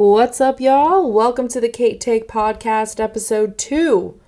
What's 0.00 0.40
up, 0.40 0.62
y'all? 0.62 1.12
Welcome 1.12 1.46
to 1.48 1.60
the 1.60 1.68
Kate 1.68 2.00
Take 2.00 2.26
Podcast, 2.26 3.00
episode 3.00 3.58
two. 3.58 4.18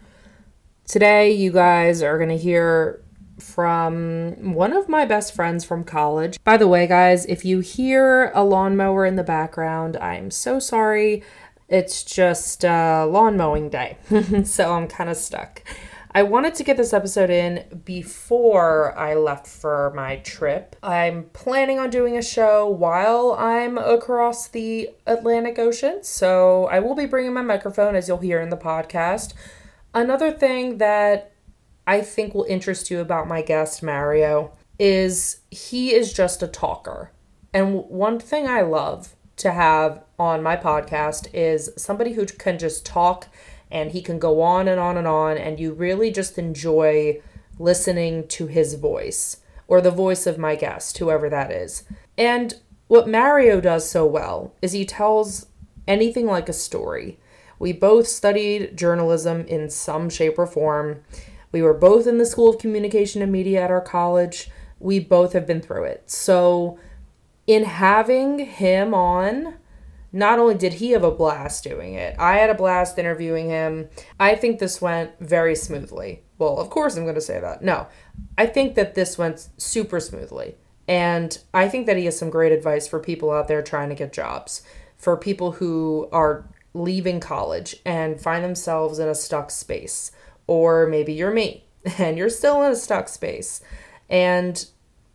Today, 0.87 1.33
you 1.33 1.51
guys 1.51 2.03
are 2.03 2.19
going 2.19 2.29
to 2.29 2.37
hear 2.37 3.03
from 3.40 4.53
one 4.53 4.74
of 4.74 4.87
my 4.90 5.06
best 5.06 5.35
friends 5.35 5.65
from 5.65 5.83
college. 5.83 6.37
By 6.44 6.58
the 6.58 6.69
way, 6.69 6.87
guys, 6.87 7.24
if 7.24 7.47
you 7.47 7.61
hear 7.61 8.30
a 8.35 8.44
lawnmower 8.44 9.06
in 9.06 9.16
the 9.16 9.24
background, 9.24 9.97
I'm 9.97 10.30
so 10.30 10.58
sorry. 10.58 11.22
It's 11.71 12.04
just 12.04 12.66
uh, 12.66 13.07
lawn 13.08 13.39
mowing 13.39 13.70
day, 13.70 13.97
so 14.44 14.75
I'm 14.75 14.89
kind 14.89 15.08
of 15.08 15.16
stuck. 15.16 15.62
I 16.15 16.24
wanted 16.24 16.55
to 16.56 16.65
get 16.65 16.77
this 16.77 16.92
episode 16.92 17.30
in 17.30 17.65
before 17.87 18.97
I 18.98 19.15
left 19.15 19.47
for 19.47 19.93
my 19.97 20.16
trip. 20.16 20.77
I'm 20.83 21.25
planning 21.33 21.79
on 21.79 21.88
doing 21.88 22.19
a 22.19 22.23
show 22.23 22.69
while 22.69 23.33
I'm 23.38 23.79
across 23.79 24.47
the 24.48 24.91
Atlantic 25.07 25.59
Ocean, 25.59 26.05
so 26.05 26.66
I 26.66 26.80
will 26.80 26.95
be 26.95 27.07
bringing 27.07 27.33
my 27.33 27.41
microphone 27.41 27.97
as 27.97 28.09
you'll 28.09 28.19
hear 28.19 28.43
in 28.43 28.51
the 28.51 28.59
podcast. 28.59 29.33
Another 29.95 30.30
thing 30.30 30.77
that 30.77 31.33
I 31.87 32.02
think 32.02 32.35
will 32.35 32.45
interest 32.45 32.91
you 32.91 33.01
about 33.01 33.27
my 33.27 33.41
guest, 33.41 33.83
Mario, 33.83 34.52
is 34.79 35.41
he 35.51 35.95
is 35.95 36.13
just 36.13 36.43
a 36.43 36.47
talker. 36.47 37.10
And 37.55 37.85
one 37.88 38.19
thing 38.19 38.47
I 38.47 38.60
love 38.60 39.16
to 39.37 39.51
have 39.51 40.05
on 40.19 40.43
my 40.43 40.57
podcast 40.57 41.29
is 41.33 41.71
somebody 41.79 42.13
who 42.13 42.27
can 42.27 42.59
just 42.59 42.85
talk 42.85 43.29
and 43.73 43.91
he 43.91 44.03
can 44.03 44.19
go 44.19 44.43
on 44.43 44.69
and 44.69 44.79
on 44.79 44.97
and 44.97 45.09
on, 45.09 45.39
and 45.39 45.59
you 45.59 45.73
really 45.73 46.13
just 46.13 46.39
enjoy 46.39 47.21
listening 47.59 48.29
to 48.29 48.47
his 48.47 48.75
voice 48.75 49.38
or 49.66 49.80
the 49.80 49.91
voice 49.91 50.27
of 50.27 50.38
my 50.38 50.55
guest, 50.55 50.99
whoever 50.99 51.30
that 51.30 51.51
is. 51.51 51.85
And 52.19 52.55
what 52.87 53.09
Mario 53.09 53.61
does 53.61 53.91
so 53.91 54.07
well 54.07 54.55
is 54.61 54.73
he 54.73 54.85
tells 54.85 55.46
anything 55.88 56.27
like 56.27 56.49
a 56.51 56.52
story. 56.52 57.19
We 57.59 57.73
both 57.73 58.07
studied 58.07 58.77
journalism 58.77 59.46
in 59.46 59.71
some 59.71 60.11
shape 60.11 60.39
or 60.39 60.46
form. 60.46 61.02
We 61.51 61.63
were 61.63 61.74
both 61.74 62.07
in 62.07 62.18
the 62.18 62.27
School 62.27 62.51
of 62.51 62.59
Communication 62.59 63.23
and 63.23 63.33
Media 63.33 63.63
at 63.63 63.71
our 63.71 63.80
college. 63.80 64.50
We 64.80 64.98
both 64.98 65.33
have 65.33 65.46
been 65.46 65.62
through 65.62 65.84
it. 65.84 66.11
So, 66.11 66.78
in 67.46 67.64
having 67.64 68.41
him 68.41 68.94
on, 68.94 69.55
not 70.12 70.38
only 70.38 70.55
did 70.55 70.74
he 70.74 70.91
have 70.91 71.05
a 71.05 71.10
blast 71.10 71.64
doing 71.64 71.94
it, 71.94 72.14
I 72.18 72.36
had 72.36 72.50
a 72.50 72.55
blast 72.55 72.98
interviewing 72.98 73.48
him. 73.48 73.88
I 74.20 74.34
think 74.34 74.58
this 74.58 74.80
went 74.80 75.12
very 75.20 75.55
smoothly. 75.55 76.22
Well, 76.38 76.58
of 76.58 76.70
course, 76.70 76.96
I'm 76.96 77.05
going 77.05 77.14
to 77.14 77.20
say 77.20 77.41
that. 77.41 77.62
No, 77.62 77.86
I 78.36 78.46
think 78.46 78.74
that 78.74 78.94
this 78.94 79.16
went 79.16 79.48
super 79.56 80.00
smoothly. 80.00 80.56
And 80.86 81.38
I 81.55 81.68
think 81.68 81.86
that 81.86 81.96
he 81.96 82.05
has 82.06 82.18
some 82.18 82.28
great 82.28 82.52
advice 82.52 82.86
for 82.86 82.98
people 82.98 83.30
out 83.30 83.48
there 83.48 83.62
trying 83.62 83.88
to 83.88 83.94
get 83.94 84.12
jobs, 84.12 84.62
for 84.96 85.16
people 85.16 85.52
who 85.52 86.08
are 86.12 86.48
leaving 86.74 87.20
college 87.20 87.77
and 87.84 88.20
find 88.20 88.44
themselves 88.44 88.98
in 88.98 89.08
a 89.08 89.14
stuck 89.14 89.50
space. 89.50 90.10
Or 90.46 90.86
maybe 90.86 91.12
you're 91.12 91.30
me 91.30 91.64
and 91.98 92.18
you're 92.18 92.28
still 92.28 92.62
in 92.64 92.72
a 92.72 92.77
stuck 92.77 93.08
space. 93.08 93.62
And 94.10 94.66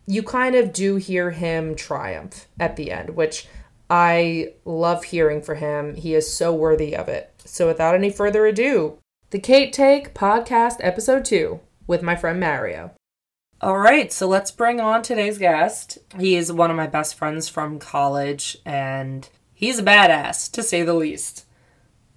you 0.06 0.22
kind 0.22 0.54
of 0.54 0.72
do 0.72 0.96
hear 0.96 1.30
him 1.30 1.76
triumph 1.76 2.48
at 2.58 2.76
the 2.76 2.90
end, 2.90 3.10
which 3.10 3.46
I 3.90 4.52
love 4.64 5.04
hearing 5.04 5.42
for 5.42 5.54
him. 5.54 5.94
He 5.94 6.14
is 6.14 6.32
so 6.32 6.52
worthy 6.52 6.94
of 6.94 7.08
it. 7.08 7.32
So, 7.44 7.66
without 7.66 7.94
any 7.94 8.10
further 8.10 8.46
ado, 8.46 8.98
the 9.30 9.38
Kate 9.38 9.72
Take 9.72 10.14
Podcast, 10.14 10.76
Episode 10.80 11.24
2, 11.24 11.60
with 11.86 12.02
my 12.02 12.14
friend 12.16 12.38
Mario. 12.38 12.92
All 13.60 13.78
right, 13.78 14.12
so 14.12 14.28
let's 14.28 14.50
bring 14.50 14.80
on 14.80 15.02
today's 15.02 15.38
guest. 15.38 15.98
He 16.18 16.36
is 16.36 16.52
one 16.52 16.70
of 16.70 16.76
my 16.76 16.86
best 16.86 17.14
friends 17.16 17.48
from 17.48 17.78
college, 17.78 18.58
and 18.64 19.28
he's 19.52 19.78
a 19.78 19.82
badass, 19.82 20.50
to 20.52 20.62
say 20.62 20.82
the 20.82 20.94
least. 20.94 21.46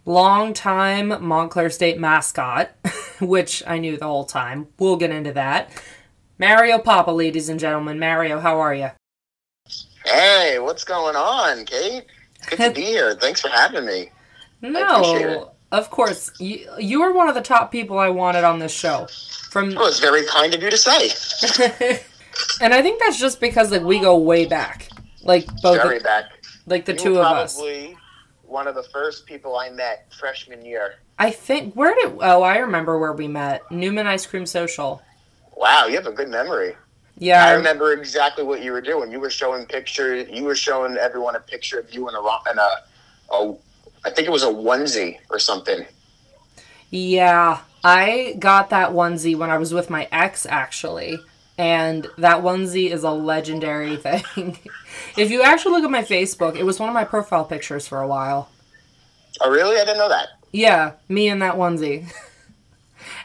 Long 0.06 0.54
time 0.54 1.14
Montclair 1.26 1.70
State 1.70 2.00
mascot, 2.00 2.72
which 3.22 3.64
I 3.66 3.78
knew 3.78 3.98
the 3.98 4.06
whole 4.06 4.26
time. 4.26 4.68
We'll 4.78 4.98
get 4.98 5.12
into 5.12 5.32
that. 5.34 5.72
Mario 6.38 6.80
Papa, 6.80 7.12
ladies 7.12 7.50
and 7.50 7.60
gentlemen. 7.60 8.00
Mario, 8.00 8.40
how 8.40 8.60
are 8.60 8.74
you? 8.74 8.92
Hey, 10.06 10.60
what's 10.60 10.84
going 10.84 11.16
on, 11.16 11.66
Kate? 11.66 12.06
Good 12.50 12.58
to 12.58 12.72
be 12.76 12.82
here. 12.82 13.16
Thanks 13.16 13.42
for 13.42 13.50
having 13.50 13.86
me. 13.86 14.10
No, 14.62 15.52
of 15.72 15.90
course. 15.90 16.32
You, 16.40 16.68
you 16.80 17.02
were 17.02 17.14
one 17.14 17.28
of 17.28 17.36
the 17.36 17.42
top 17.42 17.72
people 17.72 17.98
I 17.98 18.10
wanted 18.10 18.44
on 18.44 18.60
this 18.60 18.72
show. 18.72 19.08
From 19.50 19.74
well, 19.76 19.88
it's 19.88 20.00
very 20.00 20.26
kind 20.26 20.54
of 20.54 20.62
you 20.62 20.70
to 20.70 20.78
say. 20.78 21.10
and 22.62 22.74
I 22.74 22.82
think 22.82 23.00
that's 23.00 23.20
just 23.20 23.40
because 23.40 23.72
like 23.72 23.82
we 23.82 24.00
go 24.00 24.18
way 24.18 24.46
back, 24.46 24.88
like 25.24 25.46
both 25.62 25.82
very 25.82 25.98
the, 25.98 26.04
back. 26.04 26.26
Like 26.66 26.86
the 26.86 26.94
you 26.94 27.00
two 27.00 27.20
of 27.20 27.26
us. 27.26 27.56
Probably 27.56 27.98
one 28.44 28.68
of 28.68 28.76
the 28.76 28.84
first 28.84 29.26
people 29.26 29.58
I 29.58 29.70
met 29.70 30.14
freshman 30.14 30.64
year. 30.64 30.96
I 31.20 31.32
think 31.32 31.74
where 31.76 31.94
did 31.96 32.18
oh 32.22 32.44
I 32.44 32.58
remember 32.58 32.98
where 32.98 33.14
we 33.14 33.28
met 33.28 33.70
Newman 33.72 34.08
Ice 34.08 34.26
Cream 34.26 34.46
Social. 34.46 35.02
Wow, 35.56 35.86
you 35.88 35.96
have 35.96 36.08
a 36.08 36.12
good 36.12 36.30
memory. 36.30 36.76
Yeah, 37.22 37.46
I 37.46 37.52
remember 37.52 37.94
exactly 37.94 38.44
what 38.44 38.64
you 38.64 38.72
were 38.72 38.82
doing. 38.82 39.12
You 39.12 39.20
were 39.20 39.30
showing 39.30 39.68
pictures. 39.68 40.28
You 40.28 40.44
were 40.44 40.56
showing 40.56 40.98
everyone 40.98 41.36
a 41.36 41.40
picture 41.40 41.78
of 41.78 41.94
you 41.94 42.10
in 42.10 42.16
a 42.16 42.20
in 42.20 42.58
a, 42.58 42.70
a 43.32 43.56
I 44.04 44.10
think 44.10 44.28
it 44.28 44.32
was 44.32 44.42
a 44.42 44.48
onesie 44.48 45.20
or 45.30 45.38
something. 45.38 45.86
Yeah, 46.90 47.60
I 47.84 48.36
got 48.40 48.72
that 48.72 48.90
onesie 48.90 49.38
when 49.38 49.52
I 49.52 49.60
was 49.60 49.72
with 49.72 49.88
my 49.88 50.08
ex 50.12 50.48
actually, 50.48 51.20
and 51.60 52.08
that 52.18 52.42
onesie 52.42 52.90
is 52.90 53.04
a 53.04 53.12
legendary 53.12 53.98
thing. 53.98 54.58
if 55.16 55.30
you 55.30 55.44
actually 55.44 55.74
look 55.74 55.84
at 55.84 55.92
my 55.92 56.04
Facebook, 56.04 56.56
it 56.56 56.64
was 56.64 56.80
one 56.80 56.90
of 56.90 56.96
my 56.96 57.04
profile 57.04 57.46
pictures 57.46 57.88
for 57.88 58.02
a 58.02 58.08
while. 58.08 58.50
Oh, 59.42 59.52
really? 59.52 59.76
I 59.76 59.86
didn't 59.86 60.00
know 60.00 60.10
that. 60.10 60.30
Yeah, 60.52 60.94
me 61.08 61.30
in 61.30 61.38
that 61.38 61.54
onesie. 61.54 62.12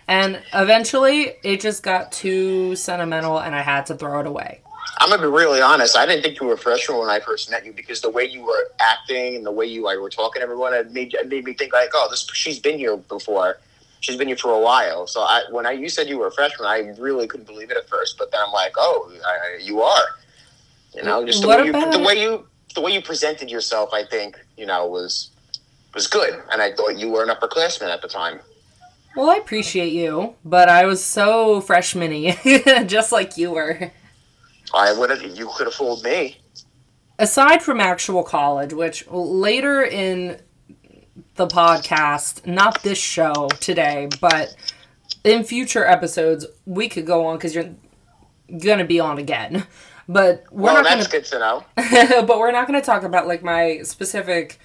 And 0.09 0.41
eventually, 0.55 1.35
it 1.43 1.61
just 1.61 1.83
got 1.83 2.13
too 2.13 2.77
sentimental, 2.77 3.39
and 3.39 3.55
I 3.55 3.63
had 3.63 3.87
to 3.87 3.95
throw 3.95 4.21
it 4.21 4.27
away. 4.27 4.61
I'm 4.99 5.11
gonna 5.11 5.23
be 5.23 5.29
really 5.29 5.61
honest. 5.61 5.97
I 5.97 6.07
didn't 6.07 6.23
think 6.23 6.41
you 6.41 6.47
were 6.47 6.55
a 6.55 6.59
freshman 6.59 6.99
when 6.99 7.11
I 7.11 7.21
first 7.21 7.51
met 7.51 7.67
you 7.67 7.73
because 7.73 8.01
the 8.01 8.11
way 8.11 8.25
you 8.25 8.43
were 8.43 8.71
acting 8.81 9.37
and 9.37 9.45
the 9.45 9.53
way 9.53 9.67
you 9.67 9.83
like, 9.83 9.99
were 9.99 10.09
talking 10.09 10.41
to 10.41 10.45
everyone, 10.45 10.73
it 10.73 10.91
made, 10.93 11.13
it 11.15 11.29
made 11.29 11.45
me 11.45 11.53
think 11.55 11.73
like, 11.73 11.91
oh, 11.93 12.07
this 12.11 12.27
she's 12.33 12.59
been 12.59 12.79
here 12.79 12.97
before. 12.97 13.59
She's 14.01 14.17
been 14.17 14.29
here 14.29 14.37
for 14.37 14.53
a 14.53 14.61
while. 14.61 15.07
So 15.07 15.23
I, 15.23 15.43
when 15.51 15.67
I 15.67 15.73
you 15.73 15.89
said 15.89 16.09
you 16.09 16.19
were 16.19 16.29
a 16.29 16.33
freshman, 16.33 16.67
I 16.67 16.95
really 16.99 17.27
couldn't 17.27 17.47
believe 17.47 17.71
it 17.71 17.77
at 17.77 17.89
first. 17.89 18.17
But 18.17 18.31
then 18.31 18.41
I'm 18.47 18.53
like, 18.53 18.73
oh, 18.77 19.13
I, 19.27 19.59
you 19.61 19.83
are. 19.83 20.05
You 20.95 21.03
know, 21.03 21.27
just 21.27 21.43
the 21.43 21.49
way, 21.49 21.65
you, 21.65 21.73
the 21.73 21.99
way 21.99 22.23
you 22.23 22.47
the 22.75 22.81
way 22.81 22.93
you 22.93 23.03
presented 23.03 23.51
yourself, 23.51 23.91
I 23.93 24.05
think 24.05 24.39
you 24.57 24.65
know 24.65 24.87
was 24.87 25.31
was 25.95 26.07
good, 26.07 26.43
and 26.53 26.63
I 26.63 26.73
thought 26.73 26.97
you 26.97 27.11
were 27.11 27.23
an 27.23 27.29
upperclassman 27.29 27.93
at 27.93 28.01
the 28.01 28.09
time. 28.09 28.41
Well, 29.17 29.31
I 29.31 29.37
appreciate 29.37 29.95
you, 29.95 30.35
but 30.45 30.69
I 30.69 30.85
was 30.85 31.03
so 31.03 31.63
fresh, 31.63 31.95
freshmany, 31.95 32.87
just 32.87 33.13
like 33.13 33.39
you 33.39 33.53
were. 33.53 33.91
I 34.75 34.93
would 34.93 35.09
have. 35.09 35.23
You 35.23 35.51
could 35.57 35.67
have 35.67 35.75
fooled 35.75 36.05
me. 36.05 36.37
Aside 37.19 37.63
from 37.63 37.81
actual 37.81 38.23
college, 38.23 38.75
which 38.75 39.09
later 39.11 39.83
in 39.83 40.39
the 41.37 41.47
podcast, 41.47 42.47
not 42.47 42.83
this 42.83 42.99
show 42.99 43.49
today, 43.59 44.11
but 44.21 44.55
in 45.25 45.45
future 45.45 45.87
episodes, 45.87 46.45
we 46.67 46.87
could 46.87 47.07
go 47.07 47.25
on 47.25 47.39
because 47.39 47.55
you're 47.55 47.75
gonna 48.63 48.85
be 48.85 49.01
on 49.01 49.17
again. 49.17 49.67
But 50.09 50.45
we're 50.51 50.65
well, 50.65 50.75
not 50.75 50.85
that's 50.85 51.07
gonna, 51.07 51.23
good 51.23 51.31
to 51.31 51.39
know. 51.39 52.23
but 52.27 52.39
we're 52.39 52.53
not 52.53 52.69
going 52.69 52.79
to 52.79 52.85
talk 52.85 53.03
about 53.03 53.27
like 53.27 53.43
my 53.43 53.81
specific 53.83 54.61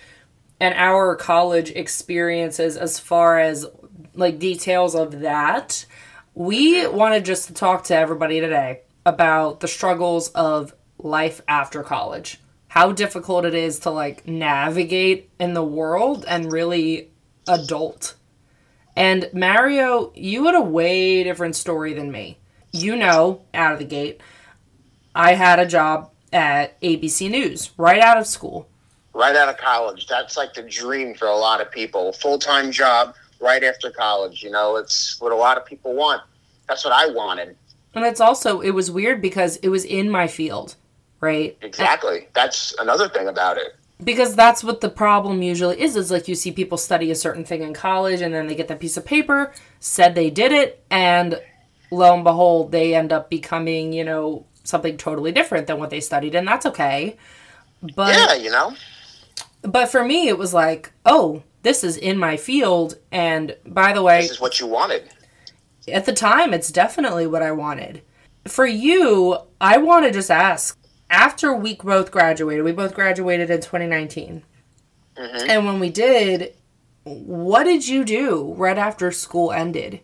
and 0.59 0.75
our 0.75 1.15
college 1.15 1.71
experiences 1.71 2.77
as 2.77 2.99
far 2.99 3.39
as 3.39 3.65
like 4.13 4.39
details 4.39 4.95
of 4.95 5.21
that. 5.21 5.85
We 6.33 6.87
wanted 6.87 7.25
just 7.25 7.47
to 7.47 7.53
talk 7.53 7.85
to 7.85 7.95
everybody 7.95 8.39
today 8.39 8.81
about 9.05 9.59
the 9.59 9.67
struggles 9.67 10.29
of 10.29 10.73
life 10.97 11.41
after 11.47 11.83
college. 11.83 12.39
How 12.67 12.91
difficult 12.91 13.45
it 13.45 13.53
is 13.53 13.79
to 13.79 13.89
like 13.89 14.27
navigate 14.27 15.29
in 15.39 15.53
the 15.53 15.63
world 15.63 16.23
and 16.27 16.51
really 16.51 17.09
adult. 17.47 18.15
And 18.95 19.29
Mario, 19.33 20.11
you 20.15 20.45
had 20.45 20.55
a 20.55 20.61
way 20.61 21.23
different 21.23 21.55
story 21.55 21.93
than 21.93 22.11
me. 22.11 22.37
You 22.71 22.95
know, 22.95 23.41
out 23.53 23.73
of 23.73 23.79
the 23.79 23.85
gate, 23.85 24.21
I 25.13 25.33
had 25.33 25.59
a 25.59 25.65
job 25.65 26.11
at 26.31 26.79
ABC 26.81 27.29
News 27.29 27.71
right 27.77 27.99
out 27.99 28.17
of 28.17 28.27
school. 28.27 28.69
Right 29.13 29.35
out 29.35 29.49
of 29.49 29.57
college. 29.57 30.07
That's 30.07 30.37
like 30.37 30.53
the 30.53 30.63
dream 30.63 31.13
for 31.15 31.27
a 31.27 31.35
lot 31.35 31.59
of 31.59 31.71
people. 31.71 32.13
Full 32.13 32.39
time 32.39 32.71
job, 32.71 33.15
right 33.41 33.63
after 33.63 33.91
college. 33.91 34.43
You 34.43 34.51
know, 34.51 34.75
it's 34.77 35.19
what 35.19 35.31
a 35.31 35.35
lot 35.35 35.57
of 35.57 35.65
people 35.65 35.93
want. 35.93 36.21
That's 36.67 36.85
what 36.85 36.93
I 36.93 37.07
wanted. 37.11 37.55
And 37.93 38.05
it's 38.05 38.21
also 38.21 38.61
it 38.61 38.71
was 38.71 38.89
weird 38.89 39.21
because 39.21 39.57
it 39.57 39.69
was 39.69 39.83
in 39.83 40.09
my 40.09 40.27
field, 40.27 40.75
right? 41.19 41.57
Exactly. 41.61 42.27
That's 42.33 42.73
another 42.79 43.09
thing 43.09 43.27
about 43.27 43.57
it. 43.57 43.75
Because 44.03 44.35
that's 44.35 44.63
what 44.63 44.81
the 44.81 44.89
problem 44.89 45.41
usually 45.43 45.79
is 45.79 45.95
is 45.95 46.09
like 46.09 46.27
you 46.27 46.33
see 46.35 46.51
people 46.51 46.77
study 46.77 47.11
a 47.11 47.15
certain 47.15 47.43
thing 47.45 47.61
in 47.61 47.73
college 47.73 48.21
and 48.21 48.33
then 48.33 48.47
they 48.47 48.55
get 48.55 48.67
that 48.69 48.79
piece 48.79 48.97
of 48.97 49.05
paper, 49.05 49.51
said 49.79 50.15
they 50.15 50.29
did 50.31 50.51
it, 50.51 50.83
and 50.89 51.39
lo 51.91 52.13
and 52.15 52.23
behold, 52.23 52.71
they 52.71 52.95
end 52.95 53.11
up 53.13 53.29
becoming, 53.29 53.93
you 53.93 54.03
know, 54.03 54.45
something 54.63 54.97
totally 54.97 55.31
different 55.31 55.67
than 55.67 55.77
what 55.77 55.89
they 55.89 55.99
studied, 55.99 56.33
and 56.33 56.47
that's 56.47 56.65
okay. 56.65 57.17
But 57.95 58.15
Yeah, 58.15 58.33
you 58.35 58.49
know. 58.49 58.73
but 59.61 59.89
for 59.89 60.03
me, 60.03 60.27
it 60.27 60.37
was 60.37 60.53
like, 60.53 60.91
oh, 61.05 61.43
this 61.63 61.83
is 61.83 61.97
in 61.97 62.17
my 62.17 62.37
field. 62.37 62.97
And 63.11 63.55
by 63.65 63.93
the 63.93 64.01
way, 64.03 64.21
This 64.21 64.31
is 64.31 64.41
what 64.41 64.59
you 64.59 64.67
wanted. 64.67 65.09
at 65.87 66.05
the 66.05 66.13
time, 66.13 66.53
it's 66.53 66.71
definitely 66.71 67.27
what 67.27 67.41
I 67.41 67.51
wanted. 67.51 68.01
For 68.47 68.65
you, 68.65 69.37
I 69.59 69.77
want 69.77 70.05
to 70.05 70.11
just 70.11 70.31
ask 70.31 70.77
after 71.09 71.53
we 71.53 71.75
both 71.75 72.11
graduated, 72.11 72.63
we 72.63 72.71
both 72.71 72.93
graduated 72.95 73.49
in 73.49 73.59
2019. 73.61 74.43
Mm-hmm. 75.17 75.49
And 75.49 75.65
when 75.65 75.79
we 75.79 75.89
did, 75.89 76.53
what 77.03 77.65
did 77.65 77.87
you 77.87 78.03
do 78.03 78.53
right 78.57 78.77
after 78.77 79.11
school 79.11 79.51
ended? 79.51 79.99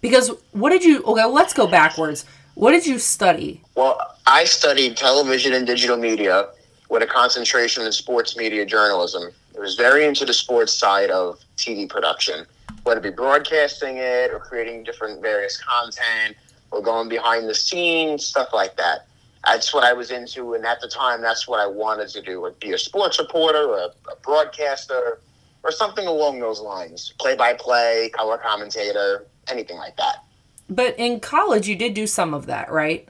Because 0.00 0.30
what 0.50 0.70
did 0.70 0.84
you, 0.84 1.02
okay, 1.04 1.24
let's 1.24 1.54
go 1.54 1.66
backwards. 1.66 2.24
What 2.54 2.72
did 2.72 2.86
you 2.86 2.98
study? 2.98 3.62
Well, 3.76 3.98
I 4.26 4.44
studied 4.44 4.96
television 4.96 5.54
and 5.54 5.66
digital 5.66 5.96
media 5.96 6.48
with 6.88 7.02
a 7.02 7.06
concentration 7.06 7.84
in 7.84 7.92
sports 7.92 8.36
media 8.36 8.66
journalism. 8.66 9.30
I 9.56 9.60
was 9.60 9.74
very 9.74 10.04
into 10.04 10.24
the 10.24 10.32
sports 10.32 10.72
side 10.72 11.10
of 11.10 11.38
TV 11.56 11.88
production, 11.88 12.46
whether 12.84 13.00
it 13.00 13.02
be 13.02 13.10
broadcasting 13.10 13.98
it 13.98 14.32
or 14.32 14.38
creating 14.38 14.84
different 14.84 15.20
various 15.20 15.60
content 15.62 16.36
or 16.70 16.82
going 16.82 17.08
behind 17.08 17.48
the 17.48 17.54
scenes, 17.54 18.24
stuff 18.24 18.48
like 18.52 18.76
that. 18.76 19.06
That's 19.46 19.74
what 19.74 19.84
I 19.84 19.92
was 19.92 20.10
into, 20.10 20.54
and 20.54 20.64
at 20.64 20.80
the 20.80 20.88
time, 20.88 21.20
that's 21.20 21.48
what 21.48 21.58
I 21.58 21.66
wanted 21.66 22.08
to 22.10 22.22
do: 22.22 22.40
would 22.40 22.60
be 22.60 22.72
a 22.72 22.78
sports 22.78 23.18
reporter, 23.18 23.64
or 23.64 23.78
a, 23.78 24.12
a 24.12 24.16
broadcaster, 24.22 25.18
or 25.64 25.72
something 25.72 26.06
along 26.06 26.38
those 26.38 26.60
lines. 26.60 27.12
Play-by-play, 27.18 28.10
color 28.14 28.38
commentator, 28.38 29.26
anything 29.48 29.78
like 29.78 29.96
that. 29.96 30.24
But 30.70 30.94
in 30.96 31.18
college, 31.18 31.66
you 31.66 31.74
did 31.74 31.92
do 31.92 32.06
some 32.06 32.34
of 32.34 32.46
that, 32.46 32.70
right? 32.70 33.08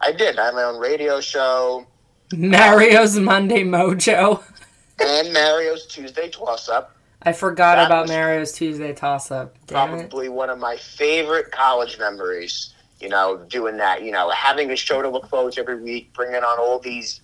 I 0.00 0.12
did. 0.12 0.38
I 0.38 0.46
had 0.46 0.54
my 0.54 0.62
own 0.62 0.78
radio 0.78 1.20
show. 1.20 1.86
Mario's 2.32 3.18
Monday 3.18 3.64
Mojo. 3.64 4.42
and 5.00 5.32
Mario's 5.32 5.86
Tuesday 5.86 6.28
toss 6.28 6.68
up. 6.68 6.96
I 7.22 7.32
forgot 7.32 7.76
That 7.76 7.86
about 7.86 8.08
Mario's 8.08 8.52
Tuesday 8.52 8.92
toss 8.92 9.30
up. 9.30 9.54
Damn 9.66 9.94
it. 9.94 10.10
Probably 10.10 10.28
one 10.28 10.50
of 10.50 10.58
my 10.58 10.76
favorite 10.76 11.50
college 11.50 11.98
memories. 11.98 12.74
You 13.00 13.08
know, 13.08 13.44
doing 13.48 13.76
that. 13.78 14.02
You 14.02 14.12
know, 14.12 14.30
having 14.30 14.70
a 14.70 14.76
show 14.76 15.02
to 15.02 15.08
look 15.08 15.28
forward 15.28 15.54
to 15.54 15.60
every 15.60 15.80
week, 15.80 16.12
bringing 16.14 16.42
on 16.42 16.58
all 16.58 16.78
these 16.78 17.20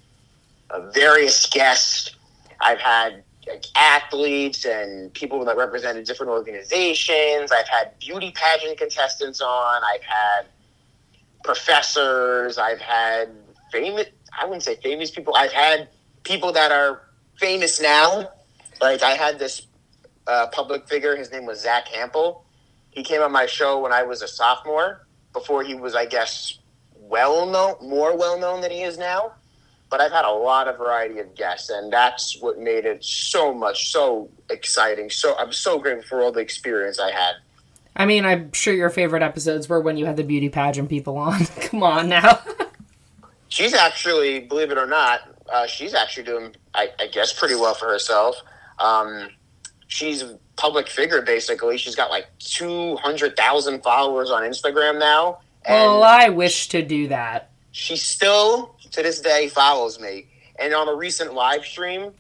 uh, 0.71 0.91
various 0.91 1.47
guests. 1.49 2.17
I've 2.61 2.81
had 2.81 3.23
like, 3.47 3.65
athletes 3.77 4.65
and 4.65 5.13
people 5.15 5.45
that 5.45 5.57
represented 5.57 6.05
different 6.07 6.31
organizations. 6.31 7.53
I've 7.53 7.69
had 7.69 7.99
beauty 7.99 8.33
pageant 8.35 8.79
contestants 8.79 9.41
on. 9.41 9.83
I've 9.83 10.03
had 10.03 10.47
professors. 11.45 12.59
I've 12.59 12.81
had 12.81 13.31
famous. 13.73 14.07
I 14.39 14.45
wouldn't 14.45 14.63
say 14.63 14.77
famous 14.77 15.11
people. 15.11 15.35
I've 15.37 15.53
had 15.53 15.89
people 16.25 16.53
that 16.53 16.73
are 16.73 17.03
famous 17.41 17.81
now. 17.81 18.31
Like 18.81 19.03
I 19.03 19.13
had 19.13 19.39
this 19.39 19.67
uh, 20.27 20.47
public 20.49 20.87
figure. 20.87 21.17
His 21.17 21.33
name 21.33 21.47
was 21.47 21.61
Zack 21.61 21.89
Hample. 21.89 22.43
He 22.91 23.03
came 23.03 23.23
on 23.23 23.33
my 23.33 23.47
show 23.47 23.81
when 23.81 23.93
I 23.93 24.03
was 24.03 24.23
a 24.23 24.29
sophomore. 24.29 25.07
Before 25.33 25.63
he 25.63 25.75
was, 25.75 25.95
I 25.95 26.07
guess, 26.07 26.59
well 26.95 27.47
known, 27.47 27.77
more 27.83 28.17
well 28.17 28.39
known 28.39 28.61
than 28.61 28.71
he 28.71 28.83
is 28.83 28.99
now. 28.99 29.33
But 29.89 30.01
I've 30.01 30.13
had 30.13 30.25
a 30.25 30.31
lot 30.31 30.69
of 30.69 30.77
variety 30.77 31.19
of 31.19 31.35
guests, 31.35 31.71
and 31.71 31.93
that's 31.93 32.41
what 32.41 32.59
made 32.59 32.85
it 32.85 33.05
so 33.05 33.53
much 33.53 33.91
so 33.91 34.29
exciting. 34.49 35.11
So 35.11 35.37
I'm 35.37 35.53
so 35.53 35.79
grateful 35.79 36.05
for 36.05 36.23
all 36.23 36.33
the 36.33 36.41
experience 36.41 37.01
I 37.01 37.11
had. 37.11 37.35
I 37.97 38.07
mean, 38.07 38.25
I'm 38.25 38.53
sure 38.53 38.73
your 38.73 38.91
favorite 38.91 39.23
episodes 39.23 39.69
were 39.69 39.81
when 39.81 39.97
you 39.97 40.07
had 40.07 40.17
the 40.17 40.23
beauty 40.23 40.49
pageant 40.49 40.89
people 40.89 41.17
on. 41.19 41.45
Come 41.61 41.83
on 41.83 42.09
now. 42.09 42.41
She's 43.49 43.75
actually, 43.75 44.41
believe 44.41 44.71
it 44.71 44.79
or 44.79 44.87
not, 44.87 45.23
uh, 45.53 45.67
she's 45.67 45.95
actually 45.95 46.25
doing, 46.25 46.55
I, 46.75 46.89
I 46.99 47.07
guess, 47.09 47.33
pretty 47.33 47.55
well 47.55 47.75
for 47.75 47.89
herself. 47.89 48.37
Um, 48.79 49.29
she's 49.89 50.23
a 50.23 50.39
public 50.57 50.89
figure, 50.89 51.23
basically. 51.23 51.77
She's 51.79 51.97
got 51.97 52.11
like 52.11 52.27
200,000 52.39 53.83
followers 53.83 54.31
on 54.31 54.43
Instagram 54.43 54.99
now. 54.99 55.41
And 55.65 55.77
well, 55.77 56.05
I 56.05 56.29
wish 56.31 56.69
to 56.69 56.83
do 56.83 57.09
that. 57.09 57.51
she 57.73 57.97
still, 57.97 58.75
to 58.93 59.03
this 59.03 59.21
day, 59.21 59.49
follows 59.49 60.01
me. 60.01 60.27
And 60.59 60.75
on 60.75 60.89
a 60.89 60.95
recent 60.95 61.35
live 61.35 61.65
stream, 61.65 62.13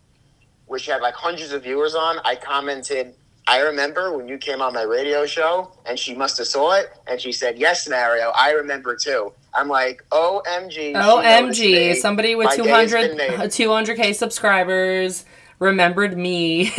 which 0.66 0.86
had 0.86 1.00
like 1.02 1.14
hundreds 1.14 1.52
of 1.52 1.62
viewers 1.62 1.94
on, 1.94 2.18
I 2.24 2.36
commented, 2.36 3.14
I 3.50 3.58
remember 3.62 4.16
when 4.16 4.28
you 4.28 4.38
came 4.38 4.62
on 4.62 4.72
my 4.72 4.82
radio 4.82 5.26
show, 5.26 5.72
and 5.84 5.98
she 5.98 6.14
must 6.14 6.38
have 6.38 6.46
saw 6.46 6.74
it, 6.74 6.96
and 7.08 7.20
she 7.20 7.32
said, 7.32 7.58
"Yes, 7.58 7.88
Mario, 7.88 8.30
I 8.30 8.52
remember 8.52 8.94
too." 8.94 9.32
I'm 9.52 9.66
like, 9.66 10.04
"OMG!" 10.12 10.94
OMG, 10.94 11.96
somebody 11.96 12.36
with 12.36 12.46
My 12.46 12.56
day 12.56 12.68
has 12.68 12.92
been 12.92 13.18
200, 13.18 13.50
200k 13.50 14.14
subscribers 14.14 15.24
remembered 15.58 16.16
me. 16.16 16.70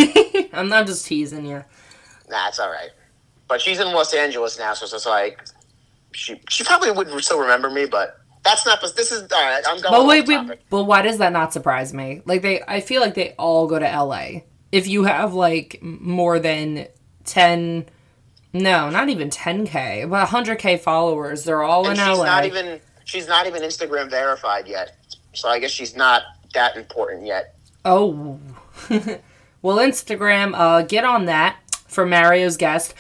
I'm 0.54 0.70
not 0.70 0.88
just 0.88 1.06
teasing 1.06 1.46
you. 1.46 1.64
Nah, 2.30 2.48
it's 2.48 2.60
all 2.60 2.70
right. 2.70 2.92
But 3.50 3.60
she's 3.60 3.82
in 3.82 3.88
Los 3.88 4.14
Angeles 4.14 4.58
now, 4.58 4.74
so 4.74 4.86
it's 4.86 4.94
just 4.94 5.06
like 5.06 5.44
she 6.14 6.40
she 6.48 6.64
probably 6.64 6.92
would 6.92 7.10
still 7.22 7.40
remember 7.40 7.70
me, 7.70 7.86
but 7.86 8.18
that's 8.44 8.66
not. 8.66 8.82
This 8.96 9.12
is 9.12 9.30
all 9.30 9.44
right. 9.44 9.62
I'm 9.68 9.82
going. 9.82 9.92
But 9.94 10.06
wait, 10.06 10.26
wait, 10.26 10.60
but 10.70 10.86
why 10.86 11.02
does 11.02 11.18
that 11.18 11.34
not 11.34 11.52
surprise 11.52 11.94
me? 11.94 12.22
Like 12.24 12.42
they, 12.42 12.62
I 12.66 12.80
feel 12.80 13.02
like 13.02 13.14
they 13.14 13.34
all 13.38 13.68
go 13.68 13.78
to 13.78 13.86
LA. 13.86 14.44
If 14.72 14.88
you 14.88 15.04
have 15.04 15.34
like 15.34 15.80
more 15.82 16.40
than 16.40 16.88
10, 17.26 17.86
no, 18.54 18.90
not 18.90 19.10
even 19.10 19.30
10k, 19.30 20.10
but 20.10 20.28
100k 20.30 20.80
followers, 20.80 21.44
they're 21.44 21.64
all 21.64 21.88
And 21.88 22.00
in 22.00 22.06
she's 22.06 22.18
LA. 22.18 22.26
not 22.26 22.46
even 22.46 22.80
she's 23.06 23.28
not 23.28 23.48
even 23.48 23.62
Instagram 23.62 24.10
verified 24.10 24.68
yet. 24.68 24.96
So 25.34 25.50
I 25.50 25.60
guess 25.60 25.72
she's 25.72 25.96
not 25.96 26.24
that 26.54 26.76
important 26.78 27.26
yet. 27.26 27.56
Oh. 27.86 28.40
well, 29.62 29.78
Instagram, 29.78 30.54
uh, 30.56 30.84
get 30.84 31.04
on 31.06 31.26
that 31.26 31.58
for 31.88 32.06
Mario's 32.06 32.58
guest. 32.58 32.94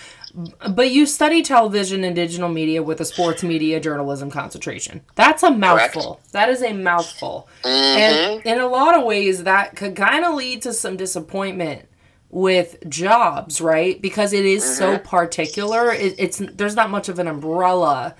But 0.69 0.91
you 0.91 1.05
study 1.05 1.41
television 1.41 2.03
and 2.03 2.15
digital 2.15 2.49
media 2.49 2.81
with 2.83 3.01
a 3.01 3.05
sports 3.05 3.43
media 3.43 3.79
journalism 3.79 4.31
concentration. 4.31 5.01
That's 5.15 5.43
a 5.43 5.51
mouthful. 5.51 6.19
That 6.31 6.49
is 6.49 6.61
a 6.61 6.73
mouthful. 6.73 7.47
And 7.63 8.45
in 8.45 8.59
a 8.59 8.67
lot 8.67 8.97
of 8.97 9.05
ways, 9.05 9.43
that 9.43 9.75
could 9.75 9.95
kind 9.95 10.25
of 10.25 10.35
lead 10.35 10.61
to 10.63 10.73
some 10.73 10.97
disappointment 10.97 11.87
with 12.29 12.77
jobs, 12.89 13.59
right? 13.61 14.01
Because 14.01 14.33
it 14.33 14.45
is 14.45 14.77
so 14.77 14.97
particular. 14.97 15.91
It, 15.91 16.15
it's 16.17 16.37
there's 16.37 16.75
not 16.75 16.89
much 16.89 17.09
of 17.09 17.19
an 17.19 17.27
umbrella. 17.27 18.15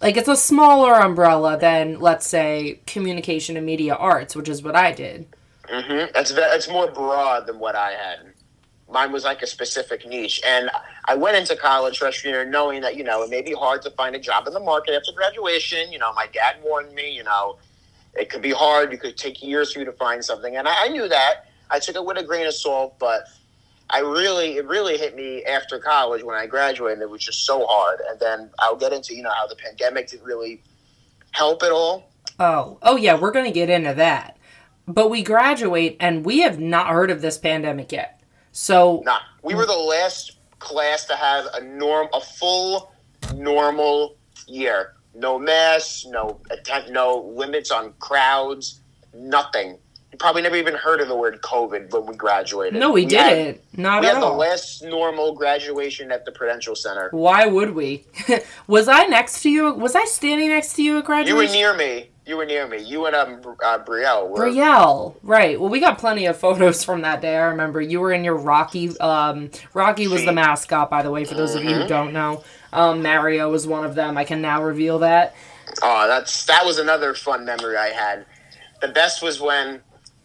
Like 0.00 0.16
it's 0.16 0.28
a 0.28 0.36
smaller 0.36 0.94
umbrella 0.94 1.58
than, 1.58 2.00
let's 2.00 2.26
say, 2.26 2.80
communication 2.86 3.56
and 3.56 3.64
media 3.64 3.94
arts, 3.94 4.34
which 4.34 4.48
is 4.48 4.62
what 4.62 4.74
I 4.74 4.92
did. 4.92 5.26
Mm-hmm. 5.70 6.12
That's 6.12 6.32
it's 6.34 6.68
more 6.68 6.90
broad 6.90 7.46
than 7.46 7.58
what 7.58 7.74
I 7.74 7.92
had. 7.92 8.33
Mine 8.90 9.12
was 9.12 9.24
like 9.24 9.42
a 9.42 9.46
specific 9.46 10.06
niche, 10.06 10.40
and 10.46 10.70
I 11.06 11.14
went 11.14 11.36
into 11.36 11.56
college 11.56 11.98
freshman 11.98 12.34
year 12.34 12.44
knowing 12.44 12.82
that 12.82 12.96
you 12.96 13.04
know 13.04 13.22
it 13.22 13.30
may 13.30 13.42
be 13.42 13.52
hard 13.52 13.82
to 13.82 13.90
find 13.90 14.14
a 14.14 14.18
job 14.18 14.46
in 14.46 14.52
the 14.52 14.60
market 14.60 14.94
after 14.94 15.12
graduation. 15.12 15.90
You 15.90 15.98
know, 15.98 16.12
my 16.12 16.26
dad 16.32 16.56
warned 16.62 16.94
me. 16.94 17.10
You 17.10 17.24
know, 17.24 17.58
it 18.14 18.30
could 18.30 18.42
be 18.42 18.52
hard. 18.52 18.92
It 18.92 19.00
could 19.00 19.16
take 19.16 19.42
years 19.42 19.72
for 19.72 19.78
you 19.78 19.84
to 19.86 19.92
find 19.92 20.24
something, 20.24 20.56
and 20.56 20.68
I, 20.68 20.74
I 20.84 20.88
knew 20.88 21.08
that. 21.08 21.46
I 21.70 21.78
took 21.78 21.96
it 21.96 22.04
with 22.04 22.18
a 22.18 22.22
grain 22.22 22.46
of 22.46 22.54
salt, 22.54 22.98
but 22.98 23.24
I 23.88 24.00
really, 24.00 24.56
it 24.58 24.66
really 24.66 24.98
hit 24.98 25.16
me 25.16 25.44
after 25.44 25.78
college 25.78 26.22
when 26.22 26.36
I 26.36 26.46
graduated. 26.46 27.02
It 27.02 27.10
was 27.10 27.24
just 27.24 27.46
so 27.46 27.66
hard, 27.66 28.00
and 28.08 28.20
then 28.20 28.50
I'll 28.58 28.76
get 28.76 28.92
into 28.92 29.14
you 29.14 29.22
know 29.22 29.32
how 29.32 29.46
the 29.46 29.56
pandemic 29.56 30.08
didn't 30.08 30.26
really 30.26 30.62
help 31.32 31.62
at 31.62 31.72
all. 31.72 32.10
Oh, 32.38 32.78
oh 32.82 32.96
yeah, 32.96 33.18
we're 33.18 33.32
gonna 33.32 33.50
get 33.50 33.70
into 33.70 33.94
that. 33.94 34.36
But 34.86 35.08
we 35.08 35.22
graduate 35.22 35.96
and 36.00 36.24
we 36.24 36.40
have 36.40 36.58
not 36.58 36.88
heard 36.88 37.10
of 37.10 37.22
this 37.22 37.38
pandemic 37.38 37.92
yet. 37.92 38.20
So 38.54 39.02
Nah, 39.04 39.18
we 39.42 39.54
were 39.54 39.66
the 39.66 39.76
last 39.76 40.36
class 40.60 41.04
to 41.06 41.16
have 41.16 41.46
a 41.54 41.60
norm, 41.62 42.08
a 42.14 42.20
full 42.20 42.92
normal 43.34 44.16
year. 44.46 44.94
No 45.14 45.38
masks, 45.38 46.06
no 46.06 46.40
attempt, 46.50 46.88
no 46.90 47.18
limits 47.36 47.70
on 47.70 47.92
crowds, 47.98 48.80
nothing. 49.12 49.78
You 50.12 50.18
probably 50.18 50.42
never 50.42 50.54
even 50.54 50.74
heard 50.74 51.00
of 51.00 51.08
the 51.08 51.16
word 51.16 51.40
COVID 51.42 51.92
when 51.92 52.06
we 52.06 52.14
graduated. 52.14 52.78
no, 52.78 52.92
we, 52.92 53.02
had- 53.02 53.08
didn't. 53.10 53.60
Not 53.76 53.94
all 53.96 54.00
we 54.02 54.06
at 54.06 54.14
had 54.14 54.22
the 54.22 54.28
last 54.28 54.82
normal 54.84 55.34
graduation 55.34 56.12
at 56.12 56.24
the 56.24 56.30
Prudential 56.30 56.76
Center. 56.76 57.08
Why 57.10 57.46
would 57.46 57.74
we? 57.74 58.04
was 58.68 58.86
I 58.86 59.06
next 59.06 59.42
to 59.42 59.50
you? 59.50 59.74
Was 59.74 59.96
I 59.96 60.04
standing 60.04 60.50
next 60.50 60.74
to 60.74 60.82
you 60.84 60.98
at 60.98 61.04
graduation? 61.04 61.54
You 61.56 61.66
were 61.66 61.74
near 61.76 61.76
me. 61.76 62.10
You 62.26 62.38
were 62.38 62.46
near 62.46 62.66
me. 62.66 62.82
You 62.82 63.04
and 63.04 63.14
um, 63.14 63.56
uh, 63.62 63.78
Brielle 63.80 64.30
were. 64.30 64.38
Brielle, 64.38 65.14
right? 65.22 65.60
Well, 65.60 65.68
we 65.68 65.78
got 65.78 65.98
plenty 65.98 66.26
of 66.26 66.36
photos 66.44 66.82
from 66.82 67.02
that 67.02 67.20
day. 67.20 67.36
I 67.36 67.44
remember 67.46 67.80
you 67.80 68.00
were 68.00 68.12
in 68.12 68.24
your 68.24 68.36
Rocky. 68.36 68.98
Um, 68.98 69.50
Rocky 69.74 70.08
was 70.08 70.24
the 70.24 70.32
mascot, 70.32 70.88
by 70.88 71.02
the 71.02 71.10
way. 71.10 71.24
For 71.24 71.34
those 71.34 71.54
of 71.54 71.64
you 71.64 71.74
who 71.74 71.86
don't 71.86 72.12
know, 72.12 72.42
um, 72.72 73.02
Mario 73.02 73.50
was 73.50 73.66
one 73.66 73.84
of 73.84 73.94
them. 73.94 74.16
I 74.16 74.24
can 74.24 74.40
now 74.40 74.62
reveal 74.62 75.00
that. 75.00 75.34
Oh, 75.82 76.06
that's 76.06 76.46
that 76.46 76.64
was 76.64 76.78
another 76.78 77.14
fun 77.14 77.44
memory 77.44 77.76
I 77.76 77.88
had. 77.88 78.26
The 78.80 78.88
best 78.88 79.22
was 79.22 79.40
when 79.40 79.80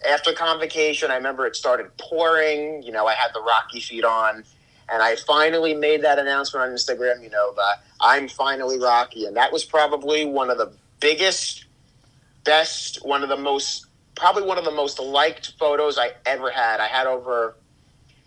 after 0.08 0.34
convocation, 0.34 1.12
I 1.12 1.16
remember 1.16 1.46
it 1.46 1.56
started 1.56 1.96
pouring. 1.98 2.84
You 2.84 2.92
know, 2.92 3.08
I 3.08 3.14
had 3.14 3.32
the 3.34 3.42
Rocky 3.42 3.80
feet 3.80 4.04
on, 4.06 4.44
and 4.92 5.02
I 5.02 5.16
finally 5.16 5.74
made 5.74 6.02
that 6.04 6.20
announcement 6.20 6.66
on 6.66 6.76
Instagram. 6.76 7.22
You 7.24 7.30
know, 7.30 7.54
the 7.54 7.78
I'm 8.00 8.28
finally 8.28 8.80
Rocky, 8.80 9.26
and 9.26 9.36
that 9.36 9.52
was 9.52 9.66
probably 9.66 10.26
one 10.26 10.50
of 10.50 10.58
the 10.58 10.72
biggest, 11.00 11.66
best, 12.44 13.06
one 13.06 13.24
of 13.24 13.30
the 13.30 13.38
most 13.38 13.86
probably 14.16 14.44
one 14.44 14.58
of 14.58 14.66
the 14.66 14.72
most 14.72 15.00
liked 15.00 15.54
photos 15.58 15.98
I 15.98 16.12
ever 16.26 16.52
had. 16.52 16.80
I 16.82 16.88
had 16.88 17.08
over 17.08 17.56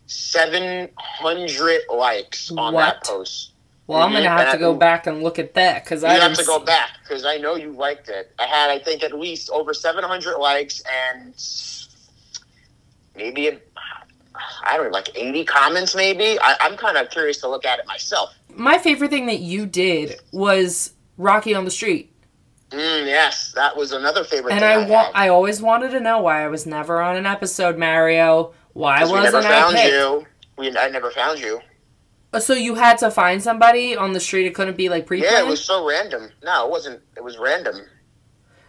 700 0.06 1.80
likes 1.94 2.50
on 2.50 2.74
What? 2.74 2.80
that 2.80 3.04
post. 3.04 3.50
Well, 3.86 4.00
I'm 4.00 4.12
gonna 4.12 4.24
Mhm, 4.24 4.28
have 4.28 4.40
and 4.40 4.50
to 4.50 4.56
I- 4.56 4.58
go 4.58 4.74
back 4.74 5.06
and 5.06 5.22
look 5.22 5.38
at 5.38 5.54
that 5.54 5.84
because 5.84 6.02
I 6.04 6.14
have 6.14 6.34
to 6.34 6.44
go 6.44 6.58
back 6.60 6.90
because 7.02 7.24
I 7.26 7.36
know 7.36 7.56
you 7.56 7.72
liked 7.72 8.08
it. 8.08 8.32
I 8.38 8.46
had, 8.46 8.70
I 8.70 8.78
think, 8.78 9.02
at 9.02 9.12
least 9.12 9.50
over 9.50 9.74
700 9.74 10.38
likes 10.38 10.82
and 11.12 11.34
maybe, 13.14 13.58
I 14.64 14.76
don't 14.76 14.86
know, 14.86 14.90
like 14.92 15.10
80 15.14 15.44
comments, 15.44 15.94
maybe. 15.94 16.38
I, 16.40 16.56
I'm 16.60 16.76
kind 16.76 16.96
of 16.96 17.10
curious 17.10 17.38
to 17.38 17.48
look 17.48 17.66
at 17.66 17.78
it 17.80 17.86
myself. 17.86 18.32
My 18.54 18.78
favorite 18.78 19.10
thing 19.10 19.26
that 19.26 19.40
you 19.40 19.66
did 19.66 20.20
was 20.32 20.92
Rocky 21.18 21.54
on 21.54 21.64
the 21.64 21.70
Street, 21.70 22.11
Mm, 22.72 23.06
yes, 23.06 23.52
that 23.52 23.76
was 23.76 23.92
another 23.92 24.24
favorite 24.24 24.52
and 24.52 24.60
thing 24.60 24.68
I 24.68 24.72
I, 24.72 24.88
wa-. 24.88 25.10
I 25.14 25.28
always 25.28 25.60
wanted 25.60 25.90
to 25.90 26.00
know 26.00 26.20
why 26.20 26.42
I 26.42 26.48
was 26.48 26.66
never 26.66 27.00
on 27.02 27.16
an 27.16 27.26
episode, 27.26 27.78
Mario. 27.78 28.54
Why 28.72 29.04
wasn't 29.04 29.34
I 29.34 29.42
found 29.42 29.76
picked? 29.76 29.92
you. 29.92 30.26
We, 30.56 30.76
I 30.76 30.88
never 30.88 31.10
found 31.10 31.38
you. 31.38 31.60
Uh, 32.32 32.40
So 32.40 32.54
you 32.54 32.74
had 32.74 32.96
to 32.98 33.10
find 33.10 33.42
somebody 33.42 33.94
on 33.94 34.12
the 34.12 34.20
street. 34.20 34.46
It 34.46 34.54
couldn't 34.54 34.76
be 34.76 34.88
like 34.88 35.06
pre-planned. 35.06 35.34
Yeah, 35.34 35.42
it 35.42 35.46
was 35.46 35.62
so 35.62 35.86
random. 35.86 36.30
No, 36.42 36.64
it 36.66 36.70
wasn't. 36.70 37.02
It 37.16 37.22
was 37.22 37.36
random. 37.38 37.76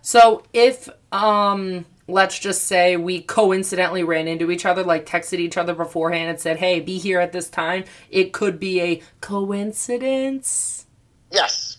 So 0.01 0.43
if 0.51 0.89
um 1.13 1.85
let's 2.07 2.37
just 2.37 2.65
say 2.65 2.97
we 2.97 3.21
coincidentally 3.21 4.03
ran 4.03 4.27
into 4.27 4.51
each 4.51 4.65
other, 4.65 4.83
like 4.83 5.05
texted 5.05 5.39
each 5.39 5.55
other 5.57 5.73
beforehand 5.73 6.29
and 6.29 6.39
said, 6.39 6.57
"Hey, 6.57 6.81
be 6.81 6.97
here 6.97 7.21
at 7.21 7.31
this 7.31 7.49
time," 7.49 7.85
it 8.09 8.33
could 8.33 8.59
be 8.59 8.81
a 8.81 9.01
coincidence. 9.21 10.85
Yes. 11.31 11.72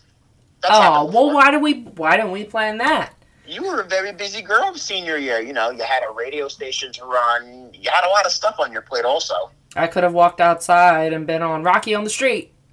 That's 0.65 0.75
Oh 0.77 1.05
well, 1.13 1.35
why 1.35 1.51
do 1.51 1.59
we? 1.59 1.83
Why 1.83 2.17
don't 2.17 2.31
we 2.31 2.45
plan 2.45 2.79
that? 2.79 3.15
You 3.47 3.63
were 3.65 3.81
a 3.83 3.85
very 3.87 4.13
busy 4.13 4.41
girl 4.41 4.75
senior 4.75 5.19
year. 5.19 5.41
You 5.41 5.53
know, 5.53 5.71
you 5.71 5.83
had 5.83 6.03
a 6.09 6.13
radio 6.13 6.49
station 6.49 6.91
to 6.95 7.05
run. 7.05 7.71
You 7.75 7.91
had 7.91 8.07
a 8.07 8.09
lot 8.09 8.25
of 8.25 8.33
stuff 8.33 8.57
on 8.59 8.73
your 8.73 8.81
plate, 8.81 9.05
also. 9.05 9.35
I 9.77 9.87
could 9.87 10.03
have 10.03 10.15
walked 10.15 10.41
outside 10.41 11.13
and 11.13 11.27
been 11.27 11.43
on 11.43 11.63
Rocky 11.63 11.95
on 11.95 12.05
the 12.05 12.11
Street. 12.11 12.55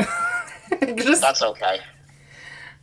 just 0.95 1.21
That's 1.21 1.41
okay. 1.41 1.79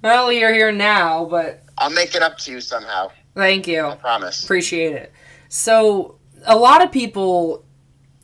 well, 0.03 0.31
you're 0.31 0.53
here 0.53 0.71
now, 0.73 1.25
but 1.25 1.62
I'll 1.79 1.88
make 1.88 2.15
it 2.15 2.21
up 2.21 2.37
to 2.38 2.50
you 2.53 2.61
somehow. 2.61 3.11
thank 3.35 3.67
you. 3.67 3.87
I 3.87 3.95
promise. 3.97 4.45
Appreciate 4.45 4.93
it. 4.93 5.12
So, 5.49 6.19
a 6.45 6.57
lot 6.57 6.85
of 6.85 6.93
people 6.93 7.65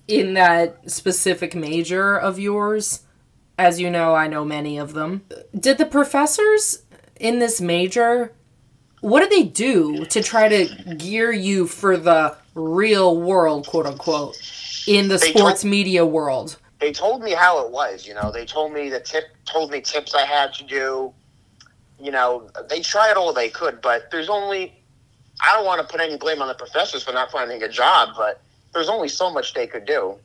in 0.09 0.35
that 0.35 0.91
specific 0.91 1.55
major 1.55 2.19
of 2.19 2.39
yours, 2.39 3.01
as 3.59 3.81
you 3.81 3.91
know, 3.91 4.15
I 4.15 4.27
know 4.27 4.45
many 4.45 4.79
of 4.79 4.95
them. 4.95 5.25
Did 5.59 5.79
the 5.79 5.87
professors 5.87 6.83
in 7.21 7.39
this 7.39 7.61
major, 7.61 8.33
what 9.01 9.21
did 9.21 9.31
they 9.31 9.45
do 9.45 10.05
to 10.07 10.23
try 10.23 10.49
to 10.49 10.95
gear 10.97 11.33
you 11.33 11.67
for 11.67 11.97
the 11.97 12.37
real 12.55 13.21
world, 13.21 13.67
quote 13.67 13.87
unquote, 13.87 14.37
in 14.87 15.09
the 15.09 15.19
They 15.19 15.31
sports 15.31 15.65
media 15.65 16.05
world? 16.05 16.57
They 16.81 16.93
told 16.93 17.23
me 17.23 17.33
how 17.33 17.65
it 17.65 17.71
was. 17.71 18.07
You 18.07 18.15
know, 18.15 18.31
they 18.33 18.45
told 18.45 18.73
me 18.73 18.91
the 18.91 19.01
tip, 19.01 19.25
told 19.45 19.71
me 19.71 19.81
tips 19.81 20.15
I 20.15 20.27
had 20.27 20.53
to 20.55 20.65
do. 20.65 21.13
You 22.01 22.11
know, 22.11 22.51
they 22.69 22.81
tried 22.81 23.15
all 23.15 23.33
they 23.33 23.49
could, 23.49 23.81
but 23.81 24.11
there's 24.11 24.29
only. 24.29 24.75
I 25.43 25.53
don't 25.55 25.65
want 25.65 25.81
to 25.81 25.87
put 25.87 26.01
any 26.01 26.17
blame 26.17 26.43
on 26.43 26.49
the 26.49 26.55
professors 26.55 27.03
for 27.03 27.13
not 27.13 27.31
finding 27.31 27.63
a 27.63 27.69
job, 27.69 28.11
but 28.17 28.41
there's 28.73 28.89
only 28.89 29.09
so 29.09 29.33
much 29.33 29.55
they 29.55 29.67
could 29.67 29.85
do. 29.85 30.17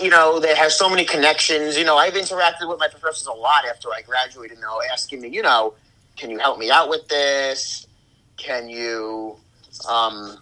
You 0.00 0.10
know, 0.10 0.40
they 0.40 0.54
have 0.54 0.72
so 0.72 0.88
many 0.88 1.04
connections. 1.04 1.76
You 1.78 1.84
know, 1.84 1.96
I've 1.96 2.14
interacted 2.14 2.68
with 2.68 2.78
my 2.78 2.88
professors 2.88 3.26
a 3.26 3.32
lot 3.32 3.64
after 3.64 3.88
I 3.90 4.02
graduated. 4.02 4.60
Know, 4.60 4.80
asking 4.92 5.20
me, 5.20 5.28
you 5.28 5.42
know, 5.42 5.74
can 6.16 6.30
you 6.30 6.38
help 6.38 6.58
me 6.58 6.70
out 6.70 6.88
with 6.88 7.06
this? 7.08 7.86
Can 8.36 8.68
you 8.68 9.36
um, 9.88 10.38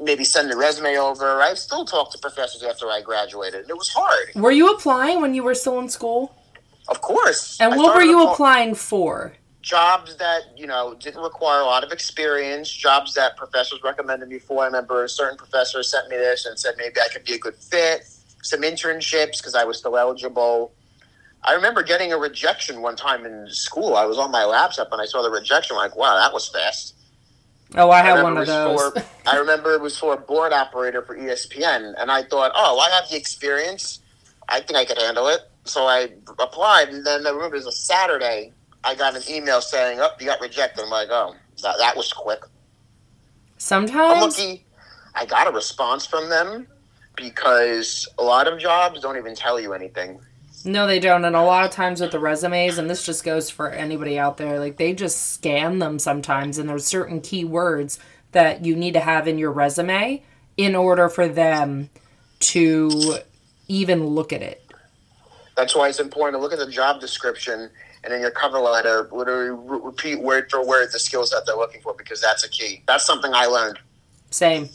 maybe 0.00 0.24
send 0.24 0.52
a 0.52 0.56
resume 0.56 0.96
over? 0.96 1.40
I've 1.40 1.58
still 1.58 1.84
talked 1.84 2.12
to 2.12 2.18
professors 2.18 2.62
after 2.62 2.86
I 2.86 3.00
graduated. 3.00 3.62
and 3.62 3.70
It 3.70 3.76
was 3.76 3.88
hard, 3.88 4.30
Were 4.36 4.52
you 4.52 4.70
applying 4.70 5.20
when 5.20 5.34
you 5.34 5.42
were 5.42 5.54
still 5.54 5.78
in 5.80 5.88
school? 5.88 6.34
of 6.88 7.00
course. 7.00 7.58
And 7.60 7.72
I 7.72 7.76
what 7.76 7.94
were 7.94 8.02
you 8.02 8.28
applying 8.28 8.74
for? 8.74 9.32
Jobs 9.62 10.16
that 10.16 10.42
you 10.56 10.66
know 10.66 10.94
didn't 11.00 11.22
require 11.22 11.62
a 11.62 11.64
lot 11.64 11.82
of 11.82 11.90
experience. 11.90 12.70
Jobs 12.70 13.14
that 13.14 13.36
professors 13.38 13.80
recommended 13.82 14.28
me 14.28 14.38
for. 14.38 14.62
I 14.62 14.66
remember 14.66 15.04
a 15.04 15.08
certain 15.08 15.38
professor 15.38 15.82
sent 15.82 16.10
me 16.10 16.16
this 16.16 16.44
and 16.44 16.58
said 16.58 16.74
maybe 16.76 17.00
I 17.00 17.08
could 17.08 17.24
be 17.24 17.32
a 17.32 17.38
good 17.38 17.54
fit. 17.56 18.06
Some 18.44 18.60
internships 18.60 19.38
because 19.38 19.54
I 19.54 19.64
was 19.64 19.78
still 19.78 19.96
eligible. 19.96 20.74
I 21.42 21.54
remember 21.54 21.82
getting 21.82 22.12
a 22.12 22.18
rejection 22.18 22.82
one 22.82 22.94
time 22.94 23.24
in 23.24 23.48
school. 23.48 23.96
I 23.96 24.04
was 24.04 24.18
on 24.18 24.30
my 24.30 24.44
laptop 24.44 24.88
and 24.92 25.00
I 25.00 25.06
saw 25.06 25.22
the 25.22 25.30
rejection. 25.30 25.76
like, 25.76 25.96
wow, 25.96 26.14
that 26.16 26.32
was 26.32 26.46
fast. 26.48 26.94
Oh, 27.74 27.90
I 27.90 28.02
had 28.02 28.10
remember 28.10 28.34
one 28.34 28.36
of 28.42 28.46
those. 28.46 28.92
For, 28.92 29.02
I 29.26 29.38
remember 29.38 29.72
it 29.72 29.80
was 29.80 29.98
for 29.98 30.12
a 30.12 30.18
board 30.18 30.52
operator 30.52 31.00
for 31.00 31.16
ESPN, 31.16 31.94
and 31.98 32.10
I 32.10 32.22
thought, 32.22 32.52
oh, 32.54 32.78
I 32.78 32.90
have 32.94 33.08
the 33.08 33.16
experience. 33.16 34.00
I 34.50 34.60
think 34.60 34.78
I 34.78 34.84
could 34.84 34.98
handle 34.98 35.28
it. 35.28 35.40
So 35.64 35.86
I 35.86 36.10
applied, 36.38 36.90
and 36.90 37.04
then 37.04 37.26
I 37.26 37.30
remember 37.30 37.56
it 37.56 37.64
was 37.64 37.66
a 37.66 37.72
Saturday. 37.72 38.52
I 38.84 38.94
got 38.94 39.16
an 39.16 39.22
email 39.30 39.62
saying, 39.62 39.98
"Oh, 39.98 40.10
you 40.20 40.26
got 40.26 40.42
rejected." 40.42 40.84
I'm 40.84 40.90
like, 40.90 41.08
"Oh, 41.10 41.34
that, 41.62 41.76
that 41.78 41.96
was 41.96 42.12
quick." 42.12 42.40
Sometimes. 43.56 44.14
I'm 44.14 44.20
lucky. 44.20 44.66
I 45.14 45.24
got 45.24 45.46
a 45.46 45.50
response 45.50 46.04
from 46.04 46.28
them 46.28 46.66
because 47.16 48.08
a 48.18 48.22
lot 48.22 48.48
of 48.48 48.58
jobs 48.58 49.00
don't 49.00 49.16
even 49.16 49.34
tell 49.34 49.60
you 49.60 49.72
anything. 49.72 50.20
No, 50.64 50.86
they 50.86 50.98
don't. 50.98 51.24
And 51.24 51.36
a 51.36 51.42
lot 51.42 51.64
of 51.64 51.70
times 51.70 52.00
with 52.00 52.10
the 52.10 52.18
resumes, 52.18 52.78
and 52.78 52.88
this 52.88 53.04
just 53.04 53.22
goes 53.22 53.50
for 53.50 53.68
anybody 53.68 54.18
out 54.18 54.38
there, 54.38 54.58
like 54.58 54.78
they 54.78 54.94
just 54.94 55.34
scan 55.34 55.78
them 55.78 55.98
sometimes, 55.98 56.58
and 56.58 56.68
there's 56.68 56.86
certain 56.86 57.20
keywords 57.20 57.98
that 58.32 58.64
you 58.64 58.74
need 58.74 58.94
to 58.94 59.00
have 59.00 59.28
in 59.28 59.38
your 59.38 59.52
resume 59.52 60.22
in 60.56 60.74
order 60.74 61.08
for 61.08 61.28
them 61.28 61.90
to 62.40 63.18
even 63.68 64.06
look 64.06 64.32
at 64.32 64.42
it. 64.42 64.62
That's 65.56 65.74
why 65.74 65.88
it's 65.88 66.00
important 66.00 66.38
to 66.38 66.42
look 66.42 66.52
at 66.52 66.58
the 66.58 66.70
job 66.70 67.00
description 67.00 67.70
and 68.02 68.12
in 68.12 68.20
your 68.20 68.30
cover 68.30 68.58
letter, 68.58 69.08
literally 69.12 69.50
re- 69.50 69.80
repeat 69.82 70.20
word 70.20 70.50
for 70.50 70.64
word 70.64 70.92
the 70.92 70.98
skills 70.98 71.30
that 71.30 71.44
they're 71.46 71.56
looking 71.56 71.80
for 71.80 71.94
because 71.94 72.20
that's 72.20 72.44
a 72.44 72.50
key. 72.50 72.82
That's 72.86 73.06
something 73.06 73.32
I 73.34 73.46
learned. 73.46 73.78
Same. 74.30 74.68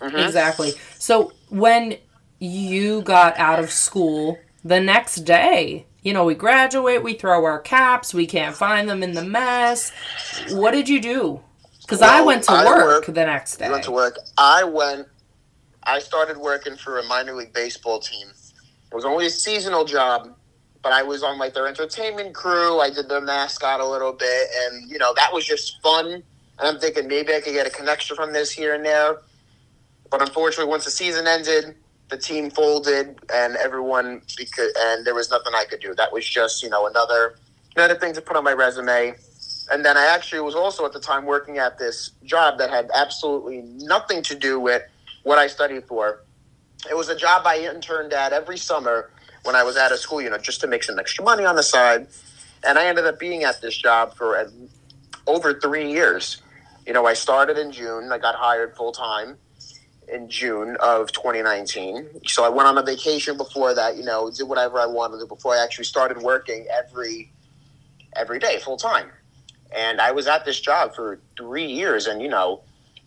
Mhm. 0.00 0.26
Exactly. 0.26 0.74
So 0.98 1.32
when 1.54 1.96
you 2.40 3.00
got 3.02 3.38
out 3.38 3.60
of 3.60 3.70
school 3.70 4.36
the 4.64 4.80
next 4.80 5.18
day, 5.18 5.86
you 6.02 6.12
know, 6.12 6.24
we 6.24 6.34
graduate, 6.34 7.02
we 7.02 7.14
throw 7.14 7.44
our 7.44 7.60
caps, 7.60 8.12
we 8.12 8.26
can't 8.26 8.56
find 8.56 8.88
them 8.88 9.02
in 9.02 9.12
the 9.12 9.24
mess. 9.24 9.92
What 10.50 10.72
did 10.72 10.88
you 10.88 11.00
do? 11.00 11.40
Because 11.80 12.02
I 12.02 12.22
went 12.22 12.42
to 12.44 12.52
I 12.52 12.64
work 12.64 12.84
work- 12.84 13.06
the 13.06 13.24
next 13.24 13.58
day. 13.58 13.66
I 13.66 13.70
went 13.70 13.84
to 13.84 13.92
work. 13.92 14.18
I 14.36 14.64
went. 14.64 15.06
I 15.84 15.98
started 16.00 16.38
working 16.38 16.76
for 16.76 16.98
a 16.98 17.04
minor 17.04 17.34
league 17.34 17.52
baseball 17.52 18.00
team. 18.00 18.26
It 18.90 18.94
was 18.94 19.04
only 19.04 19.26
a 19.26 19.30
seasonal 19.30 19.84
job, 19.84 20.34
but 20.82 20.92
I 20.92 21.02
was 21.02 21.22
on 21.22 21.38
like 21.38 21.54
their 21.54 21.68
entertainment 21.68 22.34
crew. 22.34 22.80
I 22.80 22.90
did 22.90 23.08
their 23.08 23.20
mascot 23.20 23.80
a 23.80 23.86
little 23.86 24.12
bit, 24.12 24.48
and 24.62 24.90
you 24.90 24.98
know 24.98 25.12
that 25.14 25.32
was 25.32 25.44
just 25.44 25.80
fun. 25.82 26.06
And 26.06 26.22
I'm 26.58 26.78
thinking 26.80 27.06
maybe 27.06 27.34
I 27.34 27.40
could 27.40 27.52
get 27.52 27.66
a 27.66 27.70
connection 27.70 28.16
from 28.16 28.32
this 28.32 28.50
here 28.50 28.74
and 28.74 28.84
there. 28.84 29.18
But 30.14 30.22
unfortunately, 30.22 30.70
once 30.70 30.84
the 30.84 30.92
season 30.92 31.26
ended, 31.26 31.74
the 32.08 32.16
team 32.16 32.48
folded, 32.48 33.18
and 33.34 33.56
everyone 33.56 34.22
because 34.36 34.72
and 34.78 35.04
there 35.04 35.12
was 35.12 35.28
nothing 35.28 35.54
I 35.56 35.64
could 35.64 35.80
do. 35.80 35.92
That 35.92 36.12
was 36.12 36.24
just 36.24 36.62
you 36.62 36.70
know 36.70 36.86
another 36.86 37.34
another 37.74 37.96
thing 37.96 38.12
to 38.12 38.20
put 38.20 38.36
on 38.36 38.44
my 38.44 38.52
resume. 38.52 39.16
And 39.72 39.84
then 39.84 39.96
I 39.96 40.06
actually 40.06 40.40
was 40.42 40.54
also 40.54 40.86
at 40.86 40.92
the 40.92 41.00
time 41.00 41.24
working 41.24 41.58
at 41.58 41.80
this 41.80 42.12
job 42.22 42.58
that 42.58 42.70
had 42.70 42.92
absolutely 42.94 43.62
nothing 43.62 44.22
to 44.22 44.36
do 44.36 44.60
with 44.60 44.82
what 45.24 45.38
I 45.38 45.48
studied 45.48 45.82
for. 45.88 46.22
It 46.88 46.96
was 46.96 47.08
a 47.08 47.16
job 47.16 47.42
I 47.44 47.68
interned 47.68 48.12
at 48.12 48.32
every 48.32 48.56
summer 48.56 49.10
when 49.42 49.56
I 49.56 49.64
was 49.64 49.76
out 49.76 49.90
of 49.90 49.98
school, 49.98 50.22
you 50.22 50.30
know, 50.30 50.38
just 50.38 50.60
to 50.60 50.68
make 50.68 50.84
some 50.84 50.96
extra 50.96 51.24
money 51.24 51.44
on 51.44 51.56
the 51.56 51.64
side. 51.64 52.06
And 52.64 52.78
I 52.78 52.86
ended 52.86 53.04
up 53.04 53.18
being 53.18 53.42
at 53.42 53.60
this 53.60 53.76
job 53.76 54.14
for 54.14 54.48
over 55.26 55.58
three 55.58 55.90
years. 55.90 56.40
You 56.86 56.92
know, 56.92 57.04
I 57.04 57.14
started 57.14 57.58
in 57.58 57.72
June. 57.72 58.12
I 58.12 58.18
got 58.18 58.36
hired 58.36 58.76
full 58.76 58.92
time 58.92 59.38
in 60.14 60.28
June 60.28 60.76
of 60.80 61.12
2019. 61.12 62.20
So 62.26 62.44
I 62.44 62.48
went 62.48 62.68
on 62.68 62.78
a 62.78 62.82
vacation 62.82 63.36
before 63.36 63.74
that. 63.74 63.96
You 63.96 64.04
know, 64.04 64.30
did 64.30 64.44
whatever 64.44 64.78
I 64.78 64.86
wanted 64.86 65.18
to 65.18 65.26
before 65.26 65.54
I 65.54 65.62
actually 65.62 65.84
started 65.84 66.18
working 66.18 66.66
every 66.70 67.32
every 68.16 68.38
day 68.38 68.60
full 68.60 68.76
time. 68.76 69.10
And 69.76 70.00
I 70.00 70.12
was 70.12 70.28
at 70.28 70.44
this 70.44 70.60
job 70.60 70.94
for 70.94 71.18
three 71.36 71.66
years, 71.66 72.06
and 72.06 72.22
you 72.22 72.28
know, 72.28 72.62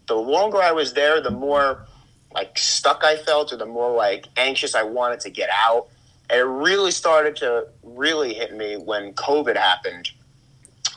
the 0.07 0.15
longer 0.15 0.61
I 0.61 0.73
was 0.73 0.93
there, 0.93 1.21
the 1.21 1.31
more 1.31 1.85
like 2.33 2.57
stuck 2.57 3.03
I 3.03 3.15
felt, 3.15 3.53
or 3.53 3.57
the 3.57 3.65
more 3.65 3.95
like 3.95 4.27
anxious 4.35 4.75
I 4.75 4.83
wanted 4.83 5.21
to 5.21 5.29
get 5.29 5.49
out. 5.51 5.87
It 6.29 6.45
really 6.45 6.91
started 6.91 7.37
to 7.37 7.67
really 7.83 8.33
hit 8.33 8.53
me 8.53 8.75
when 8.75 9.13
COVID 9.13 9.55
happened. 9.55 10.11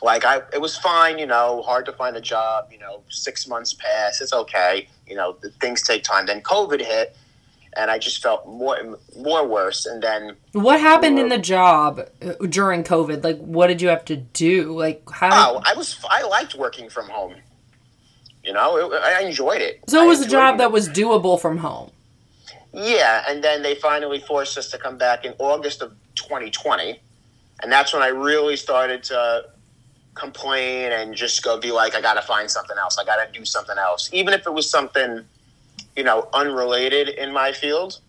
Like 0.01 0.25
I, 0.25 0.41
it 0.51 0.59
was 0.59 0.77
fine, 0.77 1.19
you 1.19 1.27
know, 1.27 1.61
hard 1.61 1.85
to 1.85 1.91
find 1.93 2.15
a 2.15 2.21
job. 2.21 2.69
You 2.71 2.79
know, 2.79 3.03
six 3.09 3.47
months 3.47 3.73
pass, 3.73 4.19
it's 4.19 4.33
okay. 4.33 4.87
You 5.07 5.15
know, 5.15 5.37
the 5.41 5.51
things 5.51 5.83
take 5.83 6.03
time. 6.03 6.25
Then 6.25 6.41
COVID 6.41 6.81
hit, 6.81 7.15
and 7.77 7.91
I 7.91 7.99
just 7.99 8.21
felt 8.21 8.47
more, 8.47 8.97
more 9.17 9.47
worse. 9.47 9.85
And 9.85 10.01
then 10.01 10.35
What 10.53 10.79
happened 10.79 11.19
in 11.19 11.29
the 11.29 11.37
job 11.37 12.07
uh, 12.21 12.33
during 12.47 12.83
COVID? 12.83 13.23
Like, 13.23 13.37
what 13.39 13.67
did 13.67 13.81
you 13.81 13.89
have 13.89 14.03
to 14.05 14.17
do? 14.17 14.77
Like, 14.77 15.07
how? 15.11 15.55
Oh, 15.55 15.61
I 15.65 15.75
was 15.75 16.03
I 16.09 16.23
liked 16.23 16.55
working 16.55 16.89
from 16.89 17.07
home. 17.07 17.35
You 18.43 18.53
know, 18.53 18.77
it, 18.77 19.01
I 19.03 19.21
enjoyed 19.21 19.61
it. 19.61 19.81
So 19.87 20.03
it 20.03 20.07
was 20.07 20.21
a 20.21 20.27
job 20.27 20.55
it. 20.55 20.57
that 20.59 20.71
was 20.71 20.89
doable 20.89 21.39
from 21.39 21.57
home. 21.57 21.91
Yeah, 22.73 23.23
and 23.27 23.43
then 23.43 23.61
they 23.61 23.75
finally 23.75 24.19
forced 24.19 24.57
us 24.57 24.71
to 24.71 24.79
come 24.79 24.97
back 24.97 25.25
in 25.25 25.33
August 25.37 25.81
of 25.81 25.91
2020, 26.15 26.99
and 27.61 27.71
that's 27.71 27.93
when 27.93 28.01
I 28.01 28.07
really 28.07 28.55
started 28.55 29.03
to 29.03 29.45
complain 30.15 30.91
and 30.91 31.15
just 31.15 31.43
go 31.43 31.59
be 31.59 31.71
like, 31.71 31.95
I 31.95 32.01
got 32.01 32.15
to 32.15 32.21
find 32.21 32.49
something 32.49 32.77
else. 32.77 32.97
I 32.97 33.05
got 33.05 33.25
to 33.25 33.31
do 33.39 33.45
something 33.45 33.77
else, 33.77 34.09
even 34.13 34.33
if 34.33 34.45
it 34.45 34.53
was 34.53 34.69
something, 34.69 35.23
you 35.95 36.03
know, 36.03 36.27
unrelated 36.33 37.09
in 37.09 37.31
my 37.33 37.51
field. 37.51 37.99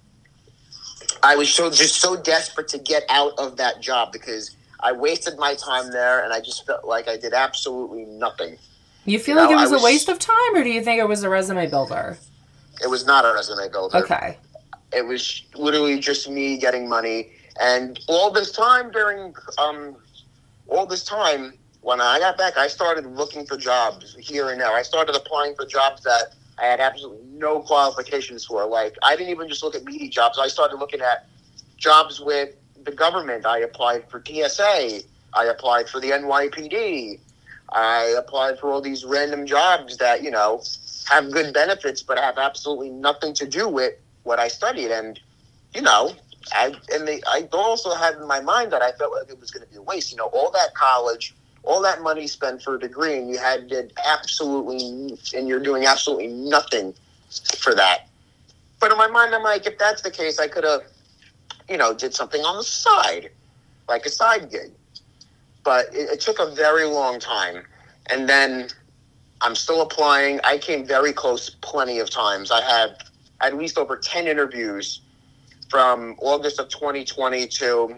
I 1.23 1.37
was 1.37 1.49
so 1.53 1.71
just 1.71 2.01
so 2.01 2.17
desperate 2.21 2.69
to 2.69 2.79
get 2.79 3.05
out 3.09 3.33
of 3.39 3.57
that 3.59 3.81
job 3.81 4.13
because 4.13 4.57
I 4.81 4.91
wasted 4.93 5.39
my 5.39 5.55
time 5.55 5.93
there, 5.93 6.25
and 6.25 6.33
I 6.33 6.41
just 6.41 6.67
felt 6.67 6.85
like 6.85 7.07
I 7.07 7.17
did 7.17 7.33
absolutely 7.33 8.05
nothing. 8.07 8.59
You 9.05 9.19
feel 9.21 9.37
No, 9.37 9.43
like 9.43 9.51
it 9.53 9.57
was, 9.57 9.71
was- 9.71 9.83
a 9.83 9.85
waste 9.85 10.09
of 10.09 10.19
time, 10.19 10.55
or 10.55 10.65
do 10.65 10.71
you 10.71 10.83
think 10.83 10.99
it 11.01 11.07
was 11.09 11.23
a 11.23 11.29
resume 11.29 11.69
builder? 11.69 12.19
It 12.83 12.89
was 12.91 13.07
not 13.07 13.25
a 13.25 13.33
resume 13.35 13.69
builder. 13.71 13.99
Okay. 13.99 14.37
it 14.93 15.07
was 15.07 15.43
literally 15.55 15.99
just 16.01 16.29
me 16.29 16.59
getting 16.59 16.89
money 16.89 17.31
and 17.61 18.01
all 18.09 18.31
this 18.31 18.51
time 18.53 18.91
during 18.91 19.35
um 19.59 19.95
all 20.69 20.85
this 20.87 21.05
time 21.05 21.53
when 21.83 22.01
i 22.01 22.19
got 22.19 22.37
back 22.39 22.57
i 22.57 22.67
started 22.67 23.07
looking 23.07 23.47
for 23.47 23.57
jobs 23.57 24.17
here 24.19 24.51
and 24.51 24.61
there. 24.61 24.73
I 24.73 24.83
started 24.83 25.15
applying 25.15 25.55
for 25.55 25.67
jobs 25.67 26.03
that 26.03 26.35
i 26.59 26.65
had 26.65 26.81
absolutely 26.81 27.27
no 27.33 27.61
qualifications 27.61 28.45
for. 28.45 28.65
Like 28.67 28.97
i 29.03 29.17
didn't 29.17 29.31
even 29.31 29.49
just 29.49 29.63
look 29.63 29.75
at 29.75 29.85
media 29.85 30.09
jobs. 30.09 30.39
I 30.39 30.49
started 30.49 30.77
looking 30.77 31.01
at 31.01 31.27
jobs 31.77 32.21
with 32.21 32.55
the 32.85 32.93
government. 32.93 33.47
I 33.47 33.59
applied 33.59 34.09
for 34.11 34.23
tsa 34.25 35.03
i 35.35 35.45
applied 35.47 35.89
for 35.89 35.99
the 35.99 36.11
nypd 36.11 37.19
i 37.73 38.15
applied 38.19 38.59
for 38.59 38.71
all 38.71 38.83
these 38.83 39.03
random 39.03 39.47
jobs 39.47 39.97
that 39.97 40.23
you 40.23 40.31
know 40.31 40.63
have 41.09 41.31
good 41.31 41.55
benefits 41.55 42.03
but 42.03 42.19
have 42.19 42.37
absolutely 42.37 42.91
nothing 42.91 43.33
to 43.35 43.47
do 43.47 43.69
with 43.69 43.95
what 44.25 44.39
I 44.39 44.49
studied, 44.49 44.91
and 44.91 45.19
you 45.75 45.83
know, 45.83 46.15
I 46.53 46.75
and 46.93 47.07
the, 47.07 47.23
I 47.29 47.49
also 47.53 47.95
had 47.95 48.15
in 48.15 48.27
my 48.27 48.41
mind 48.41 48.73
that 48.73 48.83
I 48.83 48.93
felt 48.93 49.13
like 49.13 49.29
it 49.29 49.41
was 49.41 49.51
going 49.51 49.67
to 49.67 49.71
be 49.71 49.77
a 49.77 49.83
waste. 49.83 50.11
You 50.11 50.19
know, 50.19 50.27
all 50.27 50.51
that 50.53 50.75
college, 50.75 51.35
all 51.65 51.81
that 51.83 52.03
money 52.03 52.27
spent 52.27 52.63
for 52.63 52.75
a 52.75 52.79
degree, 52.79 53.19
and 53.19 53.31
you 53.31 53.39
had 53.39 53.69
did 53.69 53.93
absolutely, 54.05 55.17
and 55.35 55.47
you're 55.47 55.61
doing 55.61 55.87
absolutely 55.87 56.29
nothing 56.29 56.95
for 57.59 57.75
that. 57.75 58.09
But 58.81 58.91
in 58.91 58.99
my 58.99 59.07
mind, 59.07 59.35
I'm 59.35 59.43
like, 59.43 59.67
if 59.67 59.79
that's 59.79 60.03
the 60.03 60.11
case, 60.11 60.41
I 60.41 60.49
could 60.49 60.65
have, 60.65 60.83
you 61.69 61.77
know, 61.77 61.95
did 61.95 62.15
something 62.15 62.41
on 62.43 62.57
the 62.57 62.65
side, 62.65 63.31
like 63.89 64.05
a 64.07 64.11
side 64.11 64.51
gig. 64.51 64.73
But 65.63 65.87
it, 65.95 66.11
it 66.11 66.21
took 66.21 66.41
a 66.41 66.51
very 66.51 66.85
long 66.85 67.21
time, 67.21 67.65
and 68.11 68.29
then 68.29 68.69
I'm 69.41 69.55
still 69.55 69.83
applying. 69.83 70.41
I 70.43 70.59
came 70.59 70.85
very 70.85 71.13
close 71.13 71.51
plenty 71.51 72.01
of 72.01 72.11
times. 72.11 72.51
I 72.51 72.61
had 72.61 72.97
at 73.41 73.57
least 73.57 73.79
over 73.79 73.97
10 73.97 74.27
interviews 74.27 75.01
from 75.69 76.17
August 76.19 76.59
of 76.59 76.69
2020 76.69 77.47
to 77.47 77.97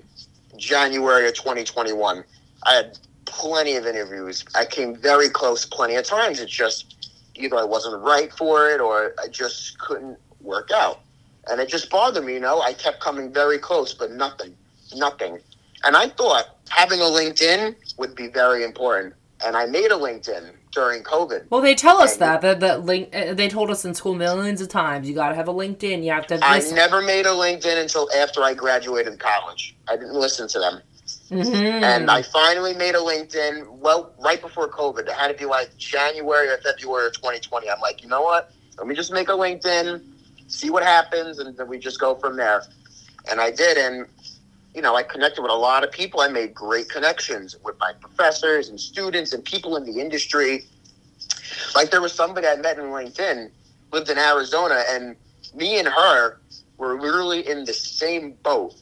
January 0.57 1.29
of 1.29 1.35
2021. 1.35 2.25
I 2.65 2.73
had 2.75 2.99
plenty 3.35 3.77
of 3.77 3.87
interviews. 3.87 4.45
I 4.55 4.65
came 4.65 4.95
very 4.97 5.29
close 5.29 5.65
plenty 5.67 5.97
of 5.97 6.05
times. 6.05 6.41
It's 6.41 6.53
just 6.53 7.11
either 7.35 7.57
I 7.57 7.65
wasn't 7.65 8.01
right 8.03 8.33
for 8.33 8.69
it 8.71 8.81
or 8.81 9.15
I 9.23 9.29
just 9.29 9.79
couldn't 9.79 10.17
work 10.41 10.71
out. 10.73 11.01
And 11.49 11.61
it 11.61 11.69
just 11.69 11.91
bothered 11.91 12.25
me, 12.25 12.35
you 12.35 12.41
know. 12.41 12.61
I 12.63 12.73
kept 12.73 13.01
coming 13.01 13.33
very 13.33 13.59
close, 13.59 13.93
but 13.93 14.11
nothing, 14.13 14.57
nothing. 14.95 15.39
And 15.85 15.97
I 15.97 16.09
thought 16.09 16.57
having 16.71 17.01
a 17.01 17.05
LinkedIn 17.05 17.75
would 17.99 18.15
be 18.15 18.29
very 18.29 18.65
important. 18.65 19.15
And 19.45 19.57
I 19.57 19.67
made 19.67 19.91
a 19.91 19.97
LinkedIn 19.97 20.53
during 20.73 21.03
COVID. 21.03 21.51
Well, 21.51 21.61
they 21.61 21.75
tell 21.75 21.99
us 22.01 22.17
that 22.17 22.41
that 22.41 22.61
that 22.61 22.85
link. 22.85 23.15
uh, 23.15 23.35
They 23.35 23.49
told 23.49 23.71
us 23.71 23.85
in 23.85 23.95
school 23.95 24.15
millions 24.15 24.61
of 24.63 24.69
times. 24.69 25.07
You 25.09 25.15
got 25.15 25.29
to 25.31 25.35
have 25.35 25.49
a 25.49 25.53
LinkedIn. 25.53 26.03
You 26.03 26.13
have 26.13 26.27
to. 26.29 26.35
Have 26.39 26.43
I 26.45 26.61
never 26.75 27.03
made 27.03 27.27
a 27.27 27.31
LinkedIn 27.31 27.81
until 27.83 28.09
after 28.13 28.43
I 28.43 28.55
graduated 28.55 29.19
college. 29.19 29.77
I 29.87 29.97
didn't 29.97 30.15
listen 30.15 30.49
to 30.49 30.59
them. 30.59 30.81
Mhm. 31.31 31.83
And 31.83 32.11
I 32.11 32.23
finally 32.23 32.75
made 32.75 32.95
a 32.95 32.99
LinkedIn, 32.99 33.69
well, 33.79 34.13
right 34.19 34.41
before 34.41 34.69
COVID. 34.69 35.01
It 35.09 35.13
had 35.13 35.29
to 35.29 35.35
be 35.35 35.47
like 35.47 35.77
January 35.77 36.49
or 36.49 36.59
February 36.59 37.07
of 37.07 37.15
2020. 37.15 37.71
I'm 37.71 37.81
like, 37.81 38.03
you 38.03 38.09
know 38.09 38.23
what? 38.23 38.53
Let 38.79 38.87
me 38.87 38.95
just 38.95 39.13
make 39.13 39.29
a 39.29 39.33
LinkedIn, 39.33 40.03
see 40.49 40.71
what 40.71 40.83
happens, 40.83 41.39
and 41.39 41.57
then 41.57 41.69
we 41.69 41.79
just 41.79 41.99
go 41.99 42.15
from 42.15 42.37
there. 42.37 42.65
And 43.31 43.41
I 43.41 43.51
did. 43.51 43.79
And, 43.79 44.07
you 44.75 44.83
know, 44.83 44.97
I 44.97 45.03
connected 45.03 45.41
with 45.41 45.51
a 45.51 45.55
lot 45.57 45.83
of 45.83 45.91
people. 45.91 46.21
I 46.21 46.29
made 46.29 46.55
great 46.55 46.89
connections 46.91 47.57
with 47.65 47.79
my 47.79 47.93
professors 48.01 48.69
and 48.69 48.79
students 48.79 49.33
and 49.33 49.45
people 49.45 49.77
in 49.77 49.85
the 49.85 50.01
industry. 50.01 50.67
Like 51.75 51.91
there 51.91 52.03
was 52.03 52.13
somebody 52.13 52.47
I 52.47 52.57
met 52.57 52.79
in 52.79 52.87
LinkedIn, 52.87 53.51
lived 53.93 54.11
in 54.11 54.19
Arizona, 54.19 54.83
and 54.89 55.17
me 55.55 55.79
and 55.79 55.89
her 55.89 56.39
were 56.77 57.01
literally 57.01 57.49
in 57.49 57.65
the 57.65 57.73
same 57.73 58.33
boat. 58.43 58.75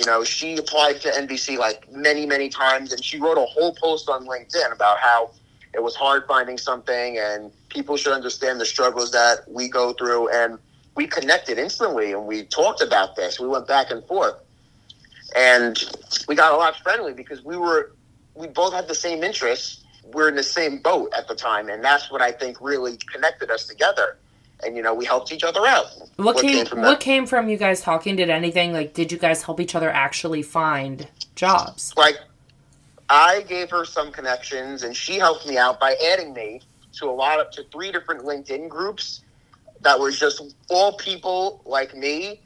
You 0.00 0.06
know, 0.06 0.24
she 0.24 0.56
applied 0.56 1.02
to 1.02 1.10
NBC 1.10 1.58
like 1.58 1.92
many, 1.92 2.24
many 2.24 2.48
times, 2.48 2.90
and 2.90 3.04
she 3.04 3.20
wrote 3.20 3.36
a 3.36 3.44
whole 3.44 3.74
post 3.74 4.08
on 4.08 4.26
LinkedIn 4.26 4.72
about 4.72 4.96
how 4.98 5.30
it 5.74 5.82
was 5.82 5.94
hard 5.94 6.24
finding 6.26 6.56
something, 6.56 7.18
and 7.18 7.52
people 7.68 7.98
should 7.98 8.14
understand 8.14 8.58
the 8.58 8.64
struggles 8.64 9.10
that 9.10 9.40
we 9.46 9.68
go 9.68 9.92
through. 9.92 10.30
And 10.30 10.58
we 10.94 11.06
connected 11.06 11.58
instantly, 11.58 12.12
and 12.12 12.26
we 12.26 12.44
talked 12.44 12.80
about 12.80 13.14
this. 13.14 13.38
We 13.38 13.46
went 13.46 13.68
back 13.68 13.90
and 13.90 14.02
forth, 14.06 14.36
and 15.36 15.78
we 16.26 16.34
got 16.34 16.54
a 16.54 16.56
lot 16.56 16.76
friendly 16.76 17.12
because 17.12 17.44
we 17.44 17.58
were 17.58 17.92
we 18.34 18.46
both 18.46 18.72
had 18.72 18.88
the 18.88 18.94
same 18.94 19.22
interests. 19.22 19.84
We're 20.14 20.30
in 20.30 20.34
the 20.34 20.42
same 20.42 20.78
boat 20.78 21.12
at 21.14 21.28
the 21.28 21.34
time, 21.34 21.68
and 21.68 21.84
that's 21.84 22.10
what 22.10 22.22
I 22.22 22.32
think 22.32 22.56
really 22.62 22.96
connected 23.12 23.50
us 23.50 23.66
together. 23.66 24.16
And 24.64 24.76
you 24.76 24.82
know, 24.82 24.94
we 24.94 25.04
helped 25.04 25.32
each 25.32 25.44
other 25.44 25.66
out. 25.66 25.86
what 26.16 26.38
came? 26.38 26.66
from 26.66 26.80
what 26.80 26.90
that? 26.90 27.00
came 27.00 27.26
from 27.26 27.48
you 27.48 27.56
guys 27.56 27.80
talking? 27.80 28.16
Did 28.16 28.30
anything 28.30 28.72
like? 28.72 28.94
Did 28.94 29.10
you 29.12 29.18
guys 29.18 29.42
help 29.42 29.60
each 29.60 29.74
other 29.74 29.90
actually 29.90 30.42
find 30.42 31.08
jobs? 31.34 31.94
like 31.96 32.18
I 33.08 33.42
gave 33.42 33.70
her 33.70 33.84
some 33.84 34.12
connections 34.12 34.84
and 34.84 34.96
she 34.96 35.18
helped 35.18 35.46
me 35.46 35.58
out 35.58 35.80
by 35.80 35.96
adding 36.12 36.32
me 36.32 36.60
to 36.92 37.06
a 37.06 37.10
lot 37.10 37.40
of 37.40 37.50
to 37.52 37.64
three 37.72 37.90
different 37.90 38.24
LinkedIn 38.24 38.68
groups 38.68 39.22
that 39.80 39.98
was 39.98 40.18
just 40.18 40.54
all 40.68 40.92
people 40.92 41.60
like 41.64 41.96
me 41.96 42.40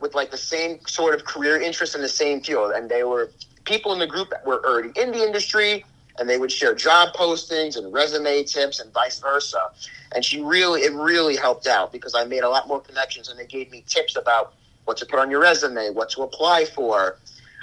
with 0.00 0.14
like 0.14 0.30
the 0.30 0.36
same 0.36 0.78
sort 0.86 1.14
of 1.14 1.24
career 1.24 1.60
interest 1.60 1.94
in 1.94 2.00
the 2.00 2.08
same 2.08 2.40
field 2.40 2.72
and 2.72 2.88
they 2.88 3.02
were 3.02 3.30
people 3.64 3.92
in 3.92 3.98
the 3.98 4.06
group 4.06 4.30
that 4.30 4.46
were 4.46 4.64
already 4.64 4.90
in 5.00 5.10
the 5.10 5.22
industry 5.22 5.84
and 6.18 6.28
they 6.28 6.38
would 6.38 6.52
share 6.52 6.74
job 6.74 7.14
postings 7.14 7.76
and 7.76 7.92
resume 7.92 8.44
tips 8.44 8.80
and 8.80 8.92
vice 8.92 9.18
versa 9.20 9.70
and 10.14 10.24
she 10.24 10.40
really 10.40 10.82
it 10.82 10.92
really 10.92 11.36
helped 11.36 11.66
out 11.66 11.92
because 11.92 12.14
I 12.14 12.24
made 12.24 12.42
a 12.42 12.48
lot 12.48 12.68
more 12.68 12.80
connections 12.80 13.28
and 13.28 13.38
they 13.38 13.46
gave 13.46 13.70
me 13.70 13.84
tips 13.86 14.16
about 14.16 14.54
what 14.84 14.96
to 14.98 15.06
put 15.06 15.18
on 15.18 15.30
your 15.30 15.40
resume 15.40 15.90
what 15.90 16.10
to 16.10 16.22
apply 16.22 16.64
for 16.64 17.18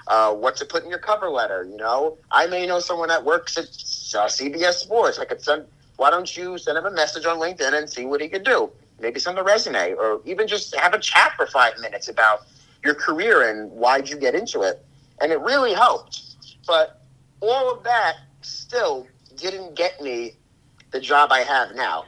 uh, 0.08 0.34
what 0.34 0.56
to 0.58 0.66
put 0.66 0.84
in 0.84 0.90
your 0.90 1.00
cover 1.00 1.30
letter. 1.30 1.64
You 1.64 1.78
know, 1.78 2.18
I 2.32 2.48
may 2.48 2.66
know 2.66 2.80
someone 2.80 3.08
that 3.10 3.24
works 3.24 3.58
at 3.58 3.66
uh, 3.66 4.28
CBS 4.28 4.74
Sports. 4.74 5.20
I 5.20 5.26
could 5.26 5.42
send. 5.42 5.66
Why 5.98 6.10
don't 6.10 6.36
you 6.36 6.58
send 6.58 6.78
him 6.78 6.86
a 6.86 6.92
message 6.92 7.26
on 7.26 7.38
LinkedIn 7.38 7.74
and 7.74 7.90
see 7.90 8.06
what 8.06 8.22
he 8.22 8.28
could 8.28 8.44
do? 8.44 8.72
Maybe 9.00 9.20
send 9.20 9.38
a 9.38 9.44
resume, 9.44 9.94
or 9.94 10.22
even 10.26 10.48
just 10.48 10.76
have 10.76 10.94
a 10.94 11.00
chat 11.00 11.34
for 11.36 11.46
five 11.48 11.78
minutes 11.80 12.08
about 12.08 12.42
your 12.84 12.96
career 12.96 13.50
and 13.50 13.72
why'd 13.72 14.10
you 14.10 14.18
get 14.18 14.36
into 14.36 14.62
it. 14.62 14.84
And 15.22 15.32
it 15.32 15.40
really 15.40 15.74
helped. 15.74 16.24
But 16.66 17.02
all 17.40 17.72
of 17.72 17.84
that 17.84 18.16
still 18.41 19.08
didn't 19.36 19.75
get 19.75 20.01
me 20.01 20.34
the 20.91 20.99
job 20.99 21.32
I 21.32 21.39
have 21.39 21.75
now. 21.75 22.06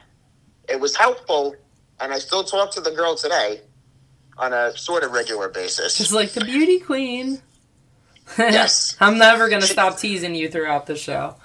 It 0.68 0.78
was 0.78 0.96
helpful, 0.96 1.54
and 2.00 2.12
I 2.12 2.18
still 2.18 2.44
talk 2.44 2.70
to 2.72 2.80
the 2.80 2.90
girl 2.90 3.14
today 3.14 3.60
on 4.38 4.52
a 4.52 4.76
sort 4.76 5.04
of 5.04 5.12
regular 5.12 5.48
basis. 5.48 5.98
Just 5.98 6.12
like 6.12 6.32
the 6.32 6.44
beauty 6.44 6.78
queen. 6.80 7.40
Yes. 8.38 8.96
I'm 9.00 9.18
never 9.18 9.50
gonna 9.50 9.62
stop 9.66 9.98
teasing 9.98 10.34
you 10.34 10.48
throughout 10.48 10.86
the 10.86 10.96
show. 10.96 11.36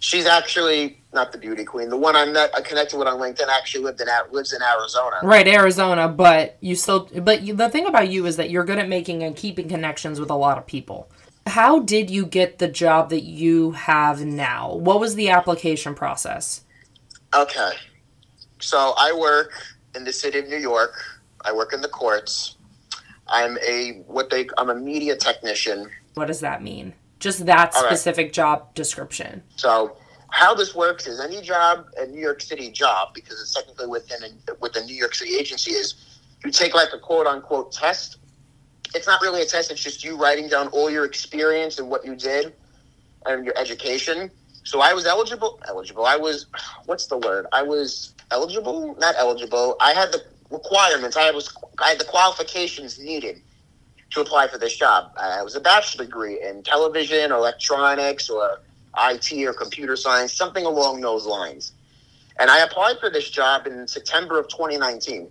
She's 0.00 0.26
actually 0.26 0.98
not 1.12 1.30
the 1.30 1.38
beauty 1.38 1.64
queen. 1.64 1.88
The 1.88 1.96
one 1.96 2.16
I 2.16 2.26
met, 2.26 2.50
I 2.54 2.60
connected 2.60 2.98
with 2.98 3.06
on 3.06 3.20
LinkedIn, 3.20 3.46
actually 3.48 3.84
lived 3.84 4.00
in 4.00 4.08
lives 4.32 4.52
in 4.52 4.60
Arizona. 4.60 5.20
Right, 5.22 5.46
Arizona, 5.46 6.08
but 6.08 6.58
you 6.60 6.74
still. 6.74 7.08
But 7.22 7.42
you, 7.42 7.54
the 7.54 7.70
thing 7.70 7.86
about 7.86 8.08
you 8.10 8.26
is 8.26 8.36
that 8.36 8.50
you're 8.50 8.64
good 8.64 8.78
at 8.78 8.88
making 8.88 9.22
and 9.22 9.36
keeping 9.36 9.68
connections 9.68 10.18
with 10.18 10.28
a 10.28 10.34
lot 10.34 10.58
of 10.58 10.66
people. 10.66 11.08
How 11.46 11.80
did 11.80 12.10
you 12.10 12.26
get 12.26 12.58
the 12.58 12.68
job 12.68 13.10
that 13.10 13.22
you 13.22 13.72
have 13.72 14.24
now? 14.24 14.74
What 14.74 14.98
was 14.98 15.14
the 15.14 15.30
application 15.30 15.94
process? 15.94 16.62
Okay, 17.34 17.72
so 18.60 18.94
I 18.96 19.12
work 19.12 19.52
in 19.94 20.04
the 20.04 20.12
city 20.12 20.38
of 20.38 20.48
New 20.48 20.56
York. 20.56 20.94
I 21.44 21.52
work 21.52 21.72
in 21.72 21.80
the 21.80 21.88
courts. 21.88 22.56
I'm 23.26 23.58
a 23.58 24.02
what 24.06 24.30
they 24.30 24.46
I'm 24.58 24.70
a 24.70 24.74
media 24.74 25.16
technician. 25.16 25.90
What 26.14 26.26
does 26.26 26.40
that 26.40 26.62
mean? 26.62 26.94
Just 27.18 27.46
that 27.46 27.74
All 27.74 27.82
right. 27.82 27.88
specific 27.88 28.32
job 28.32 28.74
description. 28.74 29.42
So 29.56 29.96
how 30.30 30.54
this 30.54 30.74
works 30.74 31.06
is 31.06 31.20
any 31.20 31.40
job, 31.40 31.86
a 31.98 32.06
New 32.06 32.20
York 32.20 32.40
City 32.40 32.70
job, 32.70 33.14
because 33.14 33.40
it's 33.40 33.54
technically 33.54 33.86
within 33.86 34.18
a, 34.24 34.54
with 34.56 34.72
the 34.72 34.82
New 34.82 34.96
York 34.96 35.14
City 35.14 35.36
agency, 35.36 35.72
is 35.72 35.94
you 36.44 36.50
take 36.50 36.74
like 36.74 36.88
a 36.92 36.98
quote 36.98 37.26
unquote 37.26 37.72
test. 37.72 38.18
It's 38.94 39.06
not 39.06 39.20
really 39.22 39.42
a 39.42 39.46
test. 39.46 39.70
It's 39.70 39.82
just 39.82 40.04
you 40.04 40.16
writing 40.16 40.48
down 40.48 40.68
all 40.68 40.90
your 40.90 41.04
experience 41.04 41.78
and 41.78 41.88
what 41.88 42.04
you 42.04 42.14
did 42.14 42.52
and 43.26 43.44
your 43.44 43.56
education. 43.58 44.30
So 44.64 44.80
I 44.80 44.92
was 44.92 45.06
eligible. 45.06 45.60
Eligible. 45.66 46.06
I 46.06 46.16
was. 46.16 46.46
What's 46.86 47.06
the 47.06 47.18
word? 47.18 47.46
I 47.52 47.62
was 47.62 48.14
eligible, 48.30 48.94
not 48.98 49.14
eligible. 49.18 49.76
I 49.80 49.92
had 49.92 50.12
the 50.12 50.22
requirements. 50.50 51.16
I 51.16 51.30
was 51.30 51.54
I 51.82 51.90
had 51.90 51.98
the 51.98 52.04
qualifications 52.04 52.98
needed 52.98 53.42
to 54.10 54.20
apply 54.20 54.48
for 54.48 54.58
this 54.58 54.76
job. 54.76 55.12
I 55.16 55.42
was 55.42 55.56
a 55.56 55.60
bachelor 55.60 56.04
degree 56.04 56.40
in 56.40 56.62
television, 56.62 57.32
electronics, 57.32 58.30
or 58.30 58.60
IT 58.98 59.32
or 59.44 59.52
computer 59.52 59.96
science, 59.96 60.32
something 60.32 60.64
along 60.64 61.00
those 61.00 61.26
lines. 61.26 61.72
And 62.38 62.50
I 62.50 62.60
applied 62.60 62.98
for 63.00 63.10
this 63.10 63.28
job 63.30 63.66
in 63.66 63.86
September 63.88 64.38
of 64.38 64.48
2019. 64.48 65.28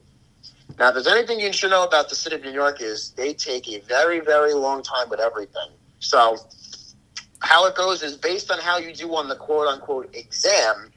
Now, 0.80 0.90
if 0.90 0.96
there's 0.96 1.08
anything 1.08 1.40
you 1.40 1.54
should 1.54 1.70
know 1.70 1.84
about 1.84 2.10
the 2.10 2.16
city 2.16 2.36
of 2.36 2.42
New 2.42 2.52
York 2.52 2.82
is 2.82 3.12
they 3.12 3.34
take 3.34 3.68
a 3.68 3.80
very, 3.82 4.20
very 4.20 4.54
long 4.54 4.82
time 4.82 5.10
with 5.10 5.20
everything. 5.20 5.70
So 6.00 6.38
how 7.40 7.66
it 7.68 7.76
goes 7.76 8.02
is 8.02 8.18
based 8.18 8.50
on 8.52 8.60
how 8.60 8.78
you 8.78 8.94
do 8.94 9.14
on 9.16 9.28
the 9.28 9.36
quote 9.36 9.68
unquote 9.68 10.14
exam, 10.16 10.92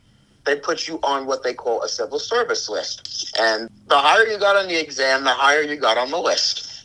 they 0.45 0.57
put 0.57 0.87
you 0.89 0.99
on 1.03 1.27
what 1.27 1.43
they 1.43 1.53
call 1.53 1.83
a 1.83 1.89
civil 1.89 2.19
service 2.19 2.69
list. 2.69 3.37
And 3.39 3.69
the 3.89 3.99
higher 3.99 4.25
you 4.25 4.39
got 4.39 4.57
on 4.57 4.69
the 4.69 4.81
exam, 4.81 5.25
the 5.25 5.31
higher 5.31 5.62
you 5.62 5.77
got 5.77 5.99
on 5.99 6.11
the 6.11 6.19
list. 6.19 6.85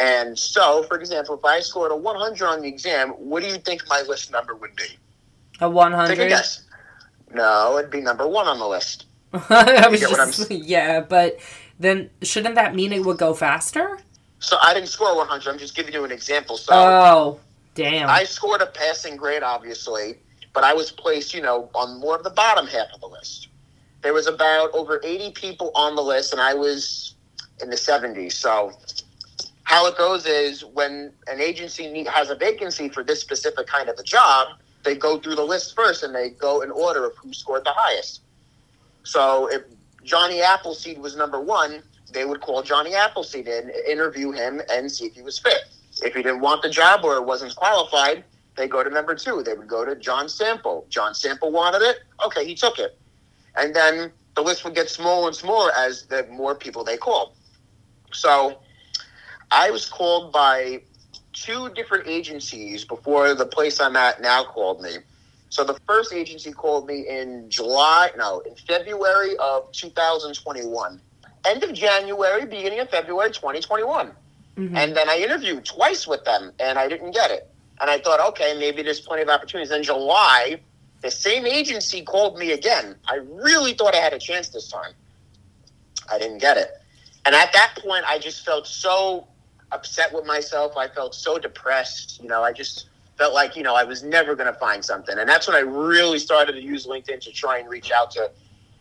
And 0.00 0.38
so, 0.38 0.84
for 0.84 0.98
example, 0.98 1.36
if 1.36 1.44
I 1.44 1.60
scored 1.60 1.92
a 1.92 1.96
100 1.96 2.46
on 2.46 2.62
the 2.62 2.68
exam, 2.68 3.10
what 3.10 3.42
do 3.42 3.48
you 3.48 3.58
think 3.58 3.82
my 3.88 4.02
list 4.08 4.32
number 4.32 4.54
would 4.54 4.74
be? 4.74 4.96
A 5.60 5.68
100? 5.68 6.08
Take 6.08 6.18
a 6.18 6.28
guess. 6.28 6.64
No, 7.34 7.78
it'd 7.78 7.90
be 7.90 8.00
number 8.00 8.26
one 8.26 8.46
on 8.46 8.58
the 8.58 8.66
list. 8.66 9.04
I 9.32 9.88
was 9.88 10.00
just, 10.00 10.50
yeah, 10.50 11.00
but 11.00 11.38
then 11.78 12.10
shouldn't 12.22 12.54
that 12.54 12.74
mean 12.74 12.92
it 12.92 13.04
would 13.04 13.18
go 13.18 13.34
faster? 13.34 13.98
So 14.38 14.56
I 14.62 14.74
didn't 14.74 14.88
score 14.88 15.16
100. 15.16 15.50
I'm 15.50 15.58
just 15.58 15.74
giving 15.74 15.94
you 15.94 16.04
an 16.04 16.12
example. 16.12 16.56
So 16.56 16.72
oh, 16.74 17.40
damn. 17.74 18.08
I 18.08 18.24
scored 18.24 18.60
a 18.60 18.66
passing 18.66 19.16
grade, 19.16 19.42
obviously, 19.42 20.18
but 20.52 20.64
I 20.64 20.74
was 20.74 20.90
placed, 20.90 21.32
you 21.32 21.42
know, 21.42 21.70
on 21.74 22.00
more 22.00 22.16
of 22.16 22.24
the 22.24 22.30
bottom 22.30 22.66
half 22.66 22.88
of 22.92 23.00
the 23.00 23.06
list. 23.06 23.48
There 24.02 24.12
was 24.12 24.26
about 24.26 24.72
over 24.74 25.00
80 25.04 25.30
people 25.32 25.70
on 25.74 25.94
the 25.94 26.02
list, 26.02 26.32
and 26.32 26.40
I 26.40 26.54
was 26.54 27.14
in 27.62 27.70
the 27.70 27.76
70s. 27.76 28.32
So 28.32 28.72
how 29.62 29.86
it 29.86 29.96
goes 29.96 30.26
is 30.26 30.64
when 30.64 31.12
an 31.28 31.40
agency 31.40 31.90
need, 31.90 32.08
has 32.08 32.30
a 32.30 32.34
vacancy 32.34 32.88
for 32.88 33.04
this 33.04 33.20
specific 33.20 33.66
kind 33.66 33.88
of 33.88 33.98
a 33.98 34.02
job, 34.02 34.48
they 34.82 34.96
go 34.96 35.18
through 35.18 35.36
the 35.36 35.44
list 35.44 35.74
first 35.76 36.02
and 36.02 36.14
they 36.14 36.30
go 36.30 36.62
in 36.62 36.70
order 36.70 37.06
of 37.06 37.16
who 37.16 37.32
scored 37.32 37.64
the 37.64 37.72
highest. 37.72 38.22
So 39.04 39.48
if 39.50 39.62
Johnny 40.04 40.42
Appleseed 40.42 40.98
was 40.98 41.16
number 41.16 41.40
one, 41.40 41.82
they 42.12 42.24
would 42.24 42.40
call 42.40 42.62
Johnny 42.62 42.94
Appleseed 42.94 43.48
in, 43.48 43.70
interview 43.88 44.32
him, 44.32 44.60
and 44.70 44.90
see 44.90 45.06
if 45.06 45.14
he 45.14 45.22
was 45.22 45.38
fit. 45.38 45.64
If 46.02 46.14
he 46.14 46.22
didn't 46.22 46.40
want 46.40 46.62
the 46.62 46.70
job 46.70 47.04
or 47.04 47.20
wasn't 47.22 47.54
qualified, 47.54 48.24
they 48.56 48.68
go 48.68 48.82
to 48.82 48.90
number 48.90 49.14
two. 49.14 49.42
They 49.42 49.54
would 49.54 49.68
go 49.68 49.84
to 49.84 49.96
John 49.96 50.28
Sample. 50.28 50.86
John 50.88 51.14
Sample 51.14 51.50
wanted 51.50 51.82
it. 51.82 52.00
Okay, 52.24 52.44
he 52.44 52.54
took 52.54 52.78
it. 52.78 52.98
And 53.56 53.74
then 53.74 54.12
the 54.34 54.42
list 54.42 54.64
would 54.64 54.74
get 54.74 54.88
smaller 54.88 55.28
and 55.28 55.36
smaller 55.36 55.70
as 55.76 56.06
the 56.06 56.26
more 56.30 56.54
people 56.54 56.84
they 56.84 56.96
called. 56.96 57.34
So 58.12 58.58
I 59.50 59.70
was 59.70 59.88
called 59.88 60.32
by 60.32 60.82
two 61.32 61.70
different 61.70 62.06
agencies 62.06 62.84
before 62.84 63.34
the 63.34 63.46
place 63.46 63.80
I'm 63.80 63.96
at 63.96 64.20
now 64.20 64.44
called 64.44 64.82
me. 64.82 64.96
So 65.52 65.64
the 65.64 65.78
first 65.86 66.14
agency 66.14 66.50
called 66.50 66.86
me 66.86 67.06
in 67.06 67.44
July, 67.50 68.08
no, 68.16 68.40
in 68.40 68.54
February 68.54 69.36
of 69.36 69.70
2021. 69.72 70.98
End 71.44 71.62
of 71.62 71.74
January, 71.74 72.46
beginning 72.46 72.80
of 72.80 72.88
February 72.88 73.30
2021. 73.30 74.12
Mm-hmm. 74.56 74.74
And 74.74 74.96
then 74.96 75.10
I 75.10 75.18
interviewed 75.18 75.66
twice 75.66 76.06
with 76.06 76.24
them 76.24 76.52
and 76.58 76.78
I 76.78 76.88
didn't 76.88 77.10
get 77.10 77.30
it. 77.30 77.50
And 77.82 77.90
I 77.90 77.98
thought, 77.98 78.18
okay, 78.30 78.56
maybe 78.58 78.80
there's 78.80 79.00
plenty 79.02 79.24
of 79.24 79.28
opportunities. 79.28 79.70
In 79.70 79.82
July, 79.82 80.58
the 81.02 81.10
same 81.10 81.44
agency 81.44 82.00
called 82.00 82.38
me 82.38 82.52
again. 82.52 82.96
I 83.06 83.16
really 83.16 83.74
thought 83.74 83.94
I 83.94 83.98
had 83.98 84.14
a 84.14 84.18
chance 84.18 84.48
this 84.48 84.68
time. 84.68 84.94
I 86.10 86.18
didn't 86.18 86.38
get 86.38 86.56
it. 86.56 86.70
And 87.26 87.34
at 87.34 87.52
that 87.52 87.78
point, 87.82 88.06
I 88.08 88.18
just 88.18 88.42
felt 88.46 88.66
so 88.66 89.26
upset 89.70 90.14
with 90.14 90.24
myself. 90.24 90.78
I 90.78 90.88
felt 90.88 91.14
so 91.14 91.36
depressed. 91.36 92.22
You 92.22 92.28
know, 92.28 92.42
I 92.42 92.52
just 92.52 92.86
felt 93.16 93.34
like, 93.34 93.56
you 93.56 93.62
know, 93.62 93.74
I 93.74 93.84
was 93.84 94.02
never 94.02 94.34
going 94.34 94.52
to 94.52 94.58
find 94.58 94.84
something. 94.84 95.18
And 95.18 95.28
that's 95.28 95.46
when 95.46 95.56
I 95.56 95.60
really 95.60 96.18
started 96.18 96.52
to 96.52 96.62
use 96.62 96.86
LinkedIn 96.86 97.20
to 97.20 97.32
try 97.32 97.58
and 97.58 97.68
reach 97.68 97.90
out 97.90 98.10
to 98.12 98.30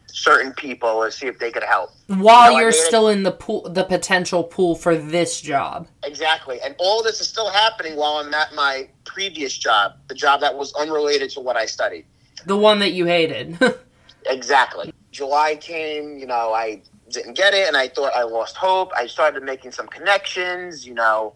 certain 0.07 0.51
people 0.53 1.03
and 1.03 1.13
see 1.13 1.27
if 1.27 1.39
they 1.39 1.51
could 1.51 1.63
help. 1.63 1.91
While 2.07 2.51
you 2.59 2.65
are 2.65 2.71
still 2.71 3.09
in 3.09 3.23
the 3.23 3.31
pool, 3.31 3.69
the 3.69 3.83
potential 3.83 4.43
pool 4.43 4.75
for 4.75 4.97
this 4.97 5.41
job. 5.41 5.87
Exactly. 6.03 6.59
And 6.61 6.75
all 6.79 7.01
this 7.03 7.21
is 7.21 7.27
still 7.27 7.49
happening 7.49 7.95
while 7.95 8.13
I'm 8.13 8.33
at 8.33 8.53
my 8.53 8.89
previous 9.05 9.57
job, 9.57 9.93
the 10.07 10.15
job 10.15 10.41
that 10.41 10.55
was 10.55 10.73
unrelated 10.73 11.29
to 11.31 11.39
what 11.39 11.55
I 11.55 11.65
studied. 11.65 12.05
The 12.45 12.57
one 12.57 12.79
that 12.79 12.91
you 12.91 13.05
hated. 13.05 13.57
exactly. 14.25 14.93
July 15.11 15.55
came, 15.55 16.17
you 16.17 16.25
know, 16.25 16.53
I 16.53 16.81
didn't 17.09 17.33
get 17.33 17.53
it 17.53 17.67
and 17.67 17.75
I 17.75 17.87
thought 17.87 18.13
I 18.15 18.23
lost 18.23 18.55
hope. 18.55 18.91
I 18.95 19.07
started 19.07 19.43
making 19.43 19.71
some 19.71 19.87
connections, 19.87 20.85
you 20.85 20.93
know, 20.93 21.35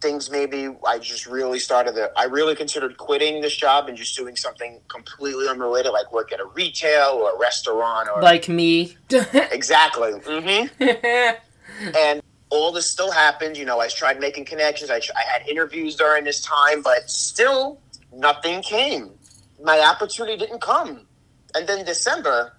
things 0.00 0.30
maybe 0.30 0.68
I 0.86 0.98
just 0.98 1.26
really 1.26 1.58
started 1.58 1.92
to, 1.94 2.10
I 2.16 2.24
really 2.24 2.54
considered 2.54 2.96
quitting 2.96 3.40
this 3.40 3.56
job 3.56 3.88
and 3.88 3.96
just 3.96 4.16
doing 4.16 4.36
something 4.36 4.80
completely 4.88 5.48
unrelated, 5.48 5.92
like 5.92 6.12
work 6.12 6.32
at 6.32 6.40
a 6.40 6.44
retail 6.44 7.20
or 7.20 7.34
a 7.34 7.38
restaurant 7.38 8.08
or. 8.14 8.22
Like 8.22 8.48
me. 8.48 8.96
exactly. 9.10 10.12
Mm-hmm. 10.12 11.94
and 11.96 12.22
all 12.50 12.72
this 12.72 12.90
still 12.90 13.10
happened. 13.10 13.56
You 13.56 13.64
know, 13.64 13.80
I 13.80 13.88
tried 13.88 14.20
making 14.20 14.44
connections. 14.44 14.90
I, 14.90 14.96
I 14.96 15.22
had 15.30 15.48
interviews 15.48 15.96
during 15.96 16.24
this 16.24 16.40
time, 16.40 16.82
but 16.82 17.10
still 17.10 17.80
nothing 18.12 18.62
came. 18.62 19.10
My 19.62 19.80
opportunity 19.80 20.36
didn't 20.36 20.60
come. 20.60 21.06
And 21.54 21.66
then 21.66 21.84
December, 21.84 22.52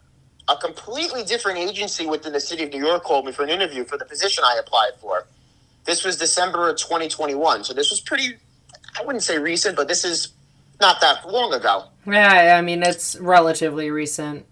a 0.48 0.58
completely 0.58 1.24
different 1.24 1.60
agency 1.60 2.06
within 2.06 2.34
the 2.34 2.40
city 2.40 2.64
of 2.64 2.72
New 2.72 2.86
York 2.86 3.04
called 3.04 3.26
me 3.26 3.32
for 3.32 3.44
an 3.44 3.50
interview 3.50 3.86
for 3.86 3.98
the 3.98 4.06
position 4.06 4.44
I 4.46 4.58
applied 4.60 4.94
for. 5.00 5.28
This 5.86 6.04
was 6.04 6.18
December 6.18 6.70
of 6.70 6.78
2021. 6.78 7.64
So 7.64 7.74
this 7.74 7.90
was 7.90 8.00
pretty, 8.02 8.36
I 9.00 9.04
wouldn't 9.04 9.24
say 9.24 9.38
recent, 9.38 9.76
but 9.76 9.88
this 9.88 10.04
is 10.04 10.30
not 10.80 11.02
that 11.02 11.28
long 11.30 11.54
ago. 11.54 11.86
Yeah, 12.06 12.56
I 12.58 12.62
mean, 12.62 12.84
it's 12.84 13.18
relatively 13.18 13.92
recent. 13.92 14.46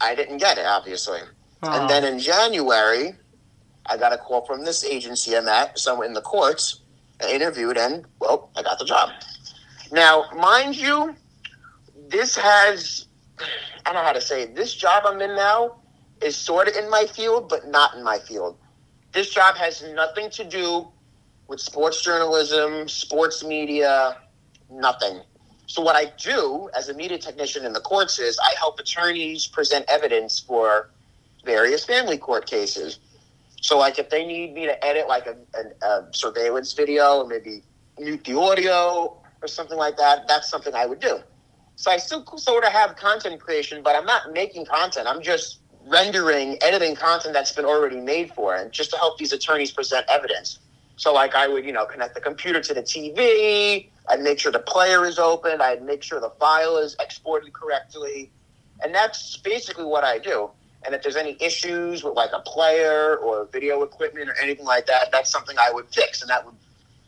I 0.00 0.14
didn't 0.14 0.38
get 0.38 0.58
it, 0.58 0.66
obviously. 0.66 1.20
And 1.62 1.84
oh. 1.84 1.88
then 1.88 2.04
in 2.04 2.18
January, 2.18 3.14
I 3.86 3.96
got 3.96 4.12
a 4.12 4.18
call 4.18 4.44
from 4.44 4.64
this 4.64 4.84
agency 4.84 5.36
I'm 5.36 5.48
at, 5.48 5.78
somewhere 5.78 6.06
in 6.06 6.12
the 6.12 6.20
courts. 6.20 6.80
I 7.22 7.30
interviewed, 7.32 7.76
and, 7.76 8.04
well, 8.18 8.50
I 8.56 8.62
got 8.62 8.78
the 8.78 8.84
job. 8.84 9.10
Now, 9.92 10.24
mind 10.36 10.76
you, 10.76 11.14
this 12.08 12.36
has, 12.36 13.06
I 13.38 13.44
don't 13.92 13.94
know 13.94 14.02
how 14.02 14.12
to 14.12 14.20
say 14.20 14.42
it, 14.42 14.54
this 14.54 14.74
job 14.74 15.04
I'm 15.06 15.20
in 15.20 15.36
now 15.36 15.76
is 16.20 16.36
sort 16.36 16.68
of 16.68 16.76
in 16.76 16.88
my 16.90 17.04
field, 17.04 17.48
but 17.48 17.68
not 17.68 17.94
in 17.94 18.02
my 18.02 18.18
field. 18.18 18.56
This 19.12 19.30
job 19.30 19.56
has 19.56 19.82
nothing 19.94 20.30
to 20.30 20.44
do 20.44 20.88
with 21.46 21.60
sports 21.60 22.02
journalism, 22.02 22.88
sports 22.88 23.44
media, 23.44 24.16
nothing. 24.70 25.20
So 25.66 25.82
what 25.82 25.96
I 25.96 26.12
do 26.18 26.70
as 26.76 26.88
a 26.88 26.94
media 26.94 27.18
technician 27.18 27.64
in 27.64 27.72
the 27.72 27.80
courts 27.80 28.18
is 28.18 28.38
I 28.38 28.54
help 28.58 28.78
attorneys 28.80 29.46
present 29.46 29.84
evidence 29.88 30.38
for 30.38 30.90
various 31.44 31.84
family 31.84 32.18
court 32.18 32.46
cases. 32.46 32.98
So 33.60 33.78
like 33.78 33.98
if 33.98 34.10
they 34.10 34.26
need 34.26 34.54
me 34.54 34.66
to 34.66 34.84
edit 34.84 35.08
like 35.08 35.26
a, 35.26 35.36
a, 35.54 35.86
a 35.86 36.08
surveillance 36.12 36.72
video 36.72 37.18
or 37.18 37.26
maybe 37.26 37.62
mute 37.98 38.24
the 38.24 38.38
audio 38.38 39.16
or 39.40 39.48
something 39.48 39.78
like 39.78 39.96
that, 39.98 40.26
that's 40.26 40.48
something 40.48 40.74
I 40.74 40.86
would 40.86 41.00
do. 41.00 41.20
So 41.76 41.90
I 41.90 41.96
still 41.96 42.24
sort 42.36 42.64
of 42.64 42.72
have 42.72 42.96
content 42.96 43.40
creation, 43.40 43.82
but 43.82 43.96
I'm 43.96 44.06
not 44.06 44.32
making 44.32 44.66
content. 44.66 45.06
I'm 45.08 45.22
just 45.22 45.61
rendering, 45.86 46.58
editing 46.62 46.94
content 46.94 47.34
that's 47.34 47.52
been 47.52 47.64
already 47.64 48.00
made 48.00 48.32
for 48.32 48.56
it, 48.56 48.70
just 48.72 48.90
to 48.90 48.96
help 48.96 49.18
these 49.18 49.32
attorneys 49.32 49.70
present 49.70 50.06
evidence. 50.08 50.58
So, 50.96 51.12
like, 51.12 51.34
I 51.34 51.48
would, 51.48 51.64
you 51.64 51.72
know, 51.72 51.86
connect 51.86 52.14
the 52.14 52.20
computer 52.20 52.60
to 52.60 52.74
the 52.74 52.82
TV. 52.82 53.88
I'd 54.08 54.20
make 54.20 54.38
sure 54.38 54.52
the 54.52 54.58
player 54.58 55.04
is 55.04 55.18
open. 55.18 55.60
I'd 55.60 55.82
make 55.82 56.02
sure 56.02 56.20
the 56.20 56.30
file 56.30 56.76
is 56.76 56.96
exported 57.00 57.52
correctly, 57.52 58.30
and 58.82 58.94
that's 58.94 59.36
basically 59.38 59.84
what 59.84 60.04
I 60.04 60.18
do. 60.18 60.50
And 60.84 60.94
if 60.94 61.02
there's 61.02 61.16
any 61.16 61.36
issues 61.40 62.02
with 62.02 62.14
like 62.14 62.30
a 62.32 62.40
player 62.40 63.16
or 63.18 63.46
video 63.46 63.82
equipment 63.82 64.28
or 64.28 64.34
anything 64.42 64.66
like 64.66 64.86
that, 64.86 65.10
that's 65.12 65.30
something 65.30 65.56
I 65.58 65.70
would 65.72 65.86
fix, 65.88 66.22
and 66.22 66.30
that 66.30 66.44
would 66.44 66.54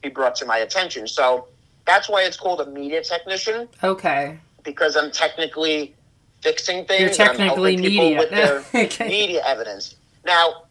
be 0.02 0.08
brought 0.08 0.36
to 0.36 0.46
my 0.46 0.58
attention. 0.58 1.08
So 1.08 1.48
that's 1.84 2.08
why 2.08 2.22
it's 2.22 2.36
called 2.36 2.60
a 2.60 2.66
media 2.66 3.02
technician. 3.02 3.68
Okay. 3.82 4.38
Because 4.62 4.96
I'm 4.96 5.10
technically 5.10 5.94
fixing 6.44 6.84
things. 6.84 7.00
You're 7.00 7.26
technically 7.26 7.76
media. 7.76 8.18
with 8.18 8.30
their 8.30 8.64
okay. 8.84 9.08
media 9.08 9.42
evidence. 9.44 9.96
Now, 10.24 10.64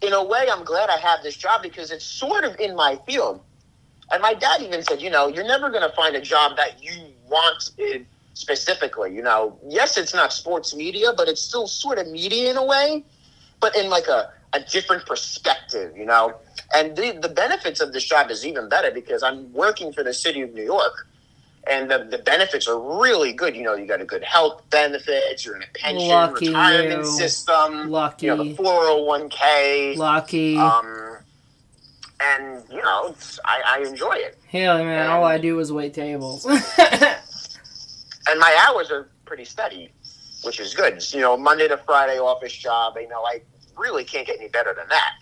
in 0.00 0.14
a 0.14 0.24
way, 0.24 0.46
I'm 0.50 0.64
glad 0.64 0.88
I 0.88 0.96
have 0.98 1.22
this 1.22 1.36
job 1.36 1.62
because 1.62 1.90
it's 1.90 2.04
sort 2.04 2.44
of 2.44 2.58
in 2.58 2.74
my 2.74 2.98
field. 3.04 3.42
And 4.12 4.22
my 4.22 4.32
dad 4.32 4.62
even 4.62 4.82
said, 4.82 5.02
you 5.02 5.10
know, 5.10 5.28
you're 5.28 5.46
never 5.46 5.68
going 5.68 5.88
to 5.88 5.94
find 5.94 6.16
a 6.16 6.20
job 6.20 6.56
that 6.56 6.82
you 6.82 6.92
want 7.28 7.70
specifically. 8.34 9.14
You 9.14 9.22
know, 9.22 9.58
yes, 9.68 9.98
it's 9.98 10.14
not 10.14 10.32
sports 10.32 10.74
media, 10.74 11.12
but 11.16 11.28
it's 11.28 11.42
still 11.42 11.66
sort 11.66 11.98
of 11.98 12.08
media 12.08 12.50
in 12.50 12.56
a 12.56 12.64
way, 12.64 13.04
but 13.60 13.76
in 13.76 13.90
like 13.90 14.08
a, 14.08 14.32
a 14.52 14.60
different 14.60 15.06
perspective, 15.06 15.96
you 15.96 16.06
know. 16.06 16.34
And 16.74 16.96
the, 16.96 17.18
the 17.20 17.28
benefits 17.28 17.80
of 17.80 17.92
this 17.92 18.04
job 18.04 18.30
is 18.30 18.46
even 18.46 18.68
better 18.68 18.90
because 18.90 19.22
I'm 19.22 19.52
working 19.52 19.92
for 19.92 20.02
the 20.02 20.14
city 20.14 20.40
of 20.40 20.54
New 20.54 20.64
York 20.64 21.06
and 21.68 21.90
the, 21.90 22.06
the 22.10 22.18
benefits 22.18 22.66
are 22.68 22.78
really 23.00 23.32
good. 23.32 23.54
You 23.56 23.62
know, 23.62 23.74
you 23.74 23.86
got 23.86 24.00
a 24.00 24.04
good 24.04 24.24
health 24.24 24.62
benefits, 24.70 25.44
you're 25.44 25.56
in 25.56 25.62
a 25.62 25.66
pension, 25.74 26.08
Lucky 26.08 26.48
retirement 26.48 27.04
you. 27.04 27.10
system, 27.10 27.90
Lucky. 27.90 28.26
you 28.26 28.36
know, 28.36 28.44
the 28.44 28.54
401k. 28.54 29.96
Lucky. 29.96 30.56
Um, 30.56 31.18
and, 32.22 32.62
you 32.70 32.82
know, 32.82 33.14
I, 33.44 33.62
I 33.78 33.88
enjoy 33.88 34.12
it. 34.12 34.38
Hell, 34.48 34.84
man, 34.84 35.08
all 35.08 35.24
I 35.24 35.38
do 35.38 35.58
is 35.58 35.72
wait 35.72 35.94
tables. 35.94 36.46
And 38.30 38.38
my 38.38 38.64
hours 38.68 38.90
are 38.92 39.08
pretty 39.24 39.44
steady, 39.44 39.90
which 40.44 40.60
is 40.60 40.72
good. 40.74 41.02
You 41.12 41.20
know, 41.20 41.36
Monday 41.36 41.66
to 41.66 41.76
Friday 41.78 42.18
office 42.18 42.52
job. 42.52 42.96
You 43.00 43.08
know, 43.08 43.22
I 43.24 43.40
really 43.76 44.04
can't 44.04 44.26
get 44.26 44.38
any 44.38 44.48
better 44.48 44.72
than 44.72 44.88
that. 44.88 45.14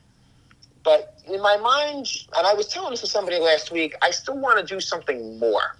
But 0.84 1.14
in 1.26 1.40
my 1.40 1.56
mind, 1.56 2.06
and 2.36 2.46
I 2.46 2.52
was 2.54 2.68
telling 2.68 2.90
this 2.90 3.00
to 3.00 3.06
somebody 3.06 3.38
last 3.38 3.70
week, 3.72 3.94
I 4.02 4.10
still 4.10 4.38
want 4.38 4.58
to 4.58 4.64
do 4.74 4.80
something 4.80 5.38
more. 5.38 5.76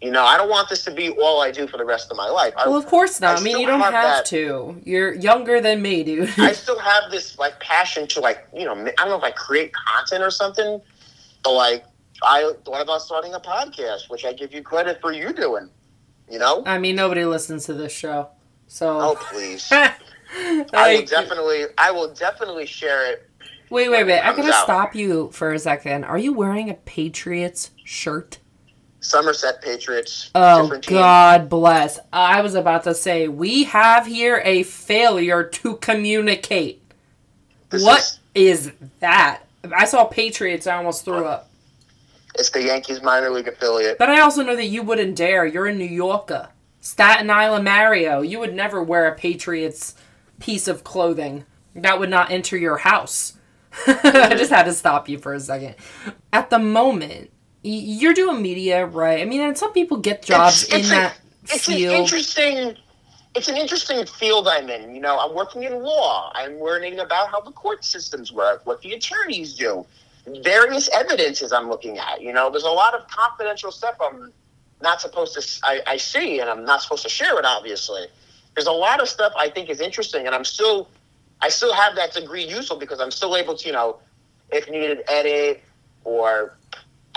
You 0.00 0.12
know, 0.12 0.24
I 0.24 0.36
don't 0.36 0.48
want 0.48 0.68
this 0.68 0.84
to 0.84 0.92
be 0.92 1.10
all 1.10 1.42
I 1.42 1.50
do 1.50 1.66
for 1.66 1.76
the 1.76 1.84
rest 1.84 2.10
of 2.12 2.16
my 2.16 2.28
life. 2.28 2.54
I, 2.56 2.68
well, 2.68 2.76
of 2.76 2.86
course 2.86 3.20
not. 3.20 3.36
I, 3.36 3.40
I 3.40 3.42
mean, 3.42 3.58
you 3.58 3.66
don't 3.66 3.80
have, 3.80 3.92
have 3.92 4.24
to. 4.26 4.80
You're 4.84 5.12
younger 5.14 5.60
than 5.60 5.82
me, 5.82 6.04
dude. 6.04 6.32
I 6.38 6.52
still 6.52 6.78
have 6.78 7.10
this 7.10 7.36
like 7.36 7.58
passion 7.58 8.06
to 8.08 8.20
like, 8.20 8.46
you 8.54 8.64
know, 8.64 8.74
I 8.74 8.92
don't 8.96 9.08
know 9.08 9.16
if 9.16 9.24
I 9.24 9.32
create 9.32 9.72
content 9.74 10.22
or 10.22 10.30
something, 10.30 10.80
but 11.42 11.52
like, 11.52 11.84
I 12.22 12.52
thought 12.64 12.80
about 12.80 13.02
starting 13.02 13.34
a 13.34 13.40
podcast, 13.40 14.08
which 14.08 14.24
I 14.24 14.32
give 14.32 14.52
you 14.52 14.62
credit 14.62 15.00
for 15.00 15.12
you 15.12 15.32
doing. 15.32 15.68
You 16.30 16.38
know? 16.38 16.62
I 16.64 16.78
mean, 16.78 16.94
nobody 16.94 17.24
listens 17.24 17.66
to 17.66 17.74
this 17.74 17.92
show, 17.92 18.28
so. 18.68 19.00
Oh, 19.00 19.14
please. 19.16 19.68
I 19.72 19.94
will 20.72 21.06
definitely, 21.06 21.64
I 21.76 21.90
will 21.90 22.12
definitely 22.12 22.66
share 22.66 23.10
it. 23.12 23.28
Wait, 23.70 23.88
wait, 23.88 24.04
wait. 24.04 24.20
I'm 24.20 24.36
gonna 24.36 24.52
out. 24.52 24.64
stop 24.64 24.94
you 24.94 25.30
for 25.32 25.52
a 25.52 25.58
second. 25.58 26.04
Are 26.04 26.18
you 26.18 26.32
wearing 26.32 26.70
a 26.70 26.74
Patriots 26.74 27.70
shirt? 27.84 28.38
Somerset 29.00 29.62
Patriots. 29.62 30.30
Oh. 30.34 30.76
God 30.86 31.48
bless. 31.48 31.98
I 32.12 32.40
was 32.40 32.54
about 32.54 32.84
to 32.84 32.94
say, 32.94 33.28
we 33.28 33.64
have 33.64 34.06
here 34.06 34.42
a 34.44 34.62
failure 34.64 35.44
to 35.44 35.76
communicate. 35.76 36.82
This 37.70 37.82
What 37.84 37.98
is- 38.00 38.18
is 38.34 38.72
that? 39.00 39.40
I 39.76 39.84
saw 39.84 40.04
Patriots, 40.04 40.66
I 40.66 40.76
almost 40.76 41.04
threw 41.04 41.24
up. 41.26 41.48
it's 42.36 42.50
the 42.50 42.62
Yankees 42.62 43.02
minor 43.02 43.30
league 43.30 43.48
affiliate. 43.48 43.98
But 43.98 44.10
I 44.10 44.20
also 44.20 44.42
know 44.44 44.54
that 44.56 44.66
you 44.66 44.82
wouldn't 44.82 45.16
dare. 45.16 45.44
You're 45.44 45.66
a 45.66 45.74
New 45.74 45.84
Yorker. 45.84 46.48
Staten 46.80 47.28
Island 47.30 47.64
Mario. 47.64 48.20
You 48.22 48.38
would 48.38 48.54
never 48.54 48.80
wear 48.82 49.06
a 49.08 49.14
Patriots 49.14 49.94
piece 50.38 50.68
of 50.68 50.84
clothing. 50.84 51.44
That 51.74 51.98
would 51.98 52.10
not 52.10 52.30
enter 52.30 52.56
your 52.56 52.78
house. 52.78 53.34
I 53.86 54.34
just 54.38 54.50
had 54.52 54.64
to 54.64 54.72
stop 54.72 55.08
you 55.08 55.18
for 55.18 55.34
a 55.34 55.40
second. 55.40 55.74
At 56.32 56.50
the 56.50 56.58
moment, 56.60 57.30
you're 57.70 58.14
doing 58.14 58.42
media, 58.42 58.86
right? 58.86 59.20
I 59.20 59.24
mean, 59.24 59.40
and 59.40 59.56
some 59.56 59.72
people 59.72 59.96
get 59.98 60.22
jobs 60.22 60.64
It's- 60.64 60.78
it's 60.80 60.88
in 60.90 60.94
a- 60.96 61.00
that 61.00 61.16
It's 61.50 61.68
an 61.68 61.74
interesting. 61.96 62.76
It's 63.34 63.48
an 63.48 63.56
interesting 63.56 64.04
field 64.06 64.48
I'm 64.48 64.68
in. 64.68 64.94
You 64.94 65.00
know, 65.00 65.18
I'm 65.18 65.34
working 65.34 65.62
in 65.62 65.82
law. 65.82 66.32
I'm 66.34 66.60
learning 66.60 66.98
about 66.98 67.30
how 67.30 67.40
the 67.40 67.52
court 67.52 67.84
systems 67.84 68.32
work, 68.32 68.62
what 68.64 68.80
the 68.82 68.92
attorneys 68.94 69.54
do, 69.54 69.86
various 70.26 70.88
evidences 70.88 71.52
I'm 71.52 71.68
looking 71.68 71.98
at. 71.98 72.20
You 72.20 72.32
know, 72.32 72.50
there's 72.50 72.64
a 72.64 72.70
lot 72.70 72.94
of 72.94 73.06
confidential 73.08 73.70
stuff 73.70 73.94
I'm 74.00 74.32
not 74.82 75.00
supposed 75.00 75.34
to. 75.34 75.82
I 75.86 75.96
see, 75.96 76.40
and 76.40 76.50
I'm 76.50 76.64
not 76.64 76.82
supposed 76.82 77.02
to 77.04 77.08
share 77.08 77.38
it. 77.38 77.44
Obviously, 77.44 78.06
there's 78.54 78.66
a 78.66 78.72
lot 78.72 79.00
of 79.00 79.08
stuff 79.08 79.32
I 79.36 79.48
think 79.48 79.70
is 79.70 79.80
interesting, 79.80 80.26
and 80.26 80.34
I'm 80.34 80.44
still, 80.44 80.88
I 81.40 81.48
still 81.48 81.72
have 81.72 81.94
that 81.96 82.12
degree 82.12 82.44
useful 82.44 82.76
because 82.76 83.00
I'm 83.00 83.10
still 83.10 83.36
able 83.36 83.56
to, 83.56 83.66
you 83.66 83.72
know, 83.72 83.98
if 84.50 84.68
needed, 84.68 85.02
edit 85.08 85.62
or 86.04 86.57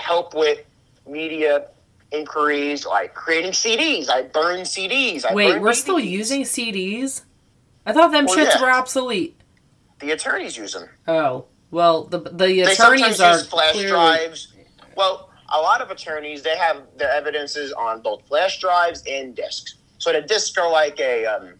help 0.02 0.34
with 0.34 0.58
media 1.06 1.68
inquiries, 2.10 2.84
like 2.84 3.14
creating 3.14 3.52
CDs. 3.52 4.08
I 4.08 4.22
burn 4.22 4.60
CDs. 4.60 5.24
I 5.24 5.34
Wait, 5.34 5.52
burn 5.52 5.62
we're 5.62 5.72
still 5.72 5.98
using 5.98 6.42
CDs? 6.42 7.22
I 7.86 7.92
thought 7.92 8.12
them 8.12 8.26
Well, 8.26 8.36
shits 8.36 8.54
yeah. 8.54 8.62
were 8.62 8.70
obsolete. 8.70 9.40
The 10.00 10.10
attorneys 10.10 10.56
use 10.56 10.74
them. 10.74 10.88
Oh, 11.08 11.46
well, 11.70 12.04
the 12.04 12.18
the 12.18 12.60
attorneys 12.62 13.20
are 13.20 13.34
use 13.34 13.46
flash 13.46 13.72
clearly 13.72 13.90
drives. 13.90 14.52
Well, 14.96 15.30
a 15.48 15.60
lot 15.60 15.80
of 15.80 15.90
attorneys 15.90 16.42
they 16.42 16.56
have 16.56 16.82
their 16.96 17.10
evidences 17.10 17.72
on 17.72 18.02
both 18.02 18.26
flash 18.26 18.60
drives 18.60 19.02
and 19.08 19.34
discs. 19.34 19.76
So 19.98 20.12
the 20.12 20.20
discs 20.20 20.56
are 20.58 20.70
like 20.70 20.98
a 21.00 21.24
um, 21.26 21.54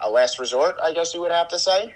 a 0.00 0.10
last 0.10 0.38
resort, 0.38 0.76
I 0.82 0.92
guess 0.92 1.14
you 1.14 1.20
would 1.20 1.30
have 1.32 1.48
to 1.48 1.58
say. 1.58 1.94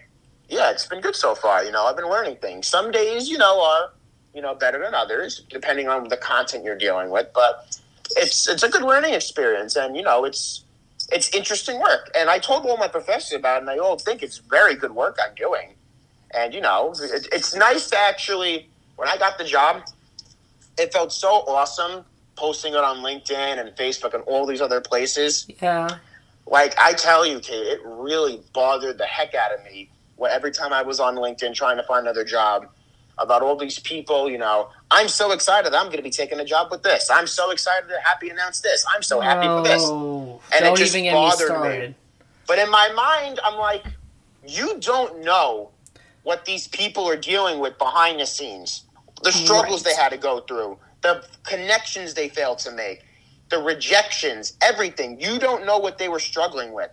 Yeah, 0.48 0.70
it's 0.70 0.86
been 0.86 1.00
good 1.00 1.16
so 1.16 1.34
far. 1.34 1.64
You 1.64 1.72
know, 1.72 1.84
I've 1.86 1.96
been 1.96 2.08
learning 2.08 2.36
things. 2.36 2.68
Some 2.68 2.92
days, 2.92 3.28
you 3.28 3.38
know, 3.38 3.60
are 3.60 3.90
you 4.36 4.42
know 4.42 4.54
better 4.54 4.78
than 4.78 4.94
others, 4.94 5.42
depending 5.48 5.88
on 5.88 6.08
the 6.08 6.16
content 6.18 6.62
you're 6.62 6.76
dealing 6.76 7.10
with. 7.10 7.28
But 7.34 7.80
it's 8.16 8.46
it's 8.46 8.62
a 8.62 8.68
good 8.68 8.82
learning 8.82 9.14
experience, 9.14 9.74
and 9.74 9.96
you 9.96 10.02
know, 10.02 10.24
it's 10.24 10.62
it's 11.10 11.34
interesting 11.34 11.80
work. 11.80 12.10
And 12.14 12.28
I 12.28 12.38
told 12.38 12.66
all 12.66 12.76
my 12.76 12.86
professors 12.86 13.38
about 13.38 13.56
it, 13.56 13.58
and 13.60 13.68
they 13.68 13.78
all 13.78 13.98
think 13.98 14.22
it's 14.22 14.38
very 14.38 14.74
good 14.74 14.92
work 14.92 15.18
I'm 15.26 15.34
doing. 15.34 15.70
And 16.32 16.52
you 16.52 16.60
know, 16.60 16.92
it, 17.00 17.26
it's 17.32 17.56
nice 17.56 17.88
to 17.90 17.98
actually. 17.98 18.68
When 18.96 19.08
I 19.08 19.18
got 19.18 19.36
the 19.36 19.44
job, 19.44 19.82
it 20.78 20.90
felt 20.92 21.12
so 21.12 21.28
awesome 21.28 22.04
posting 22.34 22.72
it 22.72 22.80
on 22.80 22.98
LinkedIn 22.98 23.58
and 23.58 23.70
Facebook 23.76 24.14
and 24.14 24.22
all 24.24 24.46
these 24.46 24.60
other 24.60 24.80
places. 24.80 25.46
yeah. 25.60 25.88
Like 26.46 26.74
I 26.78 26.92
tell 26.92 27.26
you, 27.26 27.40
Kate, 27.40 27.66
it 27.66 27.80
really 27.84 28.40
bothered 28.54 28.98
the 28.98 29.04
heck 29.04 29.34
out 29.34 29.52
of 29.52 29.64
me. 29.64 29.90
When 30.16 30.30
every 30.30 30.52
time 30.52 30.72
I 30.72 30.82
was 30.82 31.00
on 31.00 31.16
LinkedIn 31.16 31.54
trying 31.54 31.76
to 31.76 31.82
find 31.82 32.06
another 32.06 32.24
job, 32.24 32.68
about 33.18 33.42
all 33.42 33.56
these 33.56 33.78
people, 33.78 34.30
you 34.30 34.38
know, 34.38 34.68
I'm 34.90 35.08
so 35.08 35.32
excited. 35.32 35.74
I'm 35.74 35.86
going 35.86 35.96
to 35.96 36.02
be 36.02 36.10
taking 36.10 36.38
a 36.40 36.44
job 36.44 36.70
with 36.70 36.82
this. 36.82 37.10
I'm 37.10 37.26
so 37.26 37.50
excited 37.50 37.88
to 37.88 37.98
happy 38.04 38.28
announce 38.28 38.60
this. 38.60 38.84
I'm 38.94 39.02
so 39.02 39.20
happy 39.20 39.46
for 39.48 39.62
this. 39.62 39.82
And 40.54 40.64
it 40.66 40.76
just 40.76 40.94
even 40.94 41.04
me 41.04 41.10
bothered 41.12 41.48
me. 41.88 41.94
But 42.46 42.58
in 42.58 42.70
my 42.70 42.92
mind, 42.92 43.40
I'm 43.44 43.58
like, 43.58 43.84
you 44.46 44.78
don't 44.80 45.24
know 45.24 45.70
what 46.22 46.44
these 46.44 46.68
people 46.68 47.08
are 47.08 47.16
dealing 47.16 47.58
with 47.58 47.78
behind 47.78 48.20
the 48.20 48.26
scenes. 48.26 48.84
The 49.22 49.32
struggles 49.32 49.84
Right. 49.84 49.94
they 49.96 50.02
had 50.02 50.10
to 50.10 50.18
go 50.18 50.40
through, 50.40 50.78
the 51.02 51.24
connections 51.44 52.14
they 52.14 52.28
failed 52.28 52.58
to 52.60 52.70
make, 52.70 53.04
the 53.48 53.58
rejections, 53.58 54.54
everything. 54.62 55.20
You 55.20 55.38
don't 55.38 55.64
know 55.64 55.78
what 55.78 55.98
they 55.98 56.08
were 56.08 56.20
struggling 56.20 56.72
with. 56.72 56.90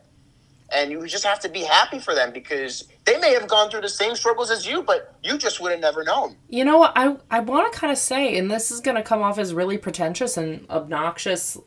And 0.73 0.91
you 0.91 1.05
just 1.05 1.23
have 1.23 1.39
to 1.41 1.49
be 1.49 1.61
happy 1.61 1.99
for 1.99 2.15
them 2.15 2.31
because 2.31 2.87
they 3.05 3.19
may 3.19 3.33
have 3.33 3.47
gone 3.47 3.69
through 3.69 3.81
the 3.81 3.89
same 3.89 4.15
struggles 4.15 4.49
as 4.49 4.65
you, 4.65 4.81
but 4.81 5.15
you 5.23 5.37
just 5.37 5.61
would 5.61 5.71
have 5.71 5.81
never 5.81 6.03
known. 6.03 6.35
You 6.49 6.65
know 6.65 6.79
what? 6.79 6.93
I 6.95 7.17
I 7.29 7.41
want 7.41 7.71
to 7.71 7.79
kind 7.79 7.91
of 7.91 7.97
say, 7.97 8.37
and 8.37 8.49
this 8.49 8.71
is 8.71 8.79
going 8.79 8.97
to 8.97 9.03
come 9.03 9.21
off 9.21 9.37
as 9.37 9.53
really 9.53 9.77
pretentious 9.77 10.35
and 10.35 10.67
obnoxious 10.69 11.57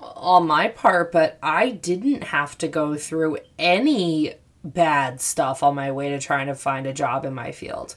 on 0.00 0.46
my 0.46 0.68
part, 0.68 1.12
but 1.12 1.38
I 1.42 1.70
didn't 1.70 2.24
have 2.24 2.56
to 2.58 2.68
go 2.68 2.96
through 2.96 3.38
any 3.58 4.34
bad 4.64 5.20
stuff 5.20 5.62
on 5.62 5.74
my 5.74 5.90
way 5.90 6.10
to 6.10 6.18
trying 6.18 6.46
to 6.46 6.54
find 6.54 6.86
a 6.86 6.92
job 6.92 7.24
in 7.24 7.34
my 7.34 7.52
field 7.52 7.96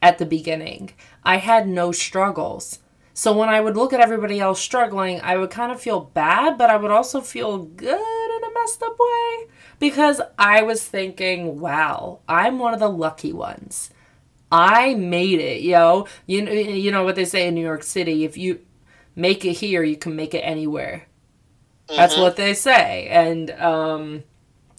at 0.00 0.18
the 0.18 0.26
beginning. 0.26 0.92
I 1.24 1.36
had 1.36 1.68
no 1.68 1.92
struggles. 1.92 2.78
So 3.14 3.36
when 3.36 3.48
I 3.48 3.60
would 3.60 3.76
look 3.76 3.92
at 3.92 4.00
everybody 4.00 4.40
else 4.40 4.60
struggling, 4.60 5.20
I 5.20 5.36
would 5.36 5.50
kind 5.50 5.70
of 5.70 5.80
feel 5.80 6.00
bad, 6.00 6.56
but 6.56 6.70
I 6.70 6.76
would 6.76 6.90
also 6.90 7.20
feel 7.20 7.58
good 7.58 7.90
in 8.36 8.44
a 8.44 8.54
messed 8.54 8.82
up 8.82 8.96
way 8.98 9.46
because 9.78 10.20
I 10.38 10.62
was 10.62 10.82
thinking, 10.82 11.60
wow, 11.60 12.20
I'm 12.28 12.58
one 12.58 12.72
of 12.72 12.80
the 12.80 12.88
lucky 12.88 13.32
ones. 13.32 13.90
I 14.50 14.94
made 14.94 15.40
it, 15.40 15.62
yo. 15.62 16.06
You 16.26 16.42
know, 16.42 16.52
you 16.52 16.90
know 16.90 17.04
what 17.04 17.16
they 17.16 17.24
say 17.24 17.48
in 17.48 17.54
New 17.54 17.64
York 17.64 17.82
City: 17.82 18.24
if 18.24 18.36
you 18.36 18.60
make 19.16 19.44
it 19.44 19.54
here, 19.54 19.82
you 19.82 19.96
can 19.96 20.14
make 20.14 20.34
it 20.34 20.40
anywhere. 20.40 21.06
That's 21.88 22.16
what 22.16 22.36
they 22.36 22.54
say. 22.54 23.08
And 23.08 23.50
um, 23.52 24.22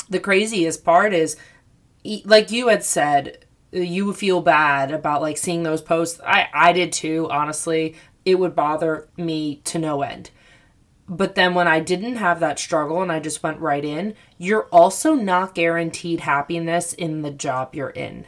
the 0.10 0.20
craziest 0.20 0.84
part 0.84 1.14
is, 1.14 1.38
like 2.24 2.52
you 2.52 2.68
had 2.68 2.84
said, 2.84 3.46
you 3.72 4.14
feel 4.14 4.42
bad 4.42 4.92
about 4.92 5.22
like 5.22 5.38
seeing 5.38 5.64
those 5.64 5.82
posts. 5.82 6.20
I 6.26 6.48
I 6.54 6.72
did 6.74 6.92
too. 6.92 7.28
Honestly, 7.32 7.96
it 8.26 8.36
would 8.36 8.56
bother 8.56 9.10
me 9.18 9.58
to 9.66 9.80
no 9.80 10.02
end. 10.02 10.30
But 11.08 11.36
then 11.36 11.54
when 11.54 11.68
I 11.68 11.80
didn't 11.80 12.16
have 12.16 12.40
that 12.40 12.60
struggle 12.60 13.02
and 13.02 13.12
I 13.12 13.20
just 13.20 13.44
went 13.44 13.60
right 13.60 13.84
in, 13.84 14.16
you're 14.38 14.68
also 14.72 15.14
not 15.14 15.54
guaranteed 15.54 16.22
happiness 16.22 16.94
in 16.94 17.22
the 17.22 17.32
job 17.32 17.76
you're 17.76 17.90
in. 17.90 18.26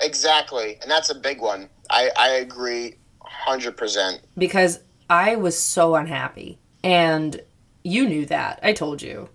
Exactly. 0.00 0.78
And 0.80 0.90
that's 0.90 1.10
a 1.10 1.14
big 1.14 1.40
one. 1.40 1.68
I, 1.90 2.10
I 2.16 2.28
agree 2.28 2.96
100%. 3.46 4.20
because 4.36 4.80
I 5.10 5.36
was 5.36 5.58
so 5.58 5.94
unhappy. 5.96 6.58
And 6.82 7.40
you 7.84 8.08
knew 8.08 8.24
that. 8.26 8.60
I 8.62 8.72
told 8.72 9.02
you 9.02 9.28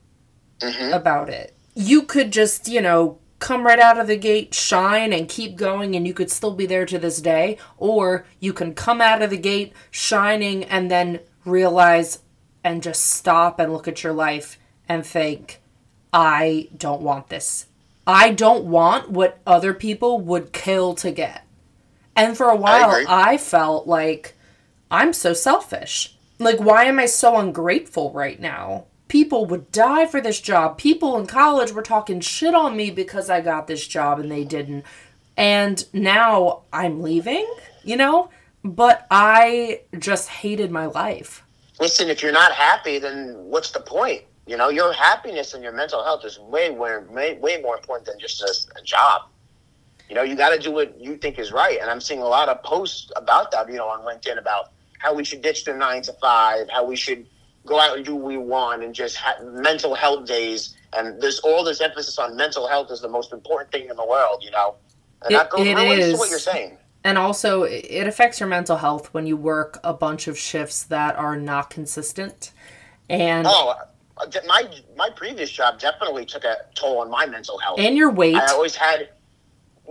mm-hmm. 0.60 0.94
about 0.94 1.30
it. 1.30 1.56
You 1.76 2.04
could 2.04 2.32
just, 2.32 2.68
you 2.68 2.82
know, 2.82 3.20
come 3.44 3.66
right 3.66 3.80
out 3.80 4.00
of 4.00 4.08
the 4.08 4.16
gate, 4.16 4.54
shine, 4.54 5.12
and 5.12 5.28
keep 5.28 5.58
going, 5.58 5.96
and 5.96 6.08
you 6.08 6.14
could 6.14 6.32
still 6.32 6.54
be 6.54 6.66
there 6.66 6.86
to 6.86 6.98
this 6.98 7.20
day. 7.20 7.58
Or 7.78 8.26
you 8.40 8.54
can 8.54 8.74
come 8.74 9.02
out 9.02 9.22
of 9.22 9.30
the 9.30 9.38
gate 9.38 9.74
shining 9.92 10.64
and 10.64 10.90
then 10.90 11.20
realize 11.44 12.20
and 12.64 12.82
just 12.82 13.06
stop 13.06 13.60
and 13.60 13.74
look 13.74 13.86
at 13.86 14.02
your 14.02 14.14
life 14.14 14.58
and 14.88 15.06
think, 15.06 15.62
I 16.14 16.70
don't 16.76 17.02
want 17.02 17.28
this. 17.28 17.68
I 18.08 18.32
don't 18.32 18.64
want 18.64 19.10
what 19.12 19.40
other 19.46 19.74
people 19.74 20.22
would 20.22 20.54
kill 20.54 20.94
to 20.96 21.12
get. 21.12 21.46
And 22.16 22.38
for 22.38 22.50
a 22.50 22.56
while, 22.56 22.92
agree. 22.92 23.06
I, 23.10 23.38
felt 23.38 23.88
like 23.88 24.36
I'm 24.90 25.12
so 25.12 25.34
selfish. 25.34 26.16
Like, 26.40 26.60
why 26.60 26.86
am 26.86 26.98
I 26.98 27.08
so 27.08 27.38
ungrateful 27.38 28.14
right 28.14 28.40
now? 28.40 28.86
People 29.14 29.46
would 29.46 29.72
die 29.72 30.08
for 30.08 30.20
this 30.20 30.42
job. 30.42 30.80
People 30.80 31.20
in 31.20 31.28
college 31.28 31.72
were 31.72 31.84
talking 31.84 32.20
shit 32.20 32.56
on 32.56 32.76
me 32.76 32.90
because 32.90 33.30
I 33.30 33.42
got 33.42 33.68
this 33.68 33.86
job 33.86 34.18
and 34.18 34.32
they 34.32 34.44
didn't. 34.44 34.86
And 35.38 35.86
now 35.94 36.64
I'm 36.74 37.00
leaving, 37.00 37.48
you 37.84 37.96
know? 37.96 38.32
But 38.64 39.06
I 39.12 39.82
just 40.00 40.30
hated 40.30 40.72
my 40.72 40.88
life. 40.88 41.44
Listen, 41.80 42.10
if 42.10 42.24
you're 42.24 42.32
not 42.32 42.54
happy, 42.54 42.98
then 42.98 43.36
what's 43.36 43.70
the 43.70 43.82
point? 43.82 44.24
You 44.48 44.58
know, 44.58 44.70
your 44.70 44.92
happiness 44.92 45.54
and 45.54 45.62
your 45.62 45.74
mental 45.74 46.04
health 46.04 46.26
is 46.26 46.40
way, 46.40 46.72
way, 46.72 47.36
way, 47.36 47.62
more 47.62 47.78
important 47.78 48.08
than 48.08 48.20
just 48.20 48.42
a, 48.42 48.80
a 48.80 48.84
job. 48.84 49.28
You 50.10 50.16
know, 50.16 50.24
you 50.24 50.36
got 50.36 50.56
to 50.56 50.58
do 50.58 50.72
what 50.72 51.00
you 51.00 51.18
think 51.18 51.38
is 51.38 51.52
right. 51.52 51.80
And 51.80 51.88
I'm 51.92 52.02
seeing 52.02 52.22
a 52.22 52.28
lot 52.28 52.50
of 52.50 52.64
posts 52.64 53.12
about 53.16 53.52
that, 53.52 53.70
you 53.70 53.76
know, 53.76 53.90
on 53.90 54.00
LinkedIn 54.00 54.40
about 54.40 54.72
how 54.98 55.14
we 55.14 55.24
should 55.24 55.44
ditch 55.44 55.66
the 55.66 55.76
nine 55.76 56.02
to 56.02 56.14
five, 56.14 56.68
how 56.72 56.84
we 56.84 56.96
should 56.96 57.28
go 57.66 57.80
out 57.80 57.96
and 57.96 58.06
do 58.06 58.16
what 58.16 58.26
we 58.26 58.38
want, 58.38 58.84
and 58.84 58.94
just 58.94 59.16
have 59.18 59.44
mental 59.44 59.96
health 59.96 60.26
days. 60.26 60.76
And 60.94 61.20
there's 61.22 61.40
all 61.40 61.64
this 61.64 61.82
emphasis 61.82 62.18
on 62.20 62.36
mental 62.36 62.68
health 62.68 62.92
is 62.92 63.02
the 63.02 63.08
most 63.10 63.34
important 63.34 63.72
thing 63.72 63.90
in 63.90 63.96
the 63.96 64.06
world, 64.06 64.44
you 64.44 64.52
know. 64.52 64.76
And 65.24 65.32
It- 65.32 65.38
that 65.38 65.50
goes 65.50 65.66
it 65.66 65.76
relates 65.76 66.06
is. 66.06 66.14
to 66.14 66.20
what 66.20 66.30
you're 66.30 66.40
saying. 66.40 66.78
And 67.06 67.18
also, 67.18 67.64
it 67.64 68.08
affects 68.08 68.40
your 68.40 68.48
mental 68.48 68.78
health 68.78 69.10
when 69.14 69.28
you 69.28 69.36
work 69.36 69.80
a 69.84 69.94
bunch 69.94 70.28
of 70.28 70.38
shifts 70.38 70.84
that 70.84 71.16
are 71.18 71.36
not 71.36 71.70
consistent. 71.70 72.52
And 73.10 73.46
Oh, 73.46 73.76
uh, 74.18 74.26
my 74.48 74.70
my 74.96 75.10
previous 75.10 75.52
job 75.52 75.80
definitely 75.80 76.26
took 76.26 76.46
a 76.46 76.58
toll 76.76 77.00
on 77.00 77.10
my 77.10 77.26
mental 77.26 77.58
health. 77.58 77.80
and 77.80 77.98
your 77.98 78.10
weight, 78.12 78.36
I 78.38 78.48
always 78.54 78.76
had, 78.76 79.10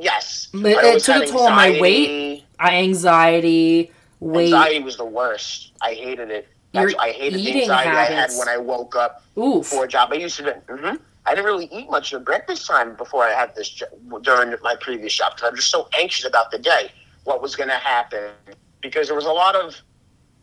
yes, 0.00 0.48
It- 0.54 0.66
it 0.66 1.02
took 1.04 1.24
a 1.24 1.26
toll 1.26 1.42
on 1.48 1.52
my 1.54 1.66
anxiety. 1.68 2.46
anxiety, 2.60 3.92
weight. 4.20 4.44
Anxiety 4.54 4.80
was 4.82 4.96
the 4.96 5.04
worst. 5.04 5.72
I 5.82 5.92
hated 5.94 6.30
it. 6.30 6.48
That's, 6.72 6.94
I 6.98 7.12
hated 7.12 7.40
the 7.40 7.62
anxiety 7.62 7.90
I 7.90 8.04
had 8.04 8.30
when 8.38 8.48
I 8.48 8.56
woke 8.56 8.96
up 8.96 9.22
Oof. 9.38 9.66
for 9.66 9.84
a 9.84 9.88
job. 9.88 10.10
I 10.12 10.16
used 10.16 10.36
to. 10.38 10.52
hmm 10.68 10.96
I 11.24 11.36
didn't 11.36 11.44
really 11.44 11.68
eat 11.70 11.88
much 11.88 12.12
at 12.12 12.24
breakfast 12.24 12.66
time 12.66 12.96
before 12.96 13.22
I 13.22 13.30
had 13.30 13.54
this 13.54 13.68
jo- 13.68 13.86
during 14.22 14.52
my 14.62 14.74
previous 14.80 15.14
job 15.14 15.36
because 15.36 15.48
I'm 15.50 15.54
just 15.54 15.70
so 15.70 15.88
anxious 15.96 16.26
about 16.26 16.50
the 16.50 16.58
day, 16.58 16.90
what 17.22 17.40
was 17.40 17.54
going 17.54 17.68
to 17.68 17.76
happen, 17.76 18.32
because 18.80 19.06
there 19.06 19.14
was 19.14 19.26
a 19.26 19.32
lot 19.32 19.54
of 19.54 19.80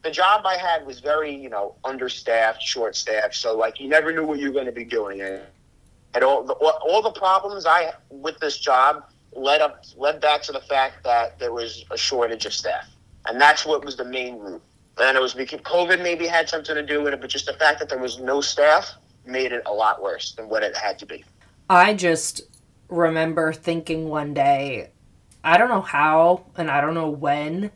the 0.03 0.11
job 0.11 0.45
I 0.45 0.55
had 0.55 0.85
was 0.85 1.01
very 1.01 1.35
you 1.35 1.49
know 1.49 1.75
understaffed, 1.83 2.61
short 2.61 2.95
staffed, 2.95 3.35
so 3.35 3.57
like 3.57 3.79
you 3.79 3.89
never 3.89 4.13
knew 4.13 4.25
what 4.25 4.39
you 4.39 4.47
were 4.47 4.53
going 4.53 4.67
to 4.67 4.71
be 4.71 4.85
doing, 4.85 5.21
and, 5.21 5.41
and 6.13 6.23
all 6.23 6.43
the 6.43 6.53
all, 6.53 6.79
all 6.87 7.01
the 7.01 7.11
problems 7.11 7.65
I 7.65 7.91
with 8.09 8.39
this 8.39 8.57
job 8.57 9.03
led 9.33 9.61
up 9.61 9.83
led 9.97 10.21
back 10.21 10.43
to 10.43 10.53
the 10.53 10.61
fact 10.61 11.03
that 11.03 11.39
there 11.39 11.51
was 11.51 11.83
a 11.91 11.97
shortage 11.97 12.45
of 12.45 12.53
staff, 12.53 12.87
and 13.27 13.41
that's 13.41 13.65
what 13.65 13.83
was 13.83 13.97
the 13.97 14.05
main 14.05 14.39
root. 14.39 14.61
And 15.01 15.17
it 15.17 15.21
was 15.21 15.33
because 15.33 15.62
COVID 15.62 16.01
maybe 16.01 16.27
had 16.27 16.49
something 16.49 16.75
to 16.75 16.85
do 16.85 17.01
with 17.01 17.13
it, 17.13 17.21
but 17.21 17.29
just 17.29 17.45
the 17.45 17.53
fact 17.53 17.79
that 17.79 17.89
there 17.89 17.99
was 17.99 18.19
no 18.19 18.41
staff 18.41 18.93
made 19.25 19.51
it 19.51 19.63
a 19.65 19.71
lot 19.71 20.01
worse 20.01 20.33
than 20.33 20.49
what 20.49 20.63
it 20.63 20.75
had 20.75 20.99
to 20.99 21.05
be. 21.05 21.23
I 21.69 21.93
just 21.93 22.41
remember 22.89 23.53
thinking 23.53 24.09
one 24.09 24.33
day, 24.33 24.91
I 25.43 25.57
don't 25.57 25.69
know 25.69 25.81
how 25.81 26.45
and 26.57 26.69
I 26.69 26.81
don't 26.81 26.95
know 26.95 27.09
when, 27.09 27.71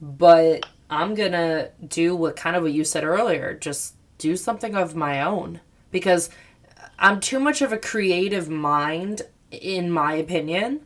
but 0.00 0.66
I'm 0.88 1.14
gonna 1.14 1.70
do 1.86 2.14
what 2.14 2.36
kind 2.36 2.56
of 2.56 2.62
what 2.62 2.72
you 2.72 2.84
said 2.84 3.04
earlier, 3.04 3.54
just 3.54 3.94
do 4.18 4.36
something 4.36 4.74
of 4.74 4.94
my 4.94 5.20
own 5.20 5.60
because 5.90 6.30
I'm 6.98 7.20
too 7.20 7.40
much 7.40 7.60
of 7.60 7.72
a 7.72 7.78
creative 7.78 8.48
mind, 8.48 9.22
in 9.50 9.90
my 9.90 10.14
opinion, 10.14 10.85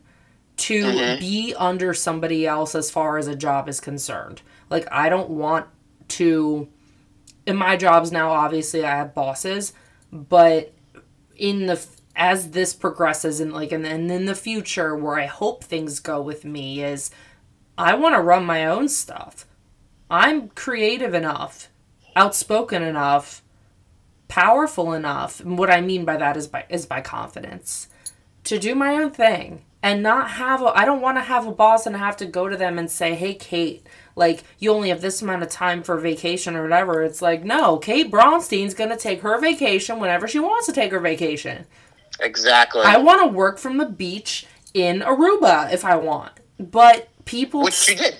to 0.61 0.83
Mhm. 0.83 1.19
be 1.19 1.55
under 1.57 1.93
somebody 1.93 2.45
else 2.45 2.75
as 2.75 2.91
far 2.91 3.17
as 3.17 3.27
a 3.27 3.35
job 3.35 3.67
is 3.67 3.79
concerned. 3.79 4.41
Like, 4.69 4.87
I 4.91 5.09
don't 5.09 5.29
want 5.31 5.65
to. 6.09 6.67
In 7.47 7.55
my 7.55 7.75
jobs 7.75 8.11
now, 8.11 8.31
obviously, 8.31 8.85
I 8.85 8.95
have 8.95 9.15
bosses, 9.15 9.73
but 10.11 10.71
in 11.35 11.65
the 11.65 11.83
as 12.15 12.51
this 12.51 12.73
progresses 12.73 13.39
and 13.39 13.53
like 13.53 13.71
and 13.71 13.83
then 13.85 14.11
in 14.11 14.25
the 14.25 14.35
future 14.35 14.95
where 14.95 15.17
I 15.17 15.25
hope 15.25 15.63
things 15.63 15.99
go 15.99 16.21
with 16.21 16.45
me 16.45 16.83
is 16.83 17.09
I 17.77 17.95
want 17.95 18.15
to 18.15 18.21
run 18.21 18.45
my 18.45 18.65
own 18.65 18.89
stuff. 18.89 19.47
I'm 20.09 20.49
creative 20.49 21.13
enough, 21.15 21.69
outspoken 22.15 22.83
enough, 22.83 23.41
powerful 24.27 24.93
enough. 24.93 25.39
And 25.39 25.57
what 25.57 25.71
I 25.71 25.81
mean 25.81 26.05
by 26.05 26.17
that 26.17 26.37
is 26.37 26.47
by 26.47 26.65
is 26.69 26.85
by 26.85 27.01
confidence 27.01 27.87
to 28.43 28.59
do 28.59 28.75
my 28.75 28.95
own 28.95 29.09
thing 29.11 29.63
and 29.83 30.03
not 30.03 30.31
have 30.31 30.61
a 30.61 30.65
I 30.77 30.85
don't 30.85 31.01
want 31.01 31.17
to 31.17 31.21
have 31.21 31.47
a 31.47 31.51
boss 31.51 31.85
and 31.85 31.95
have 31.95 32.17
to 32.17 32.25
go 32.25 32.47
to 32.47 32.57
them 32.57 32.77
and 32.77 32.89
say, 32.89 33.15
"Hey 33.15 33.33
Kate, 33.33 33.85
like 34.15 34.43
you 34.59 34.71
only 34.71 34.89
have 34.89 35.01
this 35.01 35.21
amount 35.21 35.43
of 35.43 35.49
time 35.49 35.83
for 35.83 35.97
vacation 35.97 36.55
or 36.55 36.63
whatever." 36.63 37.01
It's 37.03 37.21
like, 37.21 37.43
"No, 37.43 37.77
Kate 37.77 38.11
Braunstein's 38.11 38.73
going 38.73 38.89
to 38.91 38.97
take 38.97 39.21
her 39.21 39.39
vacation 39.39 39.99
whenever 39.99 40.27
she 40.27 40.39
wants 40.39 40.65
to 40.67 40.73
take 40.73 40.91
her 40.91 40.99
vacation." 40.99 41.65
Exactly. 42.19 42.81
I 42.85 42.97
want 42.97 43.21
to 43.21 43.27
work 43.27 43.57
from 43.57 43.77
the 43.77 43.85
beach 43.85 44.45
in 44.73 44.99
Aruba 44.99 45.71
if 45.73 45.83
I 45.83 45.95
want. 45.95 46.33
But 46.59 47.09
people 47.25 47.63
Which 47.63 47.89
you 47.89 47.95
did. 47.95 48.17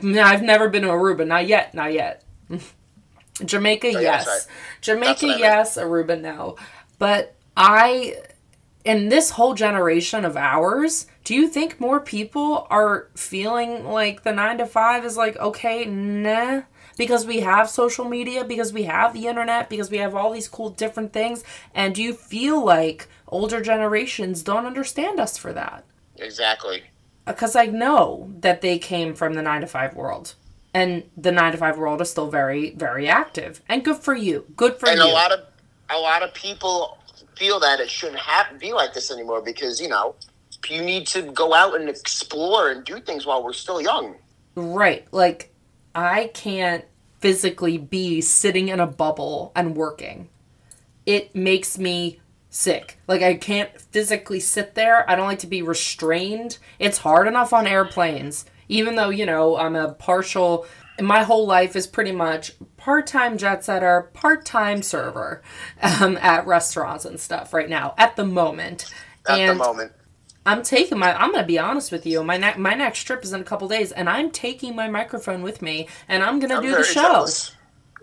no, 0.00 0.22
I've 0.22 0.42
never 0.42 0.68
been 0.68 0.82
to 0.82 0.88
Aruba. 0.88 1.26
Not 1.26 1.46
yet. 1.46 1.74
Not 1.74 1.92
yet. 1.92 2.24
Jamaica, 3.44 3.88
Oh, 3.88 3.90
yeah, 3.90 4.00
yes. 4.00 4.48
Jamaica, 4.80 5.26
yes. 5.38 5.76
Aruba, 5.76 6.20
no. 6.20 6.56
But 6.98 7.34
I, 7.56 8.16
in 8.84 9.08
this 9.08 9.30
whole 9.30 9.54
generation 9.54 10.24
of 10.24 10.36
ours, 10.36 11.06
do 11.24 11.34
you 11.34 11.48
think 11.48 11.80
more 11.80 12.00
people 12.00 12.66
are 12.70 13.08
feeling 13.16 13.84
like 13.84 14.22
the 14.22 14.32
nine 14.32 14.58
to 14.58 14.66
five 14.66 15.04
is 15.04 15.16
like, 15.16 15.36
okay, 15.38 15.84
nah? 15.86 16.62
Because 16.96 17.26
we 17.26 17.40
have 17.40 17.68
social 17.70 18.04
media, 18.04 18.44
because 18.44 18.72
we 18.72 18.84
have 18.84 19.12
the 19.14 19.26
internet, 19.26 19.68
because 19.70 19.90
we 19.90 19.98
have 19.98 20.14
all 20.14 20.32
these 20.32 20.48
cool 20.48 20.70
different 20.70 21.12
things. 21.12 21.42
And 21.74 21.94
do 21.94 22.02
you 22.02 22.14
feel 22.14 22.64
like 22.64 23.08
older 23.26 23.60
generations 23.60 24.42
don't 24.42 24.66
understand 24.66 25.18
us 25.18 25.36
for 25.38 25.52
that? 25.54 25.84
Exactly. 26.16 26.84
because 27.26 27.56
I 27.56 27.66
know 27.66 28.30
that 28.40 28.60
they 28.60 28.78
came 28.78 29.14
from 29.14 29.34
the 29.34 29.42
nine 29.42 29.62
to 29.62 29.66
five 29.66 29.94
world, 29.94 30.34
and 30.74 31.04
the 31.16 31.32
nine 31.32 31.52
to 31.52 31.58
five 31.58 31.78
world 31.78 32.00
is 32.02 32.10
still 32.10 32.30
very, 32.30 32.70
very 32.74 33.08
active, 33.08 33.62
and 33.68 33.84
good 33.84 33.96
for 33.98 34.14
you. 34.14 34.44
Good 34.56 34.78
for 34.78 34.88
and 34.88 34.98
you. 34.98 35.04
a 35.04 35.08
lot 35.10 35.32
of 35.32 35.40
a 35.90 35.98
lot 35.98 36.22
of 36.22 36.34
people 36.34 36.98
feel 37.36 37.60
that 37.60 37.80
it 37.80 37.90
shouldn't 37.90 38.18
have 38.20 38.58
be 38.58 38.72
like 38.72 38.94
this 38.94 39.10
anymore 39.10 39.42
because 39.42 39.80
you 39.80 39.88
know 39.88 40.14
you 40.70 40.82
need 40.82 41.06
to 41.08 41.22
go 41.22 41.54
out 41.54 41.78
and 41.78 41.88
explore 41.88 42.70
and 42.70 42.84
do 42.84 42.98
things 43.00 43.26
while 43.26 43.44
we're 43.44 43.52
still 43.52 43.80
young. 43.80 44.16
right? 44.56 45.06
Like 45.12 45.52
I 45.94 46.30
can't 46.32 46.84
physically 47.20 47.78
be 47.78 48.20
sitting 48.20 48.68
in 48.68 48.80
a 48.80 48.86
bubble 48.86 49.52
and 49.54 49.76
working. 49.76 50.28
It 51.06 51.34
makes 51.34 51.78
me 51.78 52.20
sick. 52.50 52.98
Like 53.08 53.22
I 53.22 53.34
can't 53.34 53.78
physically 53.80 54.40
sit 54.40 54.74
there. 54.74 55.08
I 55.08 55.16
don't 55.16 55.26
like 55.26 55.40
to 55.40 55.46
be 55.46 55.62
restrained. 55.62 56.58
It's 56.78 56.98
hard 56.98 57.26
enough 57.26 57.52
on 57.52 57.66
airplanes. 57.66 58.46
Even 58.68 58.96
though, 58.96 59.10
you 59.10 59.26
know, 59.26 59.56
I'm 59.56 59.76
a 59.76 59.92
partial 59.92 60.66
my 61.00 61.22
whole 61.24 61.46
life 61.46 61.74
is 61.76 61.86
pretty 61.86 62.12
much 62.12 62.52
part-time 62.76 63.38
jet 63.38 63.64
setter, 63.64 64.10
part-time 64.14 64.82
server 64.82 65.42
um, 65.82 66.16
at 66.18 66.46
restaurants 66.46 67.04
and 67.04 67.18
stuff 67.18 67.52
right 67.52 67.68
now 67.68 67.94
at 67.98 68.16
the 68.16 68.24
moment. 68.24 68.92
At 69.26 69.38
and 69.38 69.58
the 69.58 69.64
moment, 69.64 69.92
I'm 70.46 70.62
taking 70.62 70.98
my. 70.98 71.14
I'm 71.14 71.32
gonna 71.32 71.46
be 71.46 71.58
honest 71.58 71.90
with 71.90 72.04
you. 72.06 72.22
My 72.22 72.36
ne- 72.36 72.56
my 72.58 72.74
next 72.74 73.04
trip 73.04 73.24
is 73.24 73.32
in 73.32 73.40
a 73.40 73.44
couple 73.44 73.66
days, 73.68 73.90
and 73.92 74.08
I'm 74.08 74.30
taking 74.30 74.76
my 74.76 74.88
microphone 74.88 75.42
with 75.42 75.62
me, 75.62 75.88
and 76.08 76.22
I'm 76.22 76.38
gonna 76.40 76.56
I'm 76.56 76.62
do 76.62 76.70
the 76.72 76.84
show 76.84 77.02
jealous. 77.02 77.52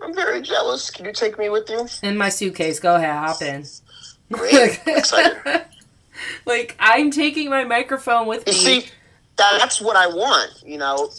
I'm 0.02 0.12
very 0.14 0.42
jealous. 0.42 0.90
Can 0.90 1.04
you 1.06 1.12
take 1.12 1.38
me 1.38 1.48
with 1.48 1.70
you? 1.70 1.86
in 2.02 2.16
my 2.18 2.28
suitcase. 2.28 2.80
Go 2.80 2.96
ahead, 2.96 3.14
hop 3.14 3.40
in. 3.42 3.64
Great. 4.32 4.80
Excited. 4.86 5.62
like 6.44 6.74
I'm 6.80 7.10
taking 7.12 7.48
my 7.48 7.62
microphone 7.64 8.26
with 8.26 8.44
You 8.48 8.52
me. 8.54 8.80
see, 8.80 8.90
that's 9.36 9.80
what 9.80 9.94
I 9.96 10.08
want. 10.08 10.50
You 10.66 10.78
know, 10.78 11.10